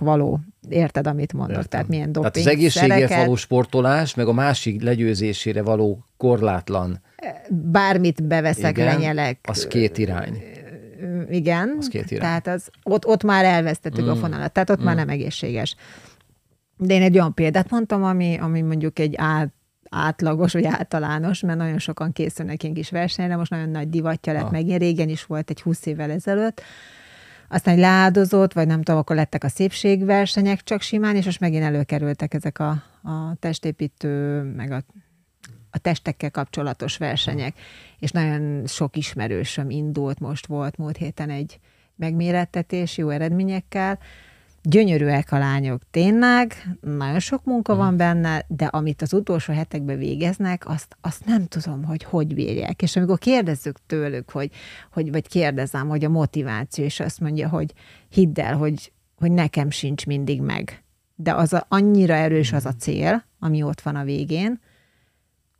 való. 0.00 0.40
Érted, 0.68 1.06
amit 1.06 1.32
mondok? 1.32 1.56
Értem. 1.56 1.68
Tehát 1.68 1.88
milyen 1.88 2.12
doping 2.12 2.32
Tehát 2.32 2.48
az 2.48 2.54
egészségért 2.54 3.14
való 3.14 3.36
sportolás, 3.36 4.14
meg 4.14 4.26
a 4.26 4.32
másik 4.32 4.82
legyőzésére 4.82 5.62
való 5.62 6.04
korlátlan. 6.16 7.00
Bármit 7.50 8.22
beveszek, 8.22 8.76
Igen, 8.76 8.94
lenyelek. 8.94 9.38
Az 9.42 9.66
két 9.66 9.98
irány. 9.98 10.42
Igen. 11.30 11.74
Az 11.78 11.88
két 11.88 12.10
irány. 12.10 12.20
Tehát 12.20 12.46
az, 12.46 12.70
ott, 12.82 13.06
ott 13.06 13.22
már 13.22 13.44
elvesztettük 13.44 14.04
mm. 14.04 14.08
a 14.08 14.16
fonalat. 14.16 14.52
Tehát 14.52 14.70
ott 14.70 14.80
mm. 14.80 14.84
már 14.84 14.96
nem 14.96 15.08
egészséges. 15.08 15.76
De 16.76 16.94
én 16.94 17.02
egy 17.02 17.18
olyan 17.18 17.34
példát 17.34 17.70
mondtam, 17.70 18.04
ami, 18.04 18.36
ami 18.40 18.60
mondjuk 18.60 18.98
egy 18.98 19.14
át, 19.16 19.52
átlagos, 19.90 20.52
vagy 20.52 20.64
általános, 20.64 21.40
mert 21.40 21.58
nagyon 21.58 21.78
sokan 21.78 22.12
készülnek 22.12 22.62
ilyen 22.62 22.74
kis 22.74 22.90
versenyre, 22.90 23.36
most 23.36 23.50
nagyon 23.50 23.68
nagy 23.68 23.88
divatja 23.88 24.32
lett, 24.32 24.42
ah. 24.42 24.50
meg 24.50 24.66
ilyen 24.66 24.78
régen 24.78 25.08
is 25.08 25.24
volt 25.24 25.50
egy 25.50 25.60
20 25.60 25.86
évvel 25.86 26.10
ezelőtt, 26.10 26.62
aztán 27.48 27.74
egy 27.74 27.80
ládozott, 27.80 28.52
vagy 28.52 28.66
nem 28.66 28.82
tudom, 28.82 29.00
akkor 29.00 29.16
lettek 29.16 29.44
a 29.44 29.48
szépségversenyek 29.48 30.62
csak 30.62 30.80
simán, 30.80 31.16
és 31.16 31.24
most 31.24 31.40
megint 31.40 31.64
előkerültek 31.64 32.34
ezek 32.34 32.58
a, 32.58 32.68
a 33.02 33.34
testépítő, 33.38 34.42
meg 34.42 34.70
a, 34.70 34.82
a 35.76 35.78
testekkel 35.78 36.30
kapcsolatos 36.30 36.96
versenyek, 36.96 37.58
és 37.98 38.10
nagyon 38.10 38.66
sok 38.66 38.96
ismerősöm 38.96 39.70
indult, 39.70 40.18
most 40.18 40.46
volt 40.46 40.76
múlt 40.76 40.96
héten 40.96 41.30
egy 41.30 41.58
megmérettetés 41.96 42.96
jó 42.96 43.08
eredményekkel, 43.08 43.98
gyönyörűek 44.68 45.32
a 45.32 45.38
lányok, 45.38 45.82
tényleg, 45.90 46.76
nagyon 46.80 47.18
sok 47.18 47.44
munka 47.44 47.74
van 47.74 47.92
mm. 47.92 47.96
benne, 47.96 48.44
de 48.48 48.64
amit 48.64 49.02
az 49.02 49.12
utolsó 49.12 49.52
hetekben 49.52 49.98
végeznek, 49.98 50.68
azt, 50.68 50.96
azt 51.00 51.24
nem 51.24 51.46
tudom, 51.46 51.84
hogy 51.84 52.02
hogy 52.02 52.34
bírják. 52.34 52.82
És 52.82 52.96
amikor 52.96 53.18
kérdezzük 53.18 53.78
tőlük, 53.86 54.30
hogy, 54.30 54.50
hogy 54.92 55.10
vagy 55.10 55.28
kérdezem, 55.28 55.88
hogy 55.88 56.04
a 56.04 56.08
motiváció, 56.08 56.84
és 56.84 57.00
azt 57.00 57.20
mondja, 57.20 57.48
hogy 57.48 57.72
hidd 58.08 58.40
el, 58.40 58.56
hogy, 58.56 58.92
hogy 59.16 59.32
nekem 59.32 59.70
sincs 59.70 60.06
mindig 60.06 60.40
meg. 60.40 60.84
De 61.14 61.34
az 61.34 61.52
a, 61.52 61.66
annyira 61.68 62.14
erős 62.14 62.52
az 62.52 62.66
a 62.66 62.72
mm. 62.74 62.78
cél, 62.78 63.24
ami 63.38 63.62
ott 63.62 63.80
van 63.80 63.96
a 63.96 64.04
végén, 64.04 64.60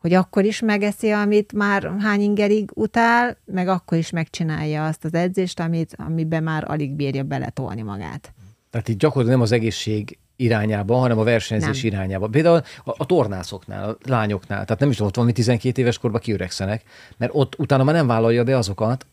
hogy 0.06 0.14
akkor 0.14 0.44
is 0.44 0.60
megeszi, 0.60 1.10
amit 1.10 1.52
már 1.52 1.92
hány 1.98 2.20
ingerig 2.20 2.70
utál, 2.74 3.36
meg 3.44 3.68
akkor 3.68 3.98
is 3.98 4.10
megcsinálja 4.10 4.86
azt 4.86 5.04
az 5.04 5.14
edzést, 5.14 5.60
amit, 5.60 5.94
amiben 5.98 6.42
már 6.42 6.70
alig 6.70 6.92
bírja 6.92 7.22
beletolni 7.22 7.82
magát. 7.82 8.32
Tehát 8.70 8.88
itt 8.88 8.98
gyakorlatilag 8.98 9.36
nem 9.38 9.46
az 9.46 9.52
egészség 9.52 10.18
irányába, 10.36 10.96
hanem 10.96 11.18
a 11.18 11.22
versenyzés 11.22 11.82
nem. 11.82 11.92
irányába. 11.92 12.28
Például 12.28 12.62
a, 12.84 12.94
a 12.96 13.06
tornászoknál, 13.06 13.88
a 13.88 13.96
lányoknál, 14.04 14.64
tehát 14.64 14.80
nem 14.80 14.90
is 14.90 14.96
tudom, 14.96 15.08
ott 15.08 15.16
van, 15.16 15.34
12 15.34 15.80
éves 15.80 15.98
korban 15.98 16.20
kiüregszenek, 16.20 16.82
mert 17.16 17.32
ott 17.34 17.58
utána 17.58 17.84
már 17.84 17.94
nem 17.94 18.06
vállalja 18.06 18.44
be 18.44 18.56
azokat, 18.56 19.06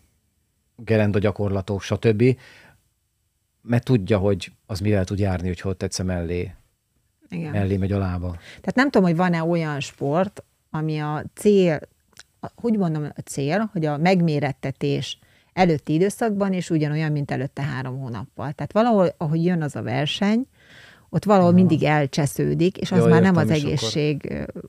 gerenda 0.75 1.19
gyakorlatok, 1.19 1.81
stb., 1.81 2.23
mert 3.61 3.83
tudja, 3.83 4.17
hogy 4.17 4.51
az 4.65 4.79
mivel 4.79 5.03
tud 5.03 5.19
járni, 5.19 5.47
hogy 5.47 5.61
ott 5.63 5.83
egyszer 5.83 6.05
mellé, 6.05 6.51
Igen. 7.29 7.51
mellé 7.51 7.77
megy 7.77 7.91
a 7.91 7.97
lába. 7.97 8.29
Tehát 8.45 8.75
nem 8.75 8.89
tudom, 8.89 9.07
hogy 9.07 9.17
van-e 9.17 9.43
olyan 9.43 9.79
sport, 9.79 10.43
ami 10.75 10.99
a 10.99 11.23
cél, 11.33 11.79
hogy 12.55 12.77
mondom 12.77 13.03
a 13.15 13.21
cél, 13.21 13.69
hogy 13.71 13.85
a 13.85 13.97
megmérettetés 13.97 15.19
előtti 15.53 15.93
időszakban, 15.93 16.53
és 16.53 16.69
ugyanolyan, 16.69 17.11
mint 17.11 17.31
előtte 17.31 17.61
három 17.61 17.99
hónappal. 17.99 18.51
Tehát 18.51 18.71
valahol, 18.71 19.15
ahogy 19.17 19.45
jön 19.45 19.61
az 19.61 19.75
a 19.75 19.81
verseny, 19.81 20.47
ott 21.09 21.23
valahol 21.23 21.47
Aha. 21.47 21.57
mindig 21.57 21.83
elcsesződik, 21.83 22.77
és 22.77 22.91
az 22.91 22.99
Jó, 22.99 23.07
már 23.07 23.21
nem 23.21 23.35
az 23.35 23.49
egészség 23.49 24.27
akkor... 24.31 24.63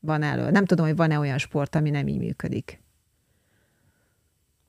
van 0.00 0.22
elő. 0.22 0.50
Nem 0.50 0.64
tudom, 0.64 0.86
hogy 0.86 0.96
van-e 0.96 1.18
olyan 1.18 1.38
sport, 1.38 1.74
ami 1.74 1.90
nem 1.90 2.06
így 2.06 2.18
működik. 2.18 2.82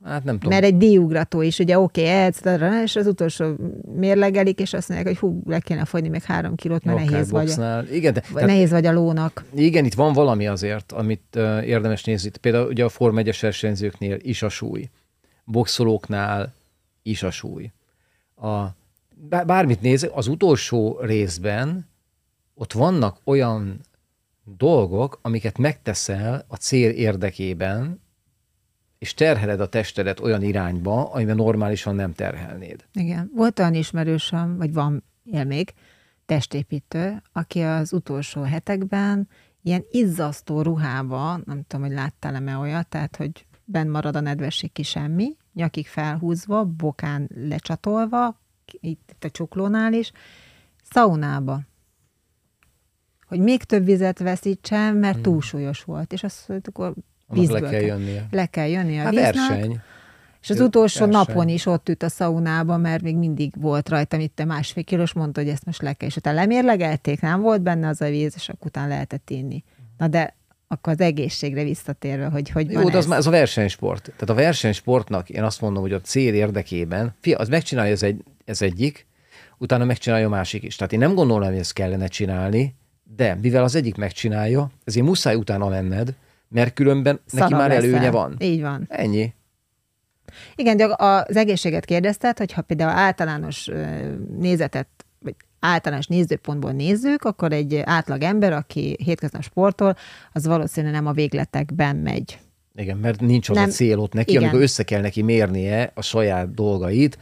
Hát 0.06 0.24
nem 0.24 0.34
tudom. 0.34 0.50
Mert 0.50 0.64
egy 0.64 0.78
díjugrató 0.78 1.42
is, 1.42 1.60
ugye 1.60 1.80
oké, 1.80 2.26
okay, 2.26 2.82
és 2.84 2.96
az 2.96 3.08
utolsó 3.08 3.56
mérlegelik, 3.96 4.60
és 4.60 4.74
azt 4.74 4.90
mondják, 4.90 5.20
hogy 5.20 5.30
hú, 5.30 5.42
le 5.46 5.60
kéne 5.60 5.86
fogyni 5.86 6.08
még 6.08 6.22
három 6.22 6.56
kilót, 6.56 6.84
mert 6.84 6.98
okay, 6.98 7.10
nehéz 7.10 7.32
vagy, 7.32 7.50
a, 7.50 7.84
igen, 7.92 8.14
de, 8.14 8.24
vagy 8.32 8.46
nehéz 8.46 8.72
vagy 8.72 8.86
a 8.86 8.92
lónak. 8.92 9.44
Igen, 9.54 9.86
itt 9.86 9.94
van 9.94 10.14
valami 10.14 10.48
azért, 10.48 10.92
amit 10.92 11.24
uh, 11.36 11.68
érdemes 11.68 12.04
nézni. 12.04 12.32
Például 12.42 12.68
ugye 12.68 12.84
a 12.84 12.90
Form 12.90 13.18
1 13.18 13.38
versenyzőknél 13.42 14.18
is 14.22 14.42
a 14.42 14.50
súly. 14.50 14.90
Boxolóknál 15.44 16.54
is 17.04 17.24
a 17.24 17.32
súly. 17.32 17.72
A, 18.36 18.66
bármit 19.46 19.82
néz, 19.82 20.10
az 20.14 20.28
utolsó 20.28 21.00
részben 21.02 21.88
ott 22.54 22.74
vannak 22.74 23.18
olyan 23.24 23.80
dolgok, 24.58 25.20
amiket 25.22 25.58
megteszel 25.58 26.46
a 26.48 26.56
cél 26.56 26.90
érdekében, 26.90 28.04
és 28.98 29.14
terheled 29.14 29.60
a 29.60 29.70
testedet 29.70 30.20
olyan 30.20 30.42
irányba, 30.42 31.12
amiben 31.12 31.36
normálisan 31.36 31.96
nem 31.96 32.14
terhelnéd. 32.14 32.86
Igen. 32.94 33.32
Volt 33.34 33.60
olyan 33.60 33.74
ismerősöm, 33.74 34.58
vagy 34.58 34.74
van 34.74 35.04
él 35.24 35.44
még, 35.44 35.74
testépítő, 36.26 37.22
aki 37.32 37.62
az 37.62 37.94
utolsó 37.94 38.42
hetekben 38.42 39.28
ilyen 39.62 39.86
izzasztó 39.92 40.62
ruhába, 40.62 41.40
nem 41.46 41.64
tudom, 41.68 41.86
hogy 41.86 41.96
láttál-e 41.96 42.58
olyat, 42.58 42.88
tehát, 42.88 43.16
hogy 43.16 43.46
benn 43.64 43.90
marad 43.90 44.16
a 44.16 44.20
nedvesség 44.20 44.72
ki 44.72 44.84
semmi, 44.84 45.36
nyakig 45.54 45.88
felhúzva, 45.88 46.64
bokán 46.66 47.30
lecsatolva, 47.36 48.40
itt 48.80 49.16
a 49.26 49.30
csuklónál 49.30 49.94
is, 49.94 50.12
szaunába. 50.84 51.62
Hogy 53.28 53.40
még 53.40 53.64
több 53.64 53.86
vizet 53.86 54.20
veszítsen, 54.20 54.96
mert 54.96 55.14
hmm. 55.14 55.24
túlsúlyos 55.24 55.84
volt. 55.84 56.14
És 56.14 56.24
azt 56.24 56.52
akkor 56.64 56.94
vízből 57.28 57.62
le 57.62 57.70
kell 57.70 57.82
jönnie. 57.82 58.28
Le 58.32 58.46
kell 58.46 58.68
jönnie 58.68 59.02
a 59.02 59.04
hát 59.04 59.14
víznek. 59.14 59.34
verseny. 59.34 59.80
És 60.42 60.50
az 60.50 60.60
utolsó 60.60 61.06
verseny. 61.06 61.26
napon 61.26 61.48
is 61.48 61.66
ott 61.66 61.90
ült 61.90 62.04
a 62.04 62.10
szaunába, 62.10 62.78
mert 62.78 63.02
még 63.04 63.16
mindig 63.16 63.54
volt 63.58 63.90
rajta, 63.90 64.18
itt 64.18 64.36
te 64.36 64.46
másfél 64.46 64.84
kilós, 64.84 65.14
mondta, 65.14 65.42
hogy 65.42 65.50
ezt 65.50 65.66
most 65.66 65.82
le 65.82 65.94
kell. 65.94 66.08
És 66.08 66.16
utána 66.16 66.40
lemérlegelték, 66.40 67.22
nem 67.22 67.42
volt 67.42 67.62
benne 67.62 67.88
az 67.88 68.02
a 68.02 68.10
víz, 68.10 68.34
és 68.36 68.50
akkor 68.50 68.68
utána 68.68 68.88
lehetett 68.88 69.30
inni. 69.30 69.64
Na 69.98 70.08
de 70.08 70.36
akkor 70.68 70.94
az 70.94 71.00
egészségre 71.00 71.64
visszatérve, 71.64 72.26
hogy 72.26 72.50
hogy 72.50 72.72
Jó, 72.72 72.90
de 72.90 72.98
az, 72.98 73.06
ez? 73.06 73.18
ez 73.18 73.28
a 73.28 73.30
versenysport. 73.30 74.04
Tehát 74.04 74.30
a 74.30 74.34
versenysportnak 74.34 75.30
én 75.30 75.44
azt 75.44 75.62
mondom, 75.62 75.82
hogy 75.82 75.94
a 75.94 76.02
cél 76.02 76.34
érdekében, 76.34 77.16
fia, 77.22 77.38
az 77.38 77.50
megcsinálja 77.50 77.92
ez, 77.92 78.04
egy, 78.04 78.24
ez 78.46 78.62
egyik, 78.62 79.06
utána 79.58 79.86
megcsinálja 79.86 80.26
a 80.26 80.30
másik 80.30 80.64
is. 80.64 80.76
Tehát 80.76 80.94
én 80.94 81.00
nem 81.00 81.14
gondolom, 81.14 81.48
hogy 81.48 81.58
ezt 81.58 81.74
kellene 81.74 82.08
csinálni, 82.08 82.76
de 83.16 83.38
mivel 83.42 83.64
az 83.64 83.76
egyik 83.76 83.96
megcsinálja, 83.96 84.72
ezért 84.84 85.06
muszáj 85.06 85.36
utána 85.36 85.68
menned, 85.68 86.14
mert 86.48 86.74
különben 86.74 87.20
Szalad 87.26 87.50
neki 87.50 87.62
már 87.62 87.70
leszel. 87.70 87.90
előnye 87.90 88.12
van. 88.12 88.36
Így 88.40 88.62
van. 88.62 88.86
Ennyi. 88.90 89.34
Igen, 90.56 90.78
de 90.78 90.96
az 90.98 91.36
egészséget 91.36 91.86
kérdezted, 91.86 92.38
hogyha 92.38 92.62
például 92.62 92.90
általános 92.90 93.70
nézetet, 94.38 94.88
vagy 95.20 95.36
általános 95.60 96.08
nézőpontból 96.08 96.72
nézzük, 96.72 97.24
akkor 97.24 97.52
egy 97.52 97.82
átlag 97.84 98.22
ember, 98.22 98.54
aki 98.54 98.98
hétköznap 99.04 99.44
sportol, 99.44 99.96
az 100.32 100.46
valószínűleg 100.48 100.96
nem 100.96 101.08
a 101.08 101.12
végletekben 101.12 101.96
megy. 101.96 102.40
Igen, 102.76 102.98
mert 102.98 103.20
nincs 103.22 103.50
az 103.50 103.56
nem, 103.56 103.66
a 103.66 103.68
cél 103.68 104.00
ott 104.00 104.14
neki, 104.14 104.30
igen. 104.30 104.44
amikor 104.44 104.62
össze 104.62 104.84
kell 104.84 105.02
neki 105.02 105.22
mérnie 105.22 105.92
a 105.94 106.02
saját 106.02 106.54
dolgait, 106.54 107.18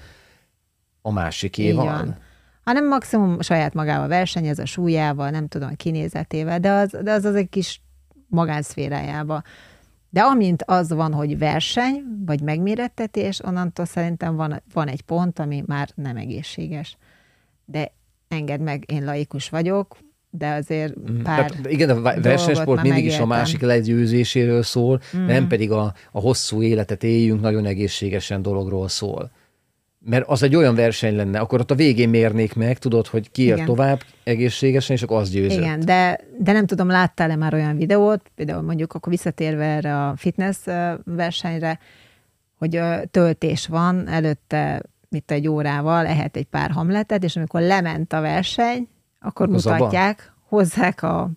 a 1.01 1.11
másiké 1.11 1.71
van. 1.71 1.85
van. 1.85 2.17
Hanem 2.63 2.87
maximum 2.87 3.41
saját 3.41 3.73
magával 3.73 4.07
versenyez, 4.07 4.59
a 4.59 4.65
súlyával, 4.65 5.29
nem 5.29 5.47
tudom, 5.47 5.69
a 5.71 5.75
kinézetével, 5.75 6.59
de 6.59 6.71
az, 6.71 6.97
de 7.03 7.11
az 7.11 7.25
az 7.25 7.35
egy 7.35 7.49
kis 7.49 7.81
magánszférájába. 8.33 9.41
De 10.09 10.21
amint 10.21 10.63
az 10.65 10.93
van, 10.93 11.13
hogy 11.13 11.37
verseny, 11.37 12.03
vagy 12.25 12.41
megmérettetés, 12.41 13.43
onnantól 13.43 13.85
szerintem 13.85 14.35
van, 14.35 14.61
van 14.73 14.87
egy 14.87 15.01
pont, 15.01 15.39
ami 15.39 15.63
már 15.65 15.89
nem 15.95 16.17
egészséges. 16.17 16.97
De 17.65 17.91
engedd 18.27 18.59
meg, 18.59 18.83
én 18.87 19.03
laikus 19.03 19.49
vagyok, 19.49 19.97
de 20.29 20.53
azért 20.53 21.11
mm, 21.11 21.21
pár 21.21 21.49
Tehát 21.49 21.67
Igen, 21.71 21.89
a 21.89 22.01
versenysport 22.01 22.81
mindig 22.81 23.03
megéltem. 23.03 23.15
is 23.15 23.19
a 23.19 23.25
másik 23.25 23.61
legyőzéséről 23.61 24.63
szól, 24.63 25.01
mm. 25.17 25.25
nem 25.25 25.47
pedig 25.47 25.71
a, 25.71 25.93
a 26.11 26.19
hosszú 26.19 26.61
életet 26.61 27.03
éljünk, 27.03 27.41
nagyon 27.41 27.65
egészségesen 27.65 28.41
dologról 28.41 28.87
szól. 28.87 29.31
Mert 30.05 30.27
az 30.27 30.43
egy 30.43 30.55
olyan 30.55 30.75
verseny 30.75 31.15
lenne, 31.15 31.39
akkor 31.39 31.59
ott 31.59 31.71
a 31.71 31.75
végén 31.75 32.09
mérnék 32.09 32.55
meg, 32.55 32.77
tudod, 32.77 33.07
hogy 33.07 33.31
ki 33.31 33.43
ér 33.43 33.63
tovább 33.63 34.01
egészségesen, 34.23 34.95
és 34.95 35.01
akkor 35.01 35.17
az 35.17 35.29
győzött. 35.29 35.59
Igen, 35.59 35.79
de, 35.79 36.19
de 36.39 36.51
nem 36.51 36.65
tudom, 36.65 36.87
láttál-e 36.87 37.35
már 37.35 37.53
olyan 37.53 37.77
videót, 37.77 38.21
például 38.35 38.61
mondjuk 38.61 38.93
akkor 38.93 39.11
visszatérve 39.11 39.65
erre 39.65 40.05
a 40.05 40.13
fitness 40.15 40.57
versenyre, 41.05 41.79
hogy 42.57 42.79
töltés 43.11 43.67
van, 43.67 44.07
előtte 44.07 44.81
mit 45.09 45.31
egy 45.31 45.47
órával 45.47 46.03
lehet 46.03 46.35
egy 46.35 46.45
pár 46.45 46.71
hamletet, 46.71 47.23
és 47.23 47.35
amikor 47.35 47.61
lement 47.61 48.13
a 48.13 48.21
verseny, 48.21 48.87
akkor 49.19 49.45
akkor 49.45 49.47
mutatják, 49.47 50.19
abba? 50.19 50.55
hozzák 50.55 51.03
a, 51.03 51.29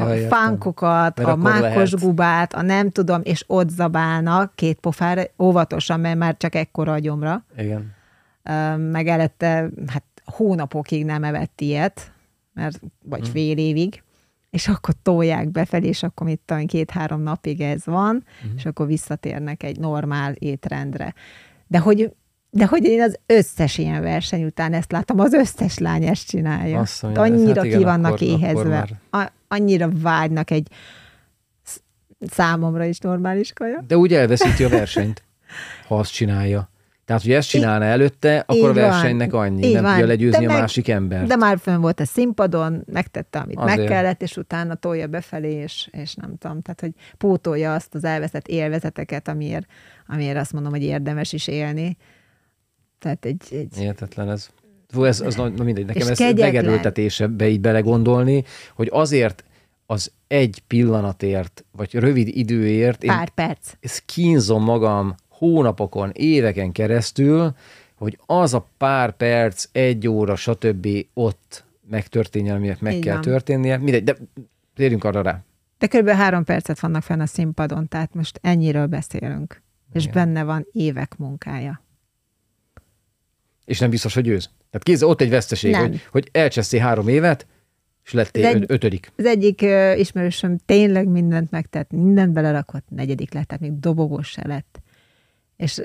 a 0.00 0.12
ja, 0.12 0.28
fánkokat, 0.28 1.18
a 1.18 1.36
mákos 1.36 1.90
lehet. 1.90 2.00
gubát, 2.00 2.54
a 2.54 2.62
nem 2.62 2.90
tudom, 2.90 3.20
és 3.24 3.44
ott 3.46 3.68
zabálnak 3.68 4.54
két 4.54 4.78
pofára, 4.80 5.22
óvatosan, 5.38 6.00
mert 6.00 6.18
már 6.18 6.36
csak 6.36 6.54
ekkora 6.54 6.92
a 6.92 6.98
gyomra. 6.98 7.44
Igen. 7.56 7.92
Meg 8.90 9.06
előtte, 9.06 9.68
hát 9.86 10.04
hónapokig 10.24 11.04
nem 11.04 11.24
evett 11.24 11.60
ilyet, 11.60 12.12
mert, 12.52 12.80
vagy 13.02 13.22
hmm. 13.22 13.30
fél 13.30 13.58
évig, 13.58 14.02
és 14.50 14.68
akkor 14.68 14.94
tolják 15.02 15.50
befelé, 15.50 15.86
és 15.88 16.02
akkor 16.02 16.26
mit 16.26 16.40
tudom, 16.44 16.66
két-három 16.66 17.20
napig 17.20 17.60
ez 17.60 17.86
van, 17.86 18.24
hmm. 18.42 18.52
és 18.56 18.66
akkor 18.66 18.86
visszatérnek 18.86 19.62
egy 19.62 19.78
normál 19.78 20.32
étrendre. 20.32 21.14
De 21.66 21.78
hogy 21.78 22.14
de 22.56 22.66
hogy 22.66 22.84
én 22.84 23.02
az 23.02 23.18
összes 23.26 23.78
ilyen 23.78 24.02
verseny 24.02 24.44
után 24.44 24.72
ezt 24.72 24.92
látom, 24.92 25.20
az 25.20 25.32
összes 25.32 25.78
lány 25.78 26.04
ezt 26.04 26.26
csinálja. 26.26 26.84
Mondja, 27.02 27.22
annyira 27.22 27.54
hát 27.54 27.64
igen, 27.64 27.78
ki 27.78 27.84
vannak 27.84 28.12
akkor, 28.12 28.26
éhezve, 28.26 28.78
akkor 28.78 28.98
már... 29.10 29.32
annyira 29.48 29.88
vágynak 29.92 30.50
egy 30.50 30.68
számomra 32.20 32.84
is 32.84 32.98
normális 32.98 33.52
kaja. 33.52 33.84
De 33.86 33.96
úgy 33.96 34.14
elveszíti 34.14 34.64
a 34.64 34.68
versenyt, 34.68 35.22
ha 35.86 35.98
azt 35.98 36.12
csinálja. 36.12 36.68
Tehát, 37.04 37.22
hogy 37.22 37.32
ezt 37.32 37.48
csinálna 37.48 37.84
előtte, 37.84 38.44
akkor 38.46 38.68
a 38.68 38.72
versenynek 38.72 39.32
annyi, 39.32 39.72
nem 39.72 39.82
van. 39.82 39.90
tudja 39.90 40.06
legyőzni 40.06 40.46
de 40.46 40.52
a 40.52 40.58
másik 40.58 40.88
ember. 40.88 41.26
De 41.26 41.36
már 41.36 41.58
fönn 41.58 41.80
volt 41.80 42.00
a 42.00 42.04
színpadon, 42.04 42.84
megtette, 42.92 43.38
amit 43.38 43.58
Azért. 43.58 43.78
meg 43.78 43.86
kellett, 43.86 44.22
és 44.22 44.36
utána 44.36 44.74
tolja 44.74 45.06
befelé, 45.06 45.52
és, 45.52 45.88
és 45.90 46.14
nem 46.14 46.36
tudom, 46.38 46.60
tehát, 46.62 46.80
hogy 46.80 46.92
pótolja 47.18 47.74
azt 47.74 47.94
az 47.94 48.04
elveszett 48.04 48.48
élvezeteket, 48.48 49.28
amiért, 49.28 49.66
amiért 50.06 50.36
azt 50.36 50.52
mondom, 50.52 50.72
hogy 50.72 50.82
érdemes 50.82 51.32
is 51.32 51.46
élni. 51.46 51.96
Tehát 53.04 53.24
egy... 53.24 53.42
egy... 53.50 53.82
Értetlen 53.82 54.30
ez. 54.30 54.50
Fú, 54.88 55.04
ez 55.04 55.20
az, 55.20 55.34
na 55.34 55.62
mindegy, 55.62 55.86
nekem 55.86 56.08
ez 56.08 56.18
megerőltetésebe 56.18 57.48
így 57.48 57.60
belegondolni, 57.60 58.44
hogy 58.74 58.88
azért 58.92 59.44
az 59.86 60.12
egy 60.26 60.62
pillanatért, 60.66 61.64
vagy 61.72 61.94
rövid 61.94 62.28
időért... 62.28 63.04
Pár 63.04 63.20
én 63.20 63.34
perc. 63.34 63.72
Ezt 63.80 64.02
kínzom 64.06 64.62
magam 64.62 65.14
hónapokon, 65.28 66.10
éveken 66.12 66.72
keresztül, 66.72 67.54
hogy 67.94 68.18
az 68.26 68.54
a 68.54 68.68
pár 68.76 69.16
perc, 69.16 69.68
egy 69.72 70.08
óra, 70.08 70.36
stb. 70.36 70.88
ott 71.14 71.64
megtörténjen, 71.90 72.56
aminek 72.56 72.80
meg 72.80 72.94
Így 72.94 73.02
kell 73.02 73.12
van. 73.12 73.22
történnie. 73.22 73.76
Mindegy, 73.76 74.04
de 74.04 74.16
térjünk 74.74 75.04
arra 75.04 75.22
rá. 75.22 75.42
De 75.78 75.86
kb. 75.86 76.08
három 76.08 76.44
percet 76.44 76.80
vannak 76.80 77.02
fenn 77.02 77.20
a 77.20 77.26
színpadon, 77.26 77.88
tehát 77.88 78.14
most 78.14 78.38
ennyiről 78.42 78.86
beszélünk. 78.86 79.62
Igen. 79.90 80.02
És 80.02 80.08
benne 80.08 80.44
van 80.44 80.66
évek 80.72 81.16
munkája 81.16 81.83
és 83.64 83.78
nem 83.78 83.90
biztos, 83.90 84.14
hogy 84.14 84.22
győz. 84.22 84.44
Tehát 84.44 84.82
kézzel 84.82 85.08
ott 85.08 85.20
egy 85.20 85.30
veszteség, 85.30 85.76
hogy, 85.76 86.02
hogy 86.10 86.28
elcseszti 86.32 86.78
három 86.78 87.08
évet, 87.08 87.46
és 88.04 88.12
lettél 88.12 88.46
egy, 88.46 88.64
ötödik. 88.66 89.12
Az 89.16 89.24
egyik 89.24 89.60
uh, 89.62 89.98
ismerősöm 89.98 90.58
tényleg 90.66 91.08
mindent 91.08 91.50
megtett, 91.50 91.90
mindent 91.90 92.32
belerakott, 92.32 92.84
negyedik 92.88 93.32
lett, 93.32 93.46
tehát 93.46 93.62
még 93.62 93.78
dobogós 93.78 94.28
se 94.28 94.46
lett. 94.46 94.80
És 95.56 95.82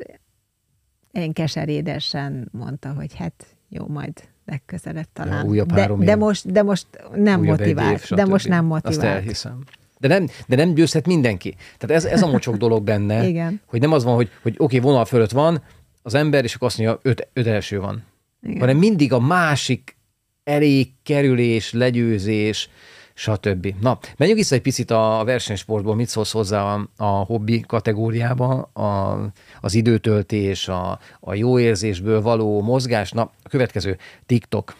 én 1.12 1.34
keserédesen 1.34 2.50
mondta, 2.52 2.94
hogy 2.94 3.16
hát 3.16 3.46
jó, 3.70 3.88
majd 3.88 4.14
legközelebb 4.46 5.08
talán. 5.14 5.44
Ja, 5.44 5.50
újabb 5.50 5.72
de, 5.72 5.88
de, 6.00 6.16
most, 6.16 6.52
de 6.52 6.64
most 6.64 6.88
nem 7.16 7.40
újabb 7.40 7.60
motivált. 7.60 8.02
Év, 8.02 8.18
de 8.18 8.26
most 8.26 8.48
nem 8.48 8.66
motivált. 8.66 8.98
Azt 8.98 9.06
elhiszem. 9.06 9.64
De 10.00 10.08
nem, 10.08 10.28
de 10.48 10.56
nem 10.56 10.74
győzhet 10.74 11.06
mindenki. 11.06 11.56
Tehát 11.78 11.96
ez, 11.96 12.06
ez 12.06 12.22
a 12.22 12.28
mocsok 12.28 12.56
dolog 12.56 12.84
benne, 12.84 13.28
Igen. 13.28 13.62
hogy 13.66 13.80
nem 13.80 13.92
az 13.92 14.04
van, 14.04 14.16
hogy, 14.16 14.30
hogy 14.42 14.54
oké, 14.58 14.78
okay, 14.78 14.90
vonal 14.90 15.06
fölött 15.06 15.32
van, 15.32 15.62
az 16.10 16.16
ember, 16.16 16.43
és 16.43 16.55
akkor 16.55 16.68
azt 16.68 16.78
mondja, 16.78 16.99
öt, 17.01 17.28
öt 17.34 17.47
első 17.47 17.80
van. 17.80 18.03
Igen. 18.41 18.60
Hanem 18.60 18.78
mindig 18.78 19.14
a 19.14 19.20
másik 19.20 19.97
elég 20.43 20.91
kerülés, 21.03 21.74
legyőzés, 21.74 22.70
stb. 23.14 23.76
Na, 23.82 23.99
menjünk 24.18 24.39
vissza 24.39 24.55
egy 24.55 24.62
picit 24.62 24.91
a 24.91 25.22
versenysportból, 25.26 25.95
mit 25.95 26.07
szólsz 26.07 26.32
hozzá 26.32 26.74
a, 26.74 26.89
a 26.97 27.05
hobbi 27.05 27.60
kategóriába, 27.60 28.62
a, 28.62 29.20
az 29.62 29.74
időtöltés, 29.74 30.68
a, 30.68 30.99
a 31.20 31.34
jó 31.34 31.60
érzésből 31.60 32.22
való 32.22 32.62
mozgás. 32.62 33.12
Na, 33.12 33.22
a 33.43 33.49
következő, 33.49 33.97
TikTok. 34.26 34.76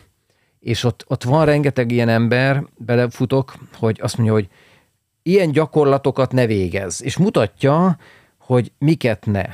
És 0.60 0.84
ott, 0.84 1.04
ott 1.08 1.24
van 1.24 1.46
rengeteg 1.46 1.92
ilyen 1.92 2.10
ember, 2.10 2.64
belefutok, 2.78 3.56
hogy 3.74 4.00
azt 4.02 4.18
mondja, 4.18 4.36
hogy 4.36 4.48
ilyen 5.24 5.52
gyakorlatokat 5.52 6.32
ne 6.32 6.46
végez, 6.46 7.04
és 7.04 7.18
mutatja, 7.18 7.98
hogy 8.38 8.72
miket 8.78 9.26
ne. 9.26 9.46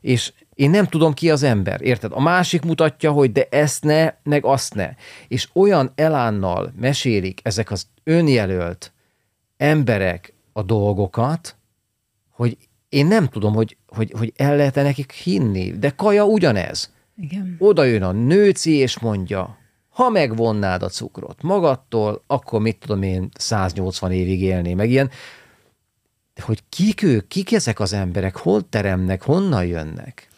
És 0.00 0.32
én 0.54 0.70
nem 0.70 0.86
tudom 0.86 1.14
ki 1.14 1.30
az 1.30 1.42
ember, 1.42 1.82
érted? 1.82 2.12
A 2.14 2.20
másik 2.20 2.62
mutatja, 2.62 3.12
hogy 3.12 3.32
de 3.32 3.46
ezt 3.50 3.84
ne, 3.84 4.14
meg 4.22 4.44
azt 4.44 4.74
ne. 4.74 4.90
És 5.28 5.48
olyan 5.52 5.92
elánnal 5.94 6.72
mesélik 6.80 7.40
ezek 7.42 7.70
az 7.70 7.86
önjelölt 8.04 8.92
emberek 9.56 10.34
a 10.52 10.62
dolgokat, 10.62 11.56
hogy 12.30 12.56
én 12.88 13.06
nem 13.06 13.28
tudom, 13.28 13.54
hogy, 13.54 13.76
hogy, 13.86 14.12
hogy 14.18 14.32
el 14.36 14.56
lehet 14.56 14.76
-e 14.76 14.82
nekik 14.82 15.12
hinni. 15.12 15.78
De 15.78 15.90
Kaja 15.90 16.24
ugyanez. 16.24 16.92
Igen. 17.16 17.56
Oda 17.58 17.84
jön 17.84 18.02
a 18.02 18.12
nőci, 18.12 18.72
és 18.72 18.98
mondja, 18.98 19.58
ha 19.88 20.08
megvonnád 20.08 20.82
a 20.82 20.88
cukrot 20.88 21.42
magadtól, 21.42 22.22
akkor 22.26 22.60
mit 22.60 22.78
tudom 22.78 23.02
én 23.02 23.28
180 23.34 24.12
évig 24.12 24.42
élni, 24.42 24.74
meg 24.74 24.90
ilyen, 24.90 25.10
hogy 26.40 26.62
kik 26.68 27.02
ők, 27.02 27.28
kik 27.28 27.52
ezek 27.52 27.80
az 27.80 27.92
emberek, 27.92 28.36
hol 28.36 28.68
teremnek, 28.68 29.22
honnan 29.22 29.66
jönnek? 29.66 30.28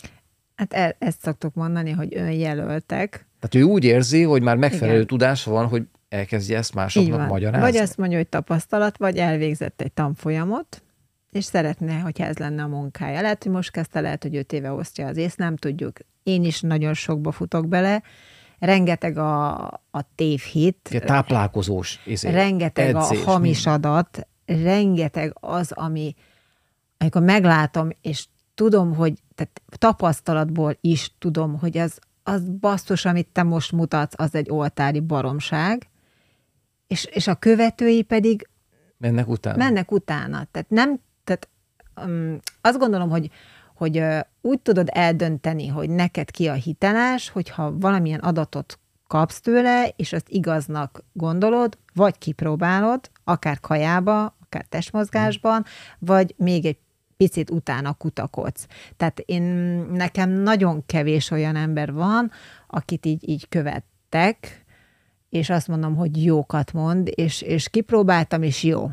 Hát 0.54 0.72
e- 0.72 0.96
ezt 0.98 1.20
szoktuk 1.20 1.54
mondani, 1.54 1.90
hogy 1.90 2.16
önjelöltek. 2.16 3.26
Tehát 3.40 3.66
ő 3.66 3.70
úgy 3.72 3.84
érzi, 3.84 4.22
hogy 4.22 4.42
már 4.42 4.56
megfelelő 4.56 4.94
Igen. 4.94 5.06
tudása 5.06 5.50
van, 5.50 5.66
hogy 5.66 5.82
elkezdje 6.08 6.56
ezt 6.56 6.74
másoknak 6.74 7.28
magyarázni. 7.28 7.70
Vagy 7.70 7.76
azt 7.76 7.96
mondja, 7.96 8.16
hogy 8.16 8.28
tapasztalat, 8.28 8.96
vagy 8.96 9.16
elvégzett 9.16 9.80
egy 9.80 9.92
tanfolyamot, 9.92 10.82
és 11.30 11.44
szeretne, 11.44 11.98
hogyha 11.98 12.24
ez 12.24 12.36
lenne 12.36 12.62
a 12.62 12.66
munkája. 12.66 13.20
Lehet, 13.20 13.42
hogy 13.42 13.52
most 13.52 13.70
kezdte, 13.70 14.00
lehet, 14.00 14.22
hogy 14.22 14.36
öt 14.36 14.52
éve 14.52 14.72
osztja 14.72 15.06
az 15.06 15.16
ész, 15.16 15.34
nem 15.34 15.56
tudjuk. 15.56 15.98
Én 16.22 16.44
is 16.44 16.60
nagyon 16.60 16.94
sokba 16.94 17.32
futok 17.32 17.68
bele, 17.68 18.02
rengeteg 18.58 19.18
a, 19.18 19.64
a 19.90 20.14
tévhit. 20.14 21.02
Táplálkozós. 21.04 22.00
Izé, 22.04 22.30
rengeteg 22.30 22.94
edzés, 22.94 23.20
a 23.20 23.30
hamis 23.30 23.64
minden. 23.64 23.90
adat, 23.90 24.26
rengeteg 24.46 25.36
az, 25.40 25.72
ami 25.72 26.14
amikor 26.98 27.22
meglátom, 27.22 27.88
és 28.00 28.26
tudom, 28.54 28.94
hogy 28.94 29.22
tehát 29.34 29.62
tapasztalatból 29.78 30.76
is 30.80 31.14
tudom, 31.18 31.58
hogy 31.58 31.78
az, 31.78 31.98
az 32.22 32.48
basszus, 32.48 33.04
amit 33.04 33.28
te 33.32 33.42
most 33.42 33.72
mutatsz, 33.72 34.14
az 34.16 34.34
egy 34.34 34.50
oltári 34.50 35.00
baromság, 35.00 35.88
és, 36.86 37.04
és 37.04 37.26
a 37.26 37.34
követői 37.34 38.02
pedig 38.02 38.48
mennek 38.96 39.28
utána. 39.28 39.56
Mennek 39.56 39.90
utána. 39.90 40.46
Tehát 40.50 40.70
nem, 40.70 41.00
tehát 41.24 41.48
um, 42.06 42.38
azt 42.60 42.78
gondolom, 42.78 43.08
hogy 43.08 43.30
hogy 43.74 43.98
uh, 43.98 44.20
úgy 44.40 44.60
tudod 44.60 44.88
eldönteni, 44.92 45.66
hogy 45.66 45.90
neked 45.90 46.30
ki 46.30 46.48
a 46.48 46.52
hiteles, 46.52 47.28
hogyha 47.28 47.78
valamilyen 47.78 48.20
adatot 48.20 48.78
kapsz 49.06 49.40
tőle, 49.40 49.88
és 49.96 50.12
azt 50.12 50.28
igaznak 50.28 51.04
gondolod, 51.12 51.78
vagy 51.94 52.18
kipróbálod, 52.18 53.10
akár 53.24 53.60
kajába, 53.60 54.36
akár 54.40 54.64
testmozgásban, 54.68 55.64
vagy 55.98 56.34
még 56.36 56.64
egy 56.64 56.78
picit 57.16 57.50
utána 57.50 57.92
kutakodsz. 57.92 58.66
Tehát 58.96 59.18
én, 59.18 59.42
nekem 59.92 60.30
nagyon 60.30 60.86
kevés 60.86 61.30
olyan 61.30 61.56
ember 61.56 61.92
van, 61.92 62.30
akit 62.66 63.06
így, 63.06 63.28
így 63.28 63.48
követtek, 63.48 64.64
és 65.28 65.50
azt 65.50 65.68
mondom, 65.68 65.96
hogy 65.96 66.24
jókat 66.24 66.72
mond, 66.72 67.10
és, 67.14 67.42
és 67.42 67.68
kipróbáltam, 67.68 68.42
és 68.42 68.62
jó. 68.62 68.90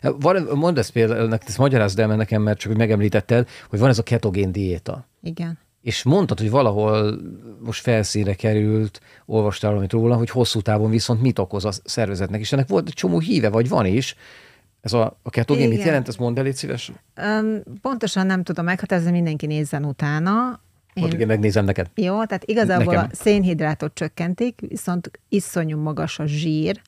Van, 0.00 0.48
mondd 0.54 0.78
ezt 0.78 0.92
például, 0.92 1.34
ezt 1.46 1.58
magyarázd 1.58 1.98
el 1.98 2.16
nekem, 2.16 2.42
mert 2.42 2.58
csak 2.58 2.70
hogy 2.70 2.80
megemlítetted, 2.80 3.48
hogy 3.68 3.78
van 3.78 3.88
ez 3.88 3.98
a 3.98 4.02
ketogén 4.02 4.52
diéta. 4.52 5.06
Igen. 5.22 5.58
És 5.84 6.02
mondtad, 6.02 6.38
hogy 6.38 6.50
valahol 6.50 7.20
most 7.60 7.82
felszínre 7.82 8.34
került, 8.34 9.00
olvastál 9.26 9.70
valamit 9.70 9.92
róla, 9.92 10.16
hogy 10.16 10.30
hosszú 10.30 10.60
távon 10.60 10.90
viszont 10.90 11.20
mit 11.20 11.38
okoz 11.38 11.64
a 11.64 11.70
szervezetnek, 11.84 12.40
és 12.40 12.52
ennek 12.52 12.68
volt 12.68 12.88
egy 12.88 12.94
csomó 12.94 13.18
híve, 13.18 13.48
vagy 13.48 13.68
van 13.68 13.86
is, 13.86 14.16
ez 14.80 14.92
a, 14.92 15.18
a 15.22 15.30
ketogén 15.30 15.68
mit 15.68 15.84
jelent? 15.84 16.08
Ez 16.08 16.16
mondd 16.16 16.38
el, 16.38 16.44
légy 16.44 16.54
szíves. 16.54 16.92
Um, 17.40 17.62
pontosan 17.80 18.26
nem 18.26 18.42
tudom 18.42 18.64
meghatározni, 18.64 19.10
mindenki 19.10 19.46
nézzen 19.46 19.84
utána. 19.84 20.60
Én... 20.94 21.06
igen, 21.06 21.26
megnézem 21.26 21.64
neked. 21.64 21.90
Jó, 21.94 22.24
tehát 22.24 22.44
igazából 22.44 22.94
Nekem. 22.94 23.10
a 23.12 23.14
szénhidrátot 23.14 23.94
csökkentik, 23.94 24.60
viszont 24.68 25.10
iszonyú 25.28 25.78
magas 25.78 26.18
a 26.18 26.26
zsír 26.26 26.80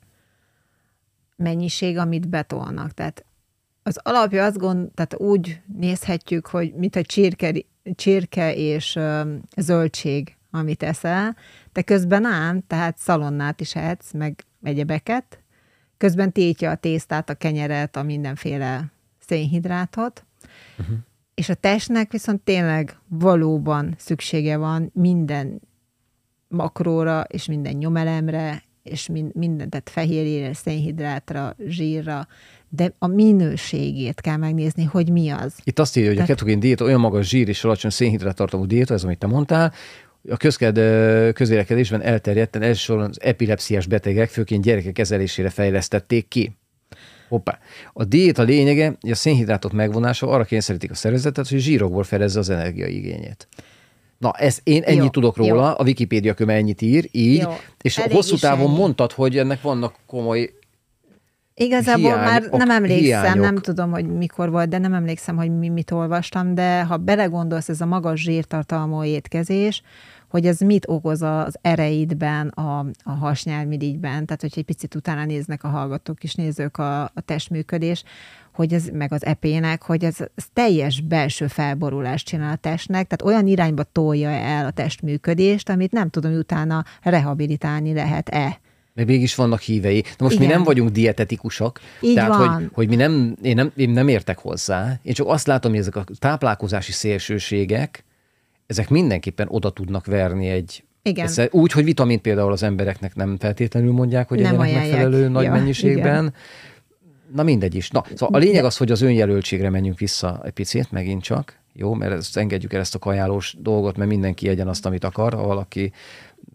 mennyiség, 1.37 1.99
amit 1.99 2.29
betolnak. 2.29 2.93
Tehát 2.93 3.25
az 3.83 3.99
alapja 4.03 4.45
azt 4.45 4.59
gond, 4.59 4.91
tehát 4.95 5.17
úgy 5.19 5.61
nézhetjük, 5.79 6.47
hogy 6.47 6.75
mit 6.75 6.97
a 6.97 7.03
csirke 7.03 7.53
csirke 7.95 8.55
és 8.55 8.99
zöldség, 9.57 10.37
amit 10.51 10.83
eszel, 10.83 11.37
de 11.73 11.83
közben 11.83 12.25
ám, 12.25 12.63
tehát 12.67 12.99
szalonnát 12.99 13.61
is 13.61 13.75
ehetsz, 13.75 14.13
meg 14.13 14.45
egyebeket, 14.63 15.41
közben 15.97 16.33
tétja 16.33 16.71
a 16.71 16.77
tésztát, 16.77 17.31
a 17.31 17.35
kenyeret, 17.35 17.97
a 17.97 18.03
mindenféle 18.03 18.85
szénhidrátot, 19.19 20.25
uh-huh. 20.79 20.97
és 21.35 21.49
a 21.49 21.55
testnek 21.55 22.13
viszont 22.13 22.41
tényleg 22.41 22.99
valóban 23.09 23.95
szüksége 23.99 24.57
van 24.57 24.91
minden 24.95 25.61
makróra, 26.49 27.21
és 27.21 27.47
minden 27.47 27.75
nyomelemre, 27.75 28.63
és 28.91 29.09
minden, 29.33 29.69
tehát 29.71 29.91
fehérjére, 29.91 30.55
szénhidrátra, 30.55 31.57
zsírra, 31.69 32.27
de 32.69 32.93
a 32.99 33.07
minőségét 33.07 34.21
kell 34.21 34.37
megnézni, 34.37 34.85
hogy 34.85 35.11
mi 35.11 35.29
az. 35.31 35.55
Itt 35.65 35.79
azt 35.79 35.97
írja, 35.97 36.09
hogy 36.09 36.19
Tehát... 36.19 36.31
a 36.31 36.35
ketogén 36.35 36.61
diéta 36.61 36.85
olyan 36.85 37.01
magas 37.01 37.29
zsír 37.29 37.49
és 37.49 37.65
alacsony 37.65 37.91
szénhidrát 37.91 38.35
tartalmú 38.35 38.67
diéta, 38.67 38.95
ez 38.95 39.05
amit 39.05 39.19
te 39.19 39.27
mondtál, 39.27 39.73
a 40.29 40.37
közked, 40.37 40.75
közélekedésben 41.33 42.03
elterjedten 42.03 42.63
elsősorban 42.63 43.09
az 43.09 43.21
epilepsziás 43.21 43.87
betegek, 43.87 44.29
főként 44.29 44.63
gyerekek 44.63 44.93
kezelésére 44.93 45.51
fejlesztették 45.51 46.29
ki. 46.29 46.57
Hoppá. 47.29 47.59
A 47.93 48.05
diéta 48.05 48.43
lényege, 48.43 48.97
hogy 49.01 49.11
a 49.11 49.15
szénhidrátok 49.15 49.73
megvonása 49.73 50.29
arra 50.29 50.45
kényszerítik 50.45 50.91
a 50.91 50.95
szervezetet, 50.95 51.49
hogy 51.49 51.59
zsírokból 51.59 52.05
fedezze 52.05 52.39
az 52.39 52.51
energiaigényét. 52.51 53.49
Na, 54.19 54.33
ez 54.33 54.59
én 54.63 54.83
ennyit 54.83 55.03
jó, 55.03 55.09
tudok 55.09 55.37
róla, 55.37 55.69
jó. 55.69 55.75
a 55.77 55.83
Wikipédia 55.83 56.35
köme 56.35 56.53
ennyit 56.53 56.83
ír, 56.83 57.09
így, 57.13 57.41
jó, 57.41 57.51
és 57.81 57.97
hosszú 57.97 58.37
távon 58.37 58.69
ennyi. 58.69 58.79
mondtad, 58.79 59.13
hogy 59.13 59.39
ennek 59.39 59.63
vannak 59.63 59.95
komoly 60.07 60.51
Igazából 61.59 62.11
hiány, 62.11 62.25
már 62.25 62.43
nem 62.51 62.71
emlékszem, 62.71 63.23
hiányok. 63.23 63.45
nem 63.45 63.57
tudom, 63.57 63.91
hogy 63.91 64.07
mikor 64.07 64.51
volt, 64.51 64.69
de 64.69 64.79
nem 64.79 64.95
emlékszem, 64.95 65.37
hogy 65.37 65.59
mi 65.59 65.69
mit 65.69 65.91
olvastam, 65.91 66.55
de 66.55 66.83
ha 66.85 66.97
belegondolsz, 66.97 67.69
ez 67.69 67.81
a 67.81 67.87
magas 67.87 68.21
zsírtartalmú 68.21 69.05
étkezés, 69.05 69.83
hogy 70.29 70.47
ez 70.47 70.61
mit 70.61 70.89
okoz 70.89 71.23
az 71.23 71.59
ereidben, 71.61 72.49
a, 72.49 72.79
a 73.03 73.11
hasnyálmirigyben, 73.11 74.27
tehát 74.27 74.41
hogy 74.41 74.53
egy 74.57 74.65
picit 74.65 74.95
utána 74.95 75.25
néznek 75.25 75.65
a 75.65 75.69
hallgatók 75.69 76.23
és 76.25 76.35
nézők 76.35 76.79
a, 76.79 77.03
a 77.03 77.21
testműködés, 77.25 78.03
hogy 78.57 78.73
ez, 78.73 78.89
meg 78.93 79.13
az 79.13 79.25
epének, 79.25 79.83
hogy 79.83 80.05
ez, 80.05 80.17
ez 80.35 80.45
teljes 80.53 81.01
belső 81.01 81.47
felborulást 81.47 82.27
csinál 82.27 82.53
a 82.53 82.57
testnek, 82.57 83.07
tehát 83.07 83.35
olyan 83.35 83.47
irányba 83.47 83.83
tolja 83.83 84.29
el 84.29 84.67
a 84.67 84.71
testműködést, 84.71 85.69
amit 85.69 85.93
nem 85.93 86.11
tudom, 86.11 86.31
hogy 86.31 86.41
utána 86.41 86.85
rehabilitálni 87.03 87.93
lehet-e. 87.93 88.61
Meg 88.95 89.07
mégis 89.07 89.35
vannak 89.35 89.61
hívei. 89.61 90.03
Na 90.03 90.25
most 90.25 90.35
Igen. 90.35 90.47
mi 90.47 90.53
nem 90.53 90.63
vagyunk 90.63 90.91
dietetikusok, 90.91 91.81
Így 92.01 92.15
tehát 92.15 92.31
van. 92.31 92.55
Hogy, 92.55 92.69
hogy 92.73 92.89
mi 92.89 92.97
nem 92.97 93.37
én, 93.43 93.55
nem, 93.55 93.73
én 93.77 93.91
nem 93.91 94.09
értek 94.09 94.39
hozzá. 94.39 94.99
Én 95.03 95.13
csak 95.13 95.29
azt 95.29 95.47
látom, 95.47 95.71
hogy 95.71 95.81
ezek 95.81 95.97
a 95.97 96.05
táplálkozási 96.19 96.93
szélsőségek, 96.93 98.05
ezek 98.67 98.89
mindenképpen 98.89 99.47
oda 99.51 99.71
tudnak 99.71 100.07
verni 100.07 100.49
egy 100.49 100.85
igen. 101.03 101.25
Ez 101.25 101.41
úgy, 101.51 101.73
hogy 101.73 101.85
vitamint 101.85 102.21
például 102.21 102.53
az 102.53 102.63
embereknek 102.63 103.15
nem 103.15 103.37
feltétlenül 103.39 103.93
mondják, 103.93 104.29
hogy 104.29 104.41
nem 104.41 104.57
megfelelő 104.57 105.29
nagy 105.29 105.45
ja, 105.45 105.51
mennyiségben. 105.51 106.23
Igen. 106.23 106.35
Na 107.35 107.43
mindegy 107.43 107.75
is. 107.75 107.91
Na, 107.91 108.05
szóval 108.15 108.41
a 108.41 108.45
lényeg 108.45 108.65
az, 108.65 108.77
hogy 108.77 108.91
az 108.91 109.03
önjelöltségre 109.03 109.71
menjünk 109.71 109.99
vissza 109.99 110.41
egy 110.45 110.53
picit, 110.53 110.93
megint 110.93 111.23
csak. 111.23 111.59
Jó, 111.73 111.95
mert 111.95 112.13
ezt 112.13 112.37
engedjük 112.37 112.73
el 112.73 112.81
ezt 112.81 112.95
a 112.95 112.99
kajálós 112.99 113.57
dolgot, 113.59 113.97
mert 113.97 114.11
mindenki 114.11 114.49
egyen 114.49 114.69
azt, 114.69 114.87
amit 114.87 115.05
akar. 115.05 115.35
Ha 115.35 115.47
valaki 115.47 115.93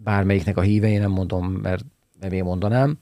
bármelyiknek 0.03 0.57
a 0.57 0.61
híve, 0.61 0.97
nem 0.97 1.11
mondom, 1.11 1.47
mert 1.47 1.85
nem 2.19 2.31
én 2.31 2.43
mondanám. 2.43 2.97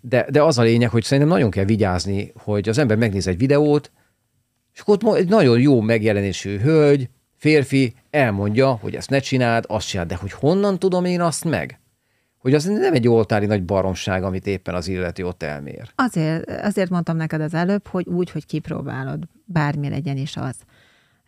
De, 0.00 0.26
de 0.30 0.42
az 0.42 0.58
a 0.58 0.62
lényeg, 0.62 0.90
hogy 0.90 1.02
szerintem 1.02 1.32
nagyon 1.32 1.50
kell 1.50 1.64
vigyázni, 1.64 2.32
hogy 2.36 2.68
az 2.68 2.78
ember 2.78 2.96
megnéz 2.96 3.26
egy 3.26 3.38
videót, 3.38 3.90
és 4.74 4.80
akkor 4.80 4.98
ott 5.02 5.16
egy 5.16 5.28
nagyon 5.28 5.60
jó 5.60 5.80
megjelenésű 5.80 6.58
hölgy, 6.58 7.08
férfi 7.36 7.94
elmondja, 8.10 8.70
hogy 8.70 8.94
ezt 8.94 9.10
ne 9.10 9.18
csináld, 9.18 9.64
azt 9.68 9.88
csináld, 9.88 10.08
de 10.08 10.14
hogy 10.14 10.32
honnan 10.32 10.78
tudom 10.78 11.04
én 11.04 11.20
azt 11.20 11.44
meg? 11.44 11.80
Hogy 12.42 12.54
az 12.54 12.64
nem 12.64 12.94
egy 12.94 13.08
oltári 13.08 13.46
nagy 13.46 13.64
baromság, 13.64 14.22
amit 14.22 14.46
éppen 14.46 14.74
az 14.74 14.88
illető 14.88 15.26
ott 15.26 15.42
elmér. 15.42 15.90
Azért, 15.94 16.50
azért 16.50 16.90
mondtam 16.90 17.16
neked 17.16 17.40
az 17.40 17.54
előbb, 17.54 17.86
hogy 17.86 18.06
úgy, 18.06 18.30
hogy 18.30 18.46
kipróbálod, 18.46 19.22
bármi 19.44 19.88
legyen 19.88 20.16
is 20.16 20.36
az. 20.36 20.56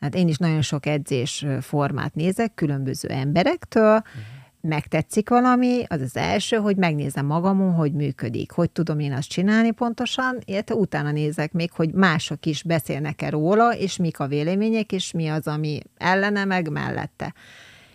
Hát 0.00 0.14
én 0.14 0.28
is 0.28 0.36
nagyon 0.36 0.62
sok 0.62 0.86
edzés 0.86 1.46
formát 1.60 2.14
nézek 2.14 2.54
különböző 2.54 3.08
emberektől, 3.08 3.94
uh-huh 3.96 4.42
megtetszik 4.64 5.28
valami, 5.28 5.82
az 5.88 6.00
az 6.00 6.16
első, 6.16 6.56
hogy 6.56 6.76
megnézem 6.76 7.26
magamon, 7.26 7.72
hogy 7.72 7.92
működik, 7.92 8.52
hogy 8.52 8.70
tudom 8.70 8.98
én 8.98 9.12
azt 9.12 9.28
csinálni 9.28 9.70
pontosan, 9.70 10.38
illetve 10.44 10.74
utána 10.74 11.10
nézek 11.10 11.52
még, 11.52 11.70
hogy 11.72 11.92
mások 11.92 12.46
is 12.46 12.62
beszélnek-e 12.62 13.30
róla, 13.30 13.76
és 13.76 13.96
mik 13.96 14.20
a 14.20 14.26
vélemények, 14.26 14.92
és 14.92 15.12
mi 15.12 15.28
az, 15.28 15.46
ami 15.46 15.80
ellene, 15.96 16.44
meg 16.44 16.70
mellette. 16.70 17.34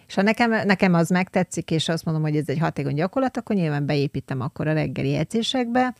És 0.09 0.15
ha 0.15 0.21
nekem, 0.21 0.51
nekem 0.65 0.93
az 0.93 1.09
megtetszik, 1.09 1.71
és 1.71 1.89
azt 1.89 2.05
mondom, 2.05 2.23
hogy 2.23 2.35
ez 2.35 2.47
egy 2.47 2.59
hatékony 2.59 2.93
gyakorlat, 2.93 3.37
akkor 3.37 3.55
nyilván 3.55 3.85
beépítem 3.85 4.41
akkor 4.41 4.67
a 4.67 4.73
reggeli 4.73 5.15
edzésekbe, 5.15 5.95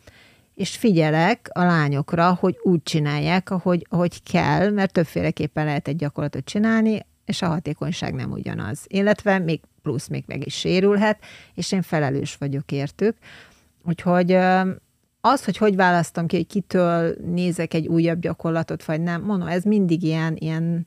és 0.56 0.78
figyelek 0.78 1.50
a 1.54 1.64
lányokra, 1.64 2.38
hogy 2.40 2.58
úgy 2.62 2.84
csinálják, 2.84 3.50
ahogy, 3.50 3.86
ahogy 3.90 4.24
kell, 4.24 4.70
mert 4.70 4.94
többféleképpen 4.94 5.66
lehet 5.66 5.88
egy 5.88 5.96
gyakorlatot 5.96 6.46
csinálni, 6.46 7.06
és 7.26 7.42
a 7.42 7.48
hatékonyság 7.48 8.14
nem 8.14 8.32
ugyanaz. 8.32 8.80
Illetve 8.88 9.40
még 9.40 9.62
plusz 9.82 10.08
még 10.08 10.24
meg 10.28 10.46
is 10.46 10.54
sérülhet, 10.54 11.20
és 11.54 11.72
én 11.72 11.82
felelős 11.82 12.36
vagyok 12.36 12.72
értük. 12.72 13.18
Úgyhogy 13.84 14.32
az, 15.22 15.46
hogy 15.46 15.58
hogy 15.58 15.76
választom 15.76 16.28
ki, 16.28 16.36
hogy 16.36 16.48
kitől 16.48 17.16
nézek 17.26 17.74
egy 17.74 17.88
újabb 17.88 18.20
gyakorlatot, 18.20 18.86
vagy 18.86 19.02
nem, 19.02 19.22
mondom, 19.22 19.48
ez 19.48 19.64
mindig 19.64 20.04
ilyen, 20.04 20.36
ilyen 20.40 20.86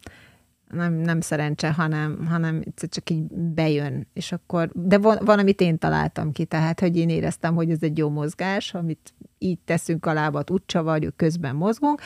nem, 0.72 0.92
nem 0.92 1.20
szerencse, 1.20 1.72
hanem, 1.72 2.26
hanem 2.26 2.62
csak 2.88 3.10
így 3.10 3.22
bejön, 3.32 4.06
és 4.12 4.32
akkor, 4.32 4.70
de 4.74 4.98
van, 4.98 5.18
van, 5.24 5.38
amit 5.38 5.60
én 5.60 5.78
találtam 5.78 6.32
ki, 6.32 6.44
tehát, 6.44 6.80
hogy 6.80 6.96
én 6.96 7.08
éreztem, 7.08 7.54
hogy 7.54 7.70
ez 7.70 7.82
egy 7.82 7.98
jó 7.98 8.10
mozgás, 8.10 8.74
amit 8.74 9.14
így 9.38 9.58
teszünk 9.58 10.06
a 10.06 10.12
lábat, 10.12 10.50
úgy 10.50 10.62
csavarjuk, 10.66 11.16
közben 11.16 11.54
mozgunk, 11.54 12.00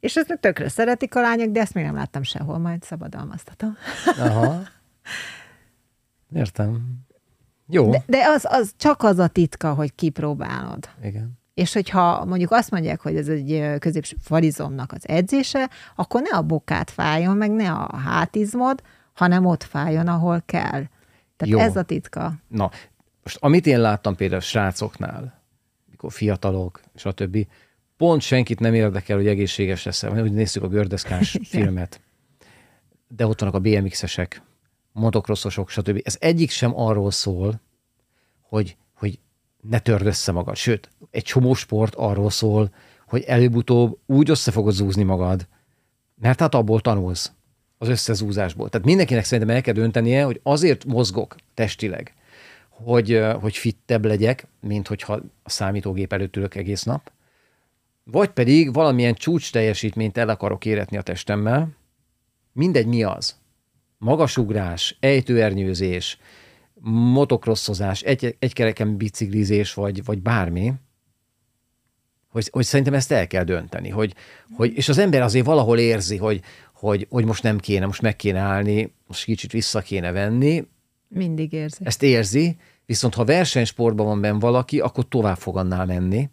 és 0.00 0.16
ezt 0.16 0.38
tökre 0.40 0.68
szeretik 0.68 1.14
a 1.14 1.20
lányok, 1.20 1.48
de 1.48 1.60
ezt 1.60 1.74
még 1.74 1.84
nem 1.84 1.94
láttam 1.94 2.22
sehol, 2.22 2.58
majd 2.58 2.82
szabadalmaztatom. 2.82 3.76
Aha. 4.18 4.62
Értem. 6.34 7.04
Jó. 7.66 7.90
De, 7.90 8.02
de 8.06 8.26
az, 8.26 8.44
az 8.48 8.74
csak 8.76 9.02
az 9.02 9.18
a 9.18 9.28
titka, 9.28 9.74
hogy 9.74 9.94
kipróbálod. 9.94 10.88
Igen. 11.02 11.42
És 11.54 11.72
hogyha 11.72 12.24
mondjuk 12.24 12.50
azt 12.50 12.70
mondják, 12.70 13.00
hogy 13.00 13.16
ez 13.16 13.28
egy 13.28 13.78
középső 13.78 14.16
farizomnak 14.20 14.92
az 14.92 15.08
edzése, 15.08 15.70
akkor 15.96 16.22
ne 16.22 16.36
a 16.36 16.42
bokát 16.42 16.90
fájjon, 16.90 17.36
meg 17.36 17.50
ne 17.50 17.72
a 17.72 17.96
hátizmod, 17.96 18.82
hanem 19.14 19.46
ott 19.46 19.62
fájjon, 19.62 20.08
ahol 20.08 20.42
kell. 20.46 20.82
Tehát 21.36 21.54
Jó. 21.54 21.58
ez 21.58 21.76
a 21.76 21.82
titka. 21.82 22.32
Na, 22.48 22.70
most 23.22 23.36
amit 23.40 23.66
én 23.66 23.80
láttam 23.80 24.16
például 24.16 24.40
a 24.40 24.44
srácoknál, 24.44 25.42
mikor 25.90 26.12
fiatalok, 26.12 26.80
stb., 26.94 27.46
pont 27.96 28.20
senkit 28.20 28.60
nem 28.60 28.74
érdekel, 28.74 29.16
hogy 29.16 29.26
egészséges 29.26 29.84
lesz 29.84 30.02
hogy 30.02 30.32
néztük 30.32 30.62
a 30.62 30.68
gördeszkás 30.68 31.38
filmet, 31.50 32.00
de 33.08 33.26
ott 33.26 33.40
vannak 33.40 33.54
a 33.54 33.58
BMX-esek, 33.58 34.42
motokrosszosok, 34.92 35.68
stb. 35.70 36.00
Ez 36.04 36.16
egyik 36.20 36.50
sem 36.50 36.78
arról 36.78 37.10
szól, 37.10 37.60
hogy, 38.40 38.76
hogy 38.94 39.18
ne 39.68 39.78
törd 39.78 40.06
össze 40.06 40.32
magad. 40.32 40.56
Sőt, 40.56 40.90
egy 41.10 41.22
csomó 41.22 41.54
sport 41.54 41.94
arról 41.94 42.30
szól, 42.30 42.70
hogy 43.06 43.22
előbb-utóbb 43.22 43.98
úgy 44.06 44.30
össze 44.30 44.50
fogod 44.50 44.72
zúzni 44.72 45.02
magad, 45.02 45.46
mert 46.20 46.40
hát 46.40 46.54
abból 46.54 46.80
tanulsz 46.80 47.32
az 47.78 47.88
összezúzásból. 47.88 48.68
Tehát 48.68 48.86
mindenkinek 48.86 49.24
szerintem 49.24 49.56
el 49.56 49.62
kell 49.62 49.74
döntenie, 49.74 50.24
hogy 50.24 50.40
azért 50.42 50.84
mozgok 50.84 51.36
testileg, 51.54 52.14
hogy, 52.68 53.24
hogy 53.40 53.56
fittebb 53.56 54.04
legyek, 54.04 54.46
mint 54.60 54.88
hogyha 54.88 55.12
a 55.42 55.50
számítógép 55.50 56.12
előtt 56.12 56.36
ülök 56.36 56.54
egész 56.54 56.82
nap, 56.82 57.12
vagy 58.04 58.28
pedig 58.28 58.72
valamilyen 58.72 59.14
csúcs 59.14 59.52
teljesítményt 59.52 60.18
el 60.18 60.28
akarok 60.28 60.64
éretni 60.64 60.96
a 60.96 61.02
testemmel, 61.02 61.68
mindegy 62.52 62.86
mi 62.86 63.02
az 63.02 63.36
magasugrás, 63.98 64.96
ejtőernyőzés, 65.00 66.18
motokrosszozás, 66.90 68.02
egy, 68.02 68.36
egy 68.38 68.52
kereken 68.52 68.96
biciklizés, 68.96 69.74
vagy, 69.74 70.04
vagy 70.04 70.22
bármi, 70.22 70.72
hogy, 72.28 72.48
hogy 72.52 72.64
szerintem 72.64 72.94
ezt 72.94 73.12
el 73.12 73.26
kell 73.26 73.44
dönteni, 73.44 73.88
hogy, 73.88 74.14
hogy, 74.52 74.76
és 74.76 74.88
az 74.88 74.98
ember 74.98 75.22
azért 75.22 75.46
valahol 75.46 75.78
érzi, 75.78 76.16
hogy, 76.16 76.40
hogy, 76.72 77.06
hogy 77.10 77.24
most 77.24 77.42
nem 77.42 77.58
kéne, 77.58 77.86
most 77.86 78.02
meg 78.02 78.16
kéne 78.16 78.38
állni, 78.38 78.94
most 79.06 79.24
kicsit 79.24 79.52
vissza 79.52 79.80
kéne 79.80 80.12
venni. 80.12 80.66
Mindig 81.08 81.52
érzi. 81.52 81.84
Ezt 81.84 82.02
érzi, 82.02 82.56
viszont 82.86 83.14
ha 83.14 83.24
versenysportban 83.24 84.06
van 84.06 84.20
benne 84.20 84.38
valaki, 84.38 84.80
akkor 84.80 85.08
tovább 85.08 85.36
fog 85.36 85.56
annál 85.56 85.86
menni, 85.86 86.30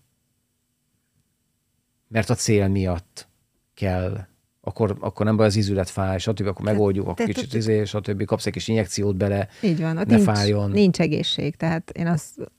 mert 2.07 2.29
a 2.29 2.35
cél 2.35 2.67
miatt 2.67 3.27
kell 3.73 4.27
akkor, 4.61 4.97
akkor 4.99 5.25
nem 5.25 5.35
baj, 5.35 5.45
az 5.45 5.55
izület 5.55 5.89
fáj, 5.89 6.17
stb., 6.17 6.47
akkor 6.47 6.65
megoldjuk, 6.65 7.07
akkor 7.07 7.25
kicsit 7.25 7.49
te, 7.49 7.57
izé, 7.57 7.83
stb., 7.85 8.25
kapsz 8.25 8.45
egy 8.45 8.53
kis 8.53 8.67
injekciót 8.67 9.15
bele, 9.15 9.47
így 9.61 9.81
van, 9.81 9.97
ott 9.97 10.05
ne 10.05 10.15
nincs, 10.15 10.27
fájjon. 10.27 10.71
Nincs 10.71 10.99
egészség, 10.99 11.55
tehát 11.55 11.89
én 11.89 12.07
azt, 12.07 12.51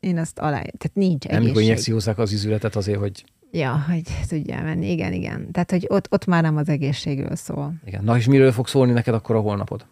én 0.00 0.18
azt 0.18 0.38
alá, 0.38 0.60
tehát 0.60 0.90
nincs 0.92 1.24
egészség. 1.24 1.30
Nem, 1.30 1.42
mikor 1.42 1.62
injekciózzák 1.62 2.18
az 2.18 2.32
izületet 2.32 2.76
azért, 2.76 2.98
hogy 2.98 3.24
Ja, 3.50 3.84
hogy 3.88 4.02
tudjál 4.28 4.62
menni, 4.62 4.90
igen, 4.90 5.12
igen. 5.12 5.50
Tehát, 5.52 5.70
hogy 5.70 5.84
ott, 5.88 6.12
ott 6.12 6.26
már 6.26 6.42
nem 6.42 6.56
az 6.56 6.68
egészségről 6.68 7.36
szól. 7.36 7.74
Igen. 7.84 8.04
Na 8.04 8.16
és 8.16 8.26
miről 8.26 8.52
fog 8.52 8.68
szólni 8.68 8.92
neked 8.92 9.14
akkor 9.14 9.36
a 9.36 9.40
holnapod? 9.40 9.86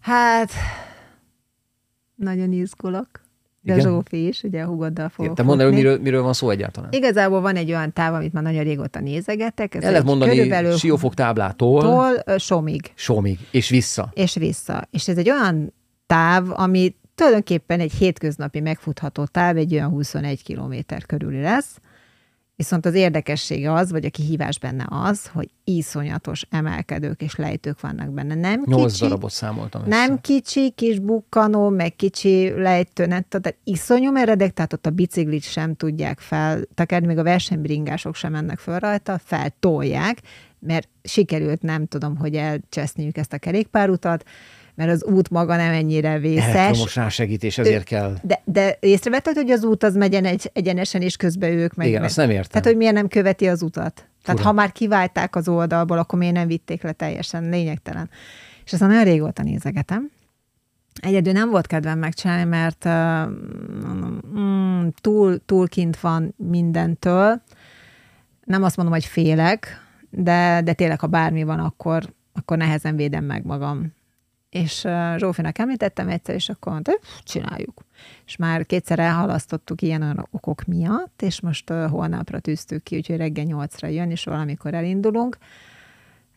Hát, 0.00 0.50
nagyon 2.14 2.52
izgulok. 2.52 3.08
De 3.64 3.72
Igen? 3.72 3.84
Zsófi 3.84 4.26
is, 4.26 4.42
ugye 4.42 4.62
a 4.62 4.66
hugoddal 4.66 5.08
fogok 5.08 5.36
Te 5.36 5.42
mondd 5.42 5.60
el, 5.60 5.70
miről, 5.70 5.98
miről 6.00 6.22
van 6.22 6.32
szó 6.32 6.50
egyáltalán. 6.50 6.90
Igazából 6.92 7.40
van 7.40 7.56
egy 7.56 7.70
olyan 7.70 7.92
táv, 7.92 8.14
amit 8.14 8.32
már 8.32 8.42
nagyon 8.42 8.62
régóta 8.62 9.00
nézegetek. 9.00 9.74
Ez 9.74 9.82
El 9.82 9.90
lehet 9.90 10.06
mondani 10.06 10.30
körülbelül 10.30 10.76
siófok 10.76 11.14
táblától. 11.14 11.80
Tól, 11.80 12.38
somig. 12.38 12.92
Somig, 12.94 13.38
és 13.50 13.68
vissza. 13.68 14.10
És 14.14 14.34
vissza. 14.34 14.88
És 14.90 15.08
ez 15.08 15.18
egy 15.18 15.30
olyan 15.30 15.72
táv, 16.06 16.50
ami 16.50 16.94
tulajdonképpen 17.14 17.80
egy 17.80 17.92
hétköznapi 17.92 18.60
megfutható 18.60 19.24
táv, 19.24 19.56
egy 19.56 19.74
olyan 19.74 19.90
21 19.90 20.42
kilométer 20.42 21.06
körüli 21.06 21.40
lesz, 21.40 21.78
Viszont 22.56 22.86
az 22.86 22.94
érdekessége 22.94 23.72
az, 23.72 23.90
vagy 23.90 24.04
a 24.04 24.10
kihívás 24.10 24.58
benne 24.58 24.86
az, 24.88 25.26
hogy 25.26 25.48
iszonyatos 25.64 26.46
emelkedők 26.50 27.22
és 27.22 27.36
lejtők 27.36 27.80
vannak 27.80 28.10
benne. 28.10 28.34
Nem 28.34 28.62
Nyolc 28.64 28.92
kicsi, 28.92 29.04
darabot 29.04 29.30
számoltam 29.30 29.80
össze. 29.80 29.90
Nem 29.90 30.20
kicsi, 30.20 30.70
kis 30.70 30.98
bukkanó, 30.98 31.68
meg 31.68 31.96
kicsi 31.96 32.50
lejtő, 32.50 33.06
nem, 33.06 33.24
tehát 33.28 33.56
iszonyú 33.64 34.10
meredek, 34.12 34.52
tehát 34.52 34.72
ott 34.72 34.86
a 34.86 34.90
biciklit 34.90 35.42
sem 35.42 35.74
tudják 35.74 36.20
fel, 36.20 36.60
tehát 36.74 37.06
még 37.06 37.18
a 37.18 37.22
versenybringások 37.22 38.14
sem 38.14 38.32
mennek 38.32 38.58
föl 38.58 38.78
rajta, 38.78 39.18
feltolják, 39.24 40.18
mert 40.58 40.88
sikerült, 41.02 41.62
nem 41.62 41.86
tudom, 41.86 42.16
hogy 42.16 42.34
elcseszniük 42.34 43.16
ezt 43.16 43.32
a 43.32 43.38
kerékpárutat, 43.38 44.24
mert 44.74 44.90
az 44.90 45.04
út 45.04 45.30
maga 45.30 45.56
nem 45.56 45.72
ennyire 45.72 46.18
vészes. 46.18 46.54
Elektromos 46.54 46.96
rásegítés, 46.96 47.58
ezért 47.58 47.84
kell. 47.84 48.16
De, 48.22 48.42
de 48.44 48.76
észrevetted, 48.80 49.34
hogy 49.34 49.50
az 49.50 49.64
út 49.64 49.82
az 49.82 49.94
megy 49.94 50.14
egy, 50.14 50.50
egyenesen, 50.52 51.02
és 51.02 51.16
közben 51.16 51.50
ők 51.50 51.74
meg... 51.74 51.86
Igen, 51.86 52.00
meg. 52.00 52.08
azt 52.08 52.16
nem 52.16 52.30
értem. 52.30 52.50
Tehát, 52.50 52.66
hogy 52.66 52.76
miért 52.76 52.94
nem 52.94 53.08
követi 53.08 53.48
az 53.48 53.62
utat? 53.62 54.08
Tehát, 54.24 54.40
ha 54.40 54.52
már 54.52 54.72
kiválták 54.72 55.36
az 55.36 55.48
oldalból, 55.48 55.98
akkor 55.98 56.18
miért 56.18 56.34
nem 56.34 56.46
vitték 56.46 56.82
le 56.82 56.92
teljesen? 56.92 57.48
Lényegtelen. 57.48 58.10
És 58.64 58.72
aztán 58.72 58.88
nagyon 58.88 59.04
régóta 59.04 59.42
nézegetem. 59.42 60.10
Egyedül 61.00 61.32
nem 61.32 61.50
volt 61.50 61.66
kedvem 61.66 61.98
megcsinálni, 61.98 62.44
mert 62.44 62.84
uh, 62.84 63.28
mm, 64.40 64.88
túl, 65.00 65.44
túl 65.44 65.68
kint 65.68 66.00
van 66.00 66.34
mindentől. 66.36 67.42
Nem 68.44 68.62
azt 68.62 68.76
mondom, 68.76 68.94
hogy 68.94 69.04
félek, 69.04 69.80
de, 70.10 70.60
de 70.64 70.72
tényleg, 70.72 71.00
ha 71.00 71.06
bármi 71.06 71.42
van, 71.42 71.58
akkor, 71.58 72.12
akkor 72.32 72.56
nehezen 72.56 72.96
védem 72.96 73.24
meg 73.24 73.44
magam 73.44 73.92
és 74.54 74.86
Zsófinak 75.16 75.58
említettem 75.58 76.08
egyszer, 76.08 76.34
és 76.34 76.48
akkor 76.48 76.72
mondta, 76.72 76.92
csináljuk. 77.22 77.84
És 78.26 78.36
már 78.36 78.66
kétszer 78.66 78.98
elhalasztottuk 78.98 79.82
ilyen 79.82 80.28
okok 80.30 80.64
miatt, 80.64 81.22
és 81.22 81.40
most 81.40 81.70
holnapra 81.70 82.38
tűztük 82.38 82.82
ki, 82.82 82.96
úgyhogy 82.96 83.16
reggel 83.16 83.44
nyolcra 83.44 83.88
jön, 83.88 84.10
és 84.10 84.24
valamikor 84.24 84.74
elindulunk. 84.74 85.38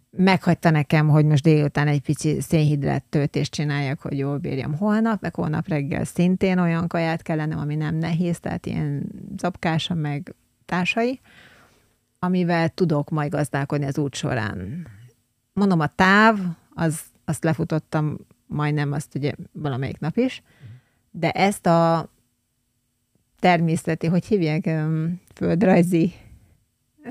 Meghagyta 0.09 0.69
nekem, 0.69 1.07
hogy 1.07 1.25
most 1.25 1.43
délután 1.43 1.87
egy 1.87 2.01
pici 2.01 2.41
szénhidrát 2.41 3.03
töltést 3.03 3.51
csináljak, 3.51 3.99
hogy 3.99 4.17
jól 4.17 4.37
bírjam 4.37 4.75
holnap, 4.75 5.21
meg 5.21 5.35
holnap 5.35 5.67
reggel 5.67 6.03
szintén 6.03 6.59
olyan 6.59 6.87
kaját 6.87 7.21
kellene, 7.21 7.55
ami 7.55 7.75
nem 7.75 7.95
nehéz, 7.95 8.39
tehát 8.39 8.65
ilyen 8.65 9.11
zapkása, 9.37 9.93
meg 9.93 10.35
társai, 10.65 11.19
amivel 12.19 12.69
tudok 12.69 13.09
majd 13.09 13.31
gazdálkodni 13.31 13.85
az 13.85 13.97
út 13.97 14.15
során. 14.15 14.87
Mondom, 15.53 15.79
a 15.79 15.87
táv 15.95 16.39
az 16.73 17.01
azt 17.29 17.43
lefutottam 17.43 18.17
majdnem 18.45 18.91
azt 18.91 19.15
ugye 19.15 19.31
valamelyik 19.51 19.99
nap 19.99 20.17
is, 20.17 20.41
de 21.11 21.31
ezt 21.31 21.65
a 21.65 22.09
természeti, 23.39 24.07
hogy 24.07 24.25
hívják, 24.25 24.69
földrajzi 25.33 26.13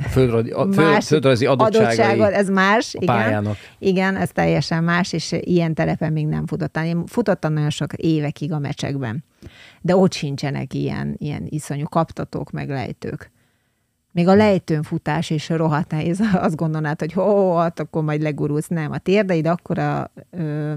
Földrajzi, 0.01 0.51
a, 0.51 0.65
más 0.65 1.07
földrajzi 1.07 1.47
adottságai 1.47 2.21
ez 2.21 2.49
más, 2.49 2.95
igen. 2.95 3.07
Pályának. 3.07 3.57
Igen, 3.79 4.17
ez 4.17 4.31
teljesen 4.31 4.85
más, 4.85 5.13
és 5.13 5.33
ilyen 5.41 5.75
telepen 5.75 6.13
még 6.13 6.27
nem 6.27 6.47
futottam. 6.47 6.85
Én 6.85 7.07
futottam 7.07 7.53
nagyon 7.53 7.71
sok 7.71 7.93
évekig 7.93 8.53
a 8.53 8.59
mecsekben, 8.59 9.25
de 9.81 9.97
ott 9.97 10.13
sincsenek 10.13 10.75
ilyen, 10.75 11.15
ilyen 11.19 11.47
iszonyú 11.49 11.85
kaptatók, 11.85 12.51
meg 12.51 12.69
lejtők. 12.69 13.31
Még 14.17 14.29
a 14.29 14.35
lejtőn 14.35 14.83
futás 14.83 15.31
is 15.31 15.49
rohadt 15.49 15.91
nehéz. 15.91 16.21
Azt 16.47 16.57
gondolnád, 16.57 17.01
hogy 17.01 17.19
ó, 17.19 17.57
hát 17.57 17.81
akkor 17.81 18.03
majd 18.03 18.23
legurulsz. 18.23 18.67
Nem, 18.67 18.93
a 18.93 18.99
térdeid 18.99 19.47
akkora 19.47 20.11
ö, 20.31 20.73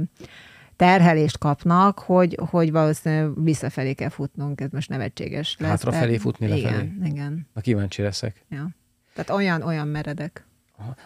terhelést 0.75 1.37
kapnak, 1.37 1.99
hogy, 1.99 2.37
hogy 2.49 2.71
valószínűleg 2.71 3.43
visszafelé 3.43 3.93
kell 3.93 4.09
futnunk, 4.09 4.61
ez 4.61 4.69
most 4.71 4.89
nevetséges 4.89 5.55
lesz. 5.59 5.69
Hátrafelé 5.69 6.17
futni 6.17 6.45
igen, 6.45 6.59
lefelé? 6.61 6.91
Igen, 7.03 7.47
Na 7.53 7.61
kíváncsi 7.61 8.01
leszek. 8.01 8.45
Ja. 8.49 8.69
Tehát 9.13 9.29
olyan, 9.29 9.61
olyan 9.61 9.87
meredek. 9.87 10.47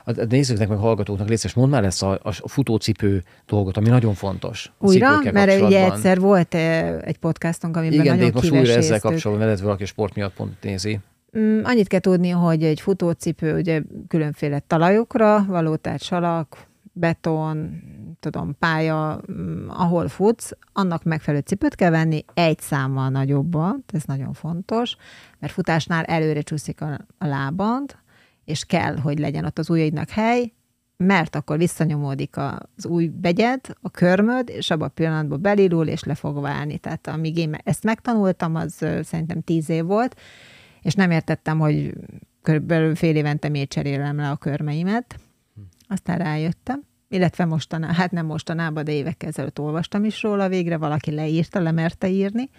A 0.06 0.12
nézőknek, 0.30 0.68
meg 0.68 0.78
hallgatóknak 0.78 1.28
létszes, 1.28 1.54
mondd 1.54 1.72
már 1.72 1.84
ezt 1.84 2.04
a, 2.04 2.20
a 2.24 2.32
futócipő 2.48 3.24
dolgot, 3.46 3.78
ami 3.78 3.90
nagyon 3.90 4.14
fontos. 4.14 4.72
Újra? 4.80 5.22
Mert 5.32 5.62
ugye 5.62 5.84
egyszer 5.92 6.20
volt 6.20 6.54
egy 7.04 7.18
podcastunk, 7.18 7.78
amiben 7.78 8.00
Igen, 8.00 8.16
nagyon 8.16 8.32
de 8.32 8.40
most 8.40 8.52
újra 8.52 8.74
ezzel 8.74 9.00
kapcsolatban, 9.00 9.48
mert 9.48 9.60
valaki 9.60 9.86
sport 9.86 10.16
miatt 10.16 10.34
pont 10.34 10.62
nézi. 10.62 11.00
Mm, 11.38 11.64
annyit 11.64 11.88
kell 11.88 12.00
tudni, 12.00 12.30
hogy 12.30 12.64
egy 12.64 12.82
futócipő 12.82 13.58
ugye 13.58 13.82
különféle 14.08 14.60
talajokra 14.60 15.46
való, 15.46 15.76
tehát 15.76 16.02
salak, 16.02 16.68
beton, 16.92 17.82
tudom, 18.20 18.56
pálya, 18.60 19.22
mm, 19.32 19.70
ahol 19.70 20.08
futsz, 20.08 20.52
annak 20.74 21.04
megfelelő 21.04 21.44
cipőt 21.46 21.76
kell 21.76 21.90
venni, 21.90 22.26
egy 22.34 22.60
számmal 22.60 23.10
nagyobbat, 23.10 23.80
ez 23.88 24.04
nagyon 24.04 24.34
fontos, 24.34 24.96
mert 25.40 25.54
futásnál 25.54 26.04
előre 26.04 26.42
csúszik 26.42 26.82
a, 26.82 27.00
a 27.18 27.26
lábad, 27.26 27.96
és 28.46 28.66
kell, 28.66 28.98
hogy 28.98 29.20
legyen 29.20 29.46
ott 29.46 29.60
az 29.60 29.70
ujjaidnak 29.70 30.10
hely, 30.10 30.54
mert 30.98 31.36
akkor 31.36 31.58
visszanyomódik 31.58 32.38
az 32.38 32.86
új 32.86 33.08
begyed, 33.08 33.60
a 33.82 33.90
körmöd, 33.90 34.50
és 34.50 34.70
abban 34.70 34.88
a 34.88 34.92
pillanatban 34.92 35.42
belilul, 35.42 35.88
és 35.88 36.04
le 36.04 36.16
fog 36.16 36.42
válni. 36.42 36.78
Tehát 36.78 37.08
amíg 37.08 37.38
én 37.38 37.56
ezt 37.64 37.84
megtanultam, 37.84 38.56
az 38.56 38.86
szerintem 39.02 39.42
tíz 39.42 39.70
év 39.70 39.86
volt, 39.86 40.16
és 40.84 40.94
nem 40.94 41.12
értettem, 41.12 41.60
hogy 41.60 41.94
körülbelül 42.42 42.96
fél 42.96 43.16
évente 43.16 43.50
miért 43.50 43.70
cserélem 43.70 44.18
le 44.18 44.30
a 44.30 44.36
körmeimet. 44.36 45.20
Aztán 45.88 46.18
rájöttem, 46.18 46.82
illetve 47.10 47.46
mostanában, 47.46 47.96
hát 47.96 48.12
nem 48.12 48.26
mostanában, 48.26 48.84
de 48.84 48.92
évekkel 48.92 49.30
ezelőtt 49.30 49.60
olvastam 49.60 50.04
is 50.04 50.22
róla, 50.22 50.50
végre 50.50 50.78
valaki 50.78 51.12
leírta, 51.12 51.60
lemerte 51.60 52.10
írni. 52.10 52.50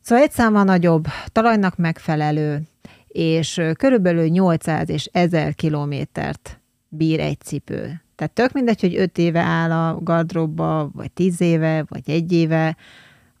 Szóval 0.00 0.24
egy 0.24 0.30
száma 0.30 0.62
nagyobb, 0.62 1.06
talajnak 1.26 1.76
megfelelő, 1.76 2.62
és 3.08 3.60
körülbelül 3.76 4.26
800 4.26 4.88
és 4.88 5.08
1000 5.12 5.54
kilométert 5.54 6.60
bír 6.88 7.20
egy 7.20 7.40
cipő. 7.40 8.02
Tehát 8.14 8.32
tök 8.32 8.52
mindegy, 8.52 8.80
hogy 8.80 8.96
5 8.96 9.18
éve 9.18 9.40
áll 9.40 9.70
a 9.70 10.00
gardróbba, 10.00 10.90
vagy 10.94 11.12
10 11.12 11.40
éve, 11.40 11.84
vagy 11.88 12.10
egy 12.10 12.32
éve, 12.32 12.76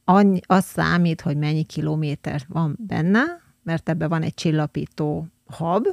annyi, 0.04 0.40
az 0.46 0.64
számít, 0.64 1.20
hogy 1.20 1.36
mennyi 1.36 1.62
kilométer 1.62 2.42
van 2.48 2.78
benne, 2.86 3.41
mert 3.62 3.88
ebben 3.88 4.08
van 4.08 4.22
egy 4.22 4.34
csillapító 4.34 5.26
hab, 5.46 5.86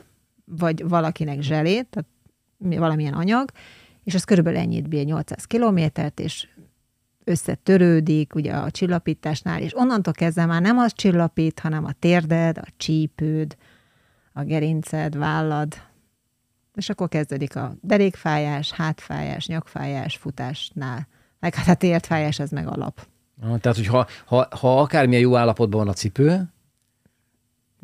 vagy 0.46 0.88
valakinek 0.88 1.42
zselé, 1.42 1.82
tehát 1.82 2.10
valamilyen 2.58 3.14
anyag, 3.14 3.52
és 4.04 4.14
az 4.14 4.24
körülbelül 4.24 4.60
ennyit 4.60 4.88
bír 4.88 5.06
800 5.06 5.46
kilométert, 5.46 6.20
és 6.20 6.48
összetörődik 7.24 8.36
ugye 8.36 8.54
a 8.54 8.72
csillapításnál, 8.72 9.62
és 9.62 9.78
onnantól 9.78 10.14
kezdve 10.14 10.46
már 10.46 10.62
nem 10.62 10.78
az 10.78 10.94
csillapít, 10.94 11.60
hanem 11.60 11.86
a 11.86 11.92
térded, 12.00 12.58
a 12.58 12.68
csípőd, 12.78 13.58
a 14.34 14.44
gerinced, 14.44 15.18
vállad, 15.18 15.74
és 16.76 16.90
akkor 16.90 17.08
kezdődik 17.08 17.56
a 17.56 17.74
derékfájás, 17.82 18.72
hátfájás, 18.72 19.48
nyakfájás 19.48 20.18
futásnál. 20.18 21.08
Meg 21.40 21.56
hát 21.56 21.68
a 21.68 21.74
térdfájás, 21.74 22.40
ez 22.40 22.50
meg 22.50 22.68
alap. 22.68 23.08
Tehát, 23.40 23.78
hogy 23.78 23.88
ha, 23.88 24.08
ha, 24.26 24.48
ha 24.60 24.82
akármilyen 24.82 25.22
jó 25.22 25.36
állapotban 25.36 25.80
van 25.80 25.90
a 25.90 25.94
cipő? 25.94 26.54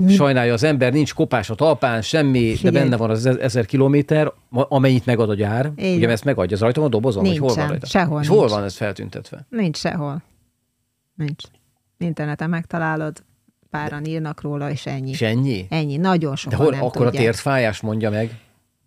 Sajnálja 0.10 0.54
az 0.54 0.64
ember, 0.64 0.94
nincs 0.94 1.14
kopás 1.14 1.50
a 1.50 1.56
talpán, 1.56 2.02
semmi, 2.02 2.40
Figyelj. 2.56 2.62
de 2.62 2.72
benne 2.72 2.98
van 2.98 3.10
az 3.10 3.26
ezer 3.26 3.66
kilométer, 3.66 4.32
amennyit 4.52 5.06
megad 5.06 5.30
a 5.30 5.34
gyár. 5.36 5.72
Így. 5.78 5.96
Ugye 5.98 6.10
ezt 6.10 6.24
megadja 6.24 6.56
az 6.56 6.62
rajtam 6.62 6.84
a 6.84 6.88
dobozon, 6.88 7.24
nincs 7.24 7.38
hogy 7.40 7.48
hol 7.48 7.58
van 7.58 7.68
rajta? 7.68 7.86
Sehol 7.86 8.22
És 8.22 8.28
nincs. 8.28 8.40
hol 8.40 8.50
van 8.50 8.64
ez 8.64 8.76
feltüntetve? 8.76 9.46
Nincs 9.50 9.78
sehol. 9.78 10.22
Nincs. 11.16 11.44
Interneten 11.98 12.50
megtalálod, 12.50 13.24
páran 13.70 14.06
írnak 14.06 14.42
róla, 14.42 14.70
és 14.72 14.86
ennyi. 14.86 15.10
És 15.10 15.22
ennyi? 15.22 15.66
Ennyi, 15.70 15.98
nagyon 15.98 16.36
sokan 16.36 16.58
De 16.58 16.64
hol, 16.64 16.74
nem 16.74 16.84
akkor 16.84 16.92
tudják. 17.06 17.14
a 17.14 17.18
tértfájás 17.18 17.82
mondja 17.82 18.10
meg? 18.10 18.40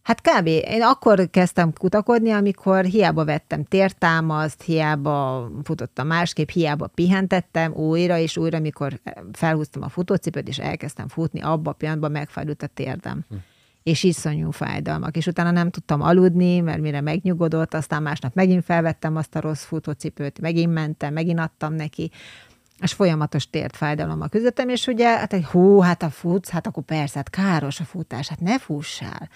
Hát 0.08 0.20
kb. 0.20 0.46
Én 0.46 0.82
akkor 0.82 1.30
kezdtem 1.30 1.72
kutakodni, 1.72 2.30
amikor 2.30 2.84
hiába 2.84 3.24
vettem 3.24 3.64
tértámaszt, 3.64 4.62
hiába 4.62 5.48
futottam 5.62 6.06
másképp, 6.06 6.48
hiába 6.48 6.86
pihentettem 6.86 7.72
újra 7.72 8.18
és 8.18 8.36
újra, 8.36 8.56
amikor 8.56 9.00
felhúztam 9.32 9.82
a 9.82 9.88
futócipőt, 9.88 10.48
és 10.48 10.58
elkezdtem 10.58 11.08
futni, 11.08 11.40
abban 11.40 11.72
a 11.72 11.76
pillanatban 11.76 12.10
megfájdult 12.10 12.62
a 12.62 12.66
térdem. 12.66 13.24
Hm. 13.28 13.34
És 13.82 14.02
iszonyú 14.02 14.50
fájdalmak. 14.50 15.16
És 15.16 15.26
utána 15.26 15.50
nem 15.50 15.70
tudtam 15.70 16.02
aludni, 16.02 16.60
mert 16.60 16.80
mire 16.80 17.00
megnyugodott, 17.00 17.74
aztán 17.74 18.02
másnap 18.02 18.34
megint 18.34 18.64
felvettem 18.64 19.16
azt 19.16 19.34
a 19.34 19.40
rossz 19.40 19.64
futócipőt, 19.64 20.40
megint 20.40 20.72
mentem, 20.72 21.12
megint 21.12 21.38
adtam 21.38 21.74
neki. 21.74 22.10
és 22.80 22.92
folyamatos 22.92 23.50
tért 23.50 23.76
fájdalommal 23.76 24.28
küzdöttem, 24.28 24.68
és 24.68 24.86
ugye, 24.86 25.08
hát 25.08 25.32
egy 25.32 25.44
hú, 25.44 25.78
hát 25.78 26.02
a 26.02 26.10
futsz, 26.10 26.48
hát 26.48 26.66
akkor 26.66 26.82
persze, 26.82 27.16
hát 27.16 27.30
káros 27.30 27.80
a 27.80 27.84
futás, 27.84 28.28
hát 28.28 28.40
ne 28.40 28.58
fussál. 28.58 29.28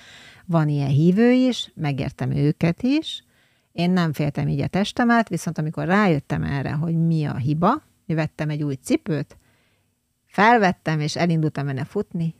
Van 0.53 0.69
ilyen 0.69 0.89
hívő 0.89 1.31
is, 1.31 1.71
megértem 1.75 2.31
őket 2.31 2.83
is, 2.83 3.25
én 3.73 3.91
nem 3.91 4.13
féltem 4.13 4.49
így 4.49 4.61
a 4.61 4.67
testemet, 4.67 5.29
viszont 5.29 5.59
amikor 5.59 5.85
rájöttem 5.85 6.43
erre, 6.43 6.73
hogy 6.73 6.95
mi 7.07 7.25
a 7.25 7.37
hiba, 7.37 7.83
mi 8.07 8.15
vettem 8.15 8.51
egy 8.51 8.63
új 8.63 8.75
cipőt, 8.75 9.37
felvettem, 10.27 11.01
és 11.01 11.17
elindultam 11.17 11.67
benne 11.67 11.85
futni, 11.85 12.35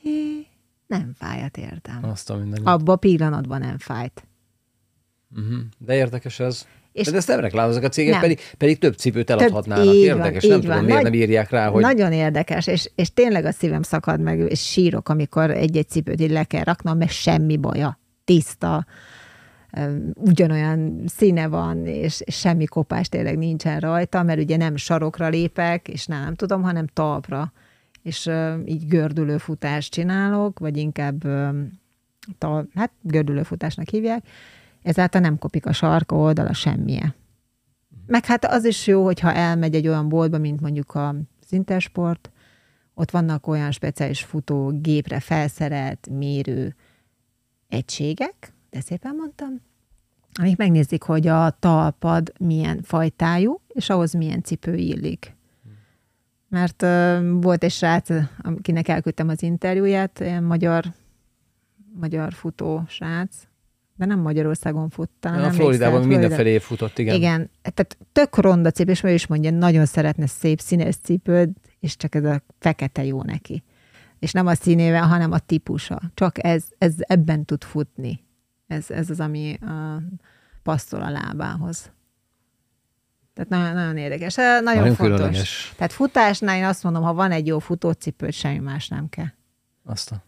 hé, 0.00 0.46
nem 0.86 1.12
fáj 1.14 1.42
a 1.42 1.48
térdem. 1.48 2.04
Azt 2.04 2.30
a 2.30 2.36
minden. 2.36 2.64
Abba 2.64 2.92
a 2.92 2.96
pillanatban 2.96 3.60
nem 3.60 3.78
fájt. 3.78 4.26
Uh-huh. 5.36 5.60
De 5.78 5.94
érdekes 5.94 6.40
ez. 6.40 6.66
És 6.96 7.06
de 7.06 7.16
ezt 7.16 7.28
nem 7.28 7.40
reklámoznak 7.40 7.84
a 7.84 7.88
cégek, 7.88 8.12
nem. 8.12 8.20
pedig, 8.20 8.40
pedig 8.58 8.78
több 8.78 8.94
cipőt 8.94 9.30
eladhatnának. 9.30 9.84
Több, 9.84 9.94
érdekes, 9.94 10.42
van, 10.42 10.50
nem 10.50 10.60
tudom, 10.60 10.76
van. 10.76 10.84
miért 10.84 11.02
Nagy, 11.02 11.12
nem 11.12 11.20
írják 11.20 11.50
rá, 11.50 11.68
hogy... 11.68 11.82
Nagyon 11.82 12.12
érdekes, 12.12 12.66
és, 12.66 12.90
és 12.94 13.12
tényleg 13.14 13.44
a 13.44 13.52
szívem 13.52 13.82
szakad 13.82 14.20
meg, 14.20 14.38
és 14.38 14.70
sírok, 14.70 15.08
amikor 15.08 15.50
egy-egy 15.50 15.88
cipőt 15.88 16.20
így 16.20 16.30
le 16.30 16.44
kell 16.44 16.64
raknom, 16.64 16.98
mert 16.98 17.10
semmi 17.10 17.56
baja. 17.56 17.98
Tiszta, 18.24 18.86
ugyanolyan 20.14 21.02
színe 21.06 21.48
van, 21.48 21.86
és, 21.86 22.20
és 22.20 22.38
semmi 22.38 22.64
kopás 22.64 23.08
tényleg 23.08 23.38
nincsen 23.38 23.80
rajta, 23.80 24.22
mert 24.22 24.40
ugye 24.40 24.56
nem 24.56 24.76
sarokra 24.76 25.28
lépek, 25.28 25.88
és 25.88 26.06
nem, 26.06 26.22
nem 26.22 26.34
tudom, 26.34 26.62
hanem 26.62 26.86
talpra. 26.92 27.52
És 28.02 28.26
uh, 28.26 28.52
így 28.64 28.86
gördülő 28.86 29.36
futást 29.38 29.92
csinálok, 29.92 30.58
vagy 30.58 30.76
inkább 30.76 31.24
uh, 31.24 31.48
tal, 32.38 32.68
hát 32.74 32.90
gördülő 33.02 33.42
futásnak 33.42 33.88
hívják, 33.88 34.24
ezáltal 34.86 35.20
nem 35.20 35.38
kopik 35.38 35.66
a 35.66 35.72
sarka 35.72 36.16
oldala 36.16 36.52
semmije. 36.52 37.14
Meg 38.06 38.24
hát 38.24 38.44
az 38.44 38.64
is 38.64 38.86
jó, 38.86 39.04
hogyha 39.04 39.32
elmegy 39.32 39.74
egy 39.74 39.88
olyan 39.88 40.08
boltba, 40.08 40.38
mint 40.38 40.60
mondjuk 40.60 40.94
a 40.94 41.14
Intersport, 41.50 42.30
ott 42.94 43.10
vannak 43.10 43.46
olyan 43.46 43.70
speciális 43.70 44.22
futó 44.22 44.80
gépre 44.80 45.20
felszerelt 45.20 46.08
mérő 46.10 46.74
egységek, 47.68 48.52
de 48.70 48.80
szépen 48.80 49.14
mondtam, 49.14 49.60
amik 50.32 50.56
megnézik, 50.56 51.02
hogy 51.02 51.26
a 51.26 51.50
talpad 51.50 52.32
milyen 52.38 52.82
fajtájú, 52.82 53.60
és 53.68 53.90
ahhoz 53.90 54.12
milyen 54.12 54.42
cipő 54.42 54.74
illik. 54.74 55.36
Mert 56.48 56.82
uh, 56.82 57.42
volt 57.42 57.64
egy 57.64 57.70
srác, 57.70 58.08
akinek 58.38 58.88
elküldtem 58.88 59.28
az 59.28 59.42
interjúját, 59.42 60.20
ilyen 60.20 60.44
magyar, 60.44 60.84
magyar 61.92 62.32
futó 62.32 62.82
srác, 62.86 63.46
de 63.96 64.04
nem 64.04 64.18
Magyarországon 64.18 64.88
fut, 64.88 65.10
talán 65.20 65.44
A 65.44 65.50
Floridában 65.50 66.00
Florida. 66.00 66.20
mindenfelé 66.20 66.58
futott, 66.58 66.98
igen. 66.98 67.14
Igen, 67.14 67.50
tehát 67.62 67.96
tök 68.12 68.36
ronda 68.36 68.70
cipő, 68.70 68.90
és 68.90 69.02
ő 69.02 69.10
is 69.12 69.26
mondja, 69.26 69.50
nagyon 69.50 69.86
szeretne 69.86 70.26
szép 70.26 70.60
színes 70.60 70.96
cipőd, 70.96 71.50
és 71.80 71.96
csak 71.96 72.14
ez 72.14 72.24
a 72.24 72.42
fekete 72.58 73.04
jó 73.04 73.22
neki. 73.22 73.62
És 74.18 74.32
nem 74.32 74.46
a 74.46 74.54
színével, 74.54 75.06
hanem 75.06 75.32
a 75.32 75.38
típusa. 75.38 76.00
Csak 76.14 76.44
ez, 76.44 76.64
ez 76.78 76.94
ebben 76.98 77.44
tud 77.44 77.64
futni. 77.64 78.24
Ez, 78.66 78.90
ez 78.90 79.10
az, 79.10 79.20
ami 79.20 79.58
a, 79.60 80.02
passzol 80.62 81.02
a 81.02 81.10
lábához. 81.10 81.90
Tehát 83.34 83.50
nagyon, 83.50 83.74
nagyon 83.74 83.96
érdekes. 83.96 84.34
Nagyon, 84.34 84.62
nagyon 84.62 84.94
fontos. 84.94 85.16
Különleges. 85.16 85.72
Tehát 85.76 85.92
futásnál 85.92 86.56
én 86.56 86.64
azt 86.64 86.82
mondom, 86.82 87.02
ha 87.02 87.14
van 87.14 87.30
egy 87.30 87.46
jó 87.46 87.58
futócipőt, 87.58 88.32
semmi 88.32 88.58
más 88.58 88.88
nem 88.88 89.08
kell. 89.08 89.30
Azt 89.84 90.10
a... 90.12 90.22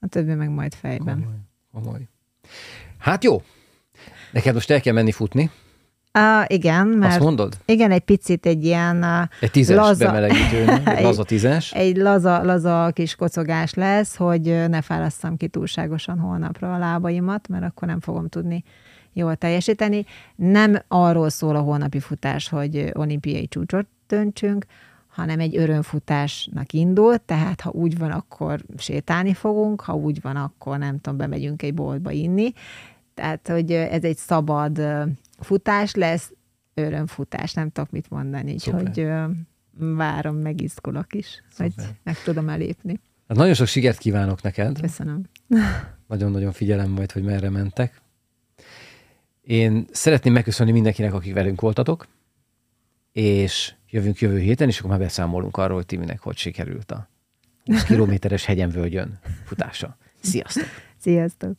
A 0.00 0.06
többi 0.06 0.34
meg 0.34 0.50
majd 0.50 0.74
fejben. 0.74 1.18
Komoly. 1.20 1.36
Komoly. 1.72 2.08
Hát 2.98 3.24
jó. 3.24 3.42
Neked 4.32 4.54
most 4.54 4.70
el 4.70 4.80
kell 4.80 4.92
menni 4.92 5.12
futni. 5.12 5.50
Uh, 6.18 6.44
igen, 6.46 6.86
mert... 6.86 7.12
Azt 7.12 7.22
mondod? 7.22 7.56
Igen, 7.64 7.90
egy 7.90 8.02
picit 8.02 8.46
egy 8.46 8.64
ilyen... 8.64 8.96
Uh, 9.02 9.28
egy 9.40 9.50
tízes 9.50 9.76
laza, 9.76 10.06
bemelegítő, 10.06 10.68
egy 10.96 11.02
laza 11.02 11.24
tízes. 11.24 11.72
egy 11.72 11.96
laza, 11.96 12.44
laza 12.44 12.90
kis 12.94 13.14
kocogás 13.14 13.74
lesz, 13.74 14.16
hogy 14.16 14.68
ne 14.68 14.82
fárasszam 14.82 15.36
ki 15.36 15.48
túlságosan 15.48 16.18
holnapra 16.18 16.74
a 16.74 16.78
lábaimat, 16.78 17.48
mert 17.48 17.64
akkor 17.64 17.88
nem 17.88 18.00
fogom 18.00 18.28
tudni 18.28 18.64
jól 19.12 19.36
teljesíteni. 19.36 20.04
Nem 20.36 20.78
arról 20.88 21.28
szól 21.28 21.56
a 21.56 21.60
holnapi 21.60 22.00
futás, 22.00 22.48
hogy 22.48 22.90
olimpiai 22.92 23.48
csúcsot 23.48 23.86
döntsünk, 24.06 24.64
hanem 25.18 25.40
egy 25.40 25.56
örömfutásnak 25.56 26.72
indul, 26.72 27.16
tehát 27.24 27.60
ha 27.60 27.70
úgy 27.70 27.98
van, 27.98 28.10
akkor 28.10 28.64
sétálni 28.76 29.34
fogunk, 29.34 29.80
ha 29.80 29.94
úgy 29.94 30.20
van, 30.20 30.36
akkor 30.36 30.78
nem 30.78 31.00
tudom, 31.00 31.18
bemegyünk 31.18 31.62
egy 31.62 31.74
boltba 31.74 32.10
inni. 32.10 32.52
Tehát, 33.14 33.48
hogy 33.48 33.72
ez 33.72 34.04
egy 34.04 34.16
szabad 34.16 34.80
futás 35.38 35.94
lesz, 35.94 36.32
örömfutás, 36.74 37.52
nem 37.52 37.70
tudok 37.70 37.90
mit 37.90 38.10
mondani, 38.10 38.52
úgyhogy 38.52 39.08
várom, 39.78 40.36
meg 40.36 40.60
izgulok 40.60 41.14
is, 41.14 41.42
Szuper. 41.50 41.72
hogy 41.76 41.84
meg 42.02 42.22
tudom 42.22 42.48
elépni. 42.48 43.00
Hát 43.28 43.36
nagyon 43.36 43.54
sok 43.54 43.66
sikert 43.66 43.98
kívánok 43.98 44.42
neked. 44.42 44.80
Köszönöm. 44.80 45.22
Nagyon-nagyon 46.08 46.52
figyelem 46.52 46.90
majd, 46.90 47.12
hogy 47.12 47.22
merre 47.22 47.50
mentek. 47.50 48.00
Én 49.42 49.86
szeretném 49.90 50.32
megköszönni 50.32 50.72
mindenkinek, 50.72 51.14
akik 51.14 51.34
velünk 51.34 51.60
voltatok, 51.60 52.06
és 53.12 53.72
jövünk 53.90 54.18
jövő 54.18 54.38
héten, 54.38 54.68
és 54.68 54.78
akkor 54.78 54.90
már 54.90 54.98
beszámolunk 54.98 55.56
arról, 55.56 55.76
hogy 55.76 55.86
Timinek 55.86 56.20
hogy 56.20 56.36
sikerült 56.36 56.90
a 56.90 57.08
20 57.64 57.82
kilométeres 57.82 58.44
hegyen-völgyön 58.44 59.18
futása. 59.44 59.96
Sziasztok! 60.20 60.66
Sziasztok! 60.98 61.54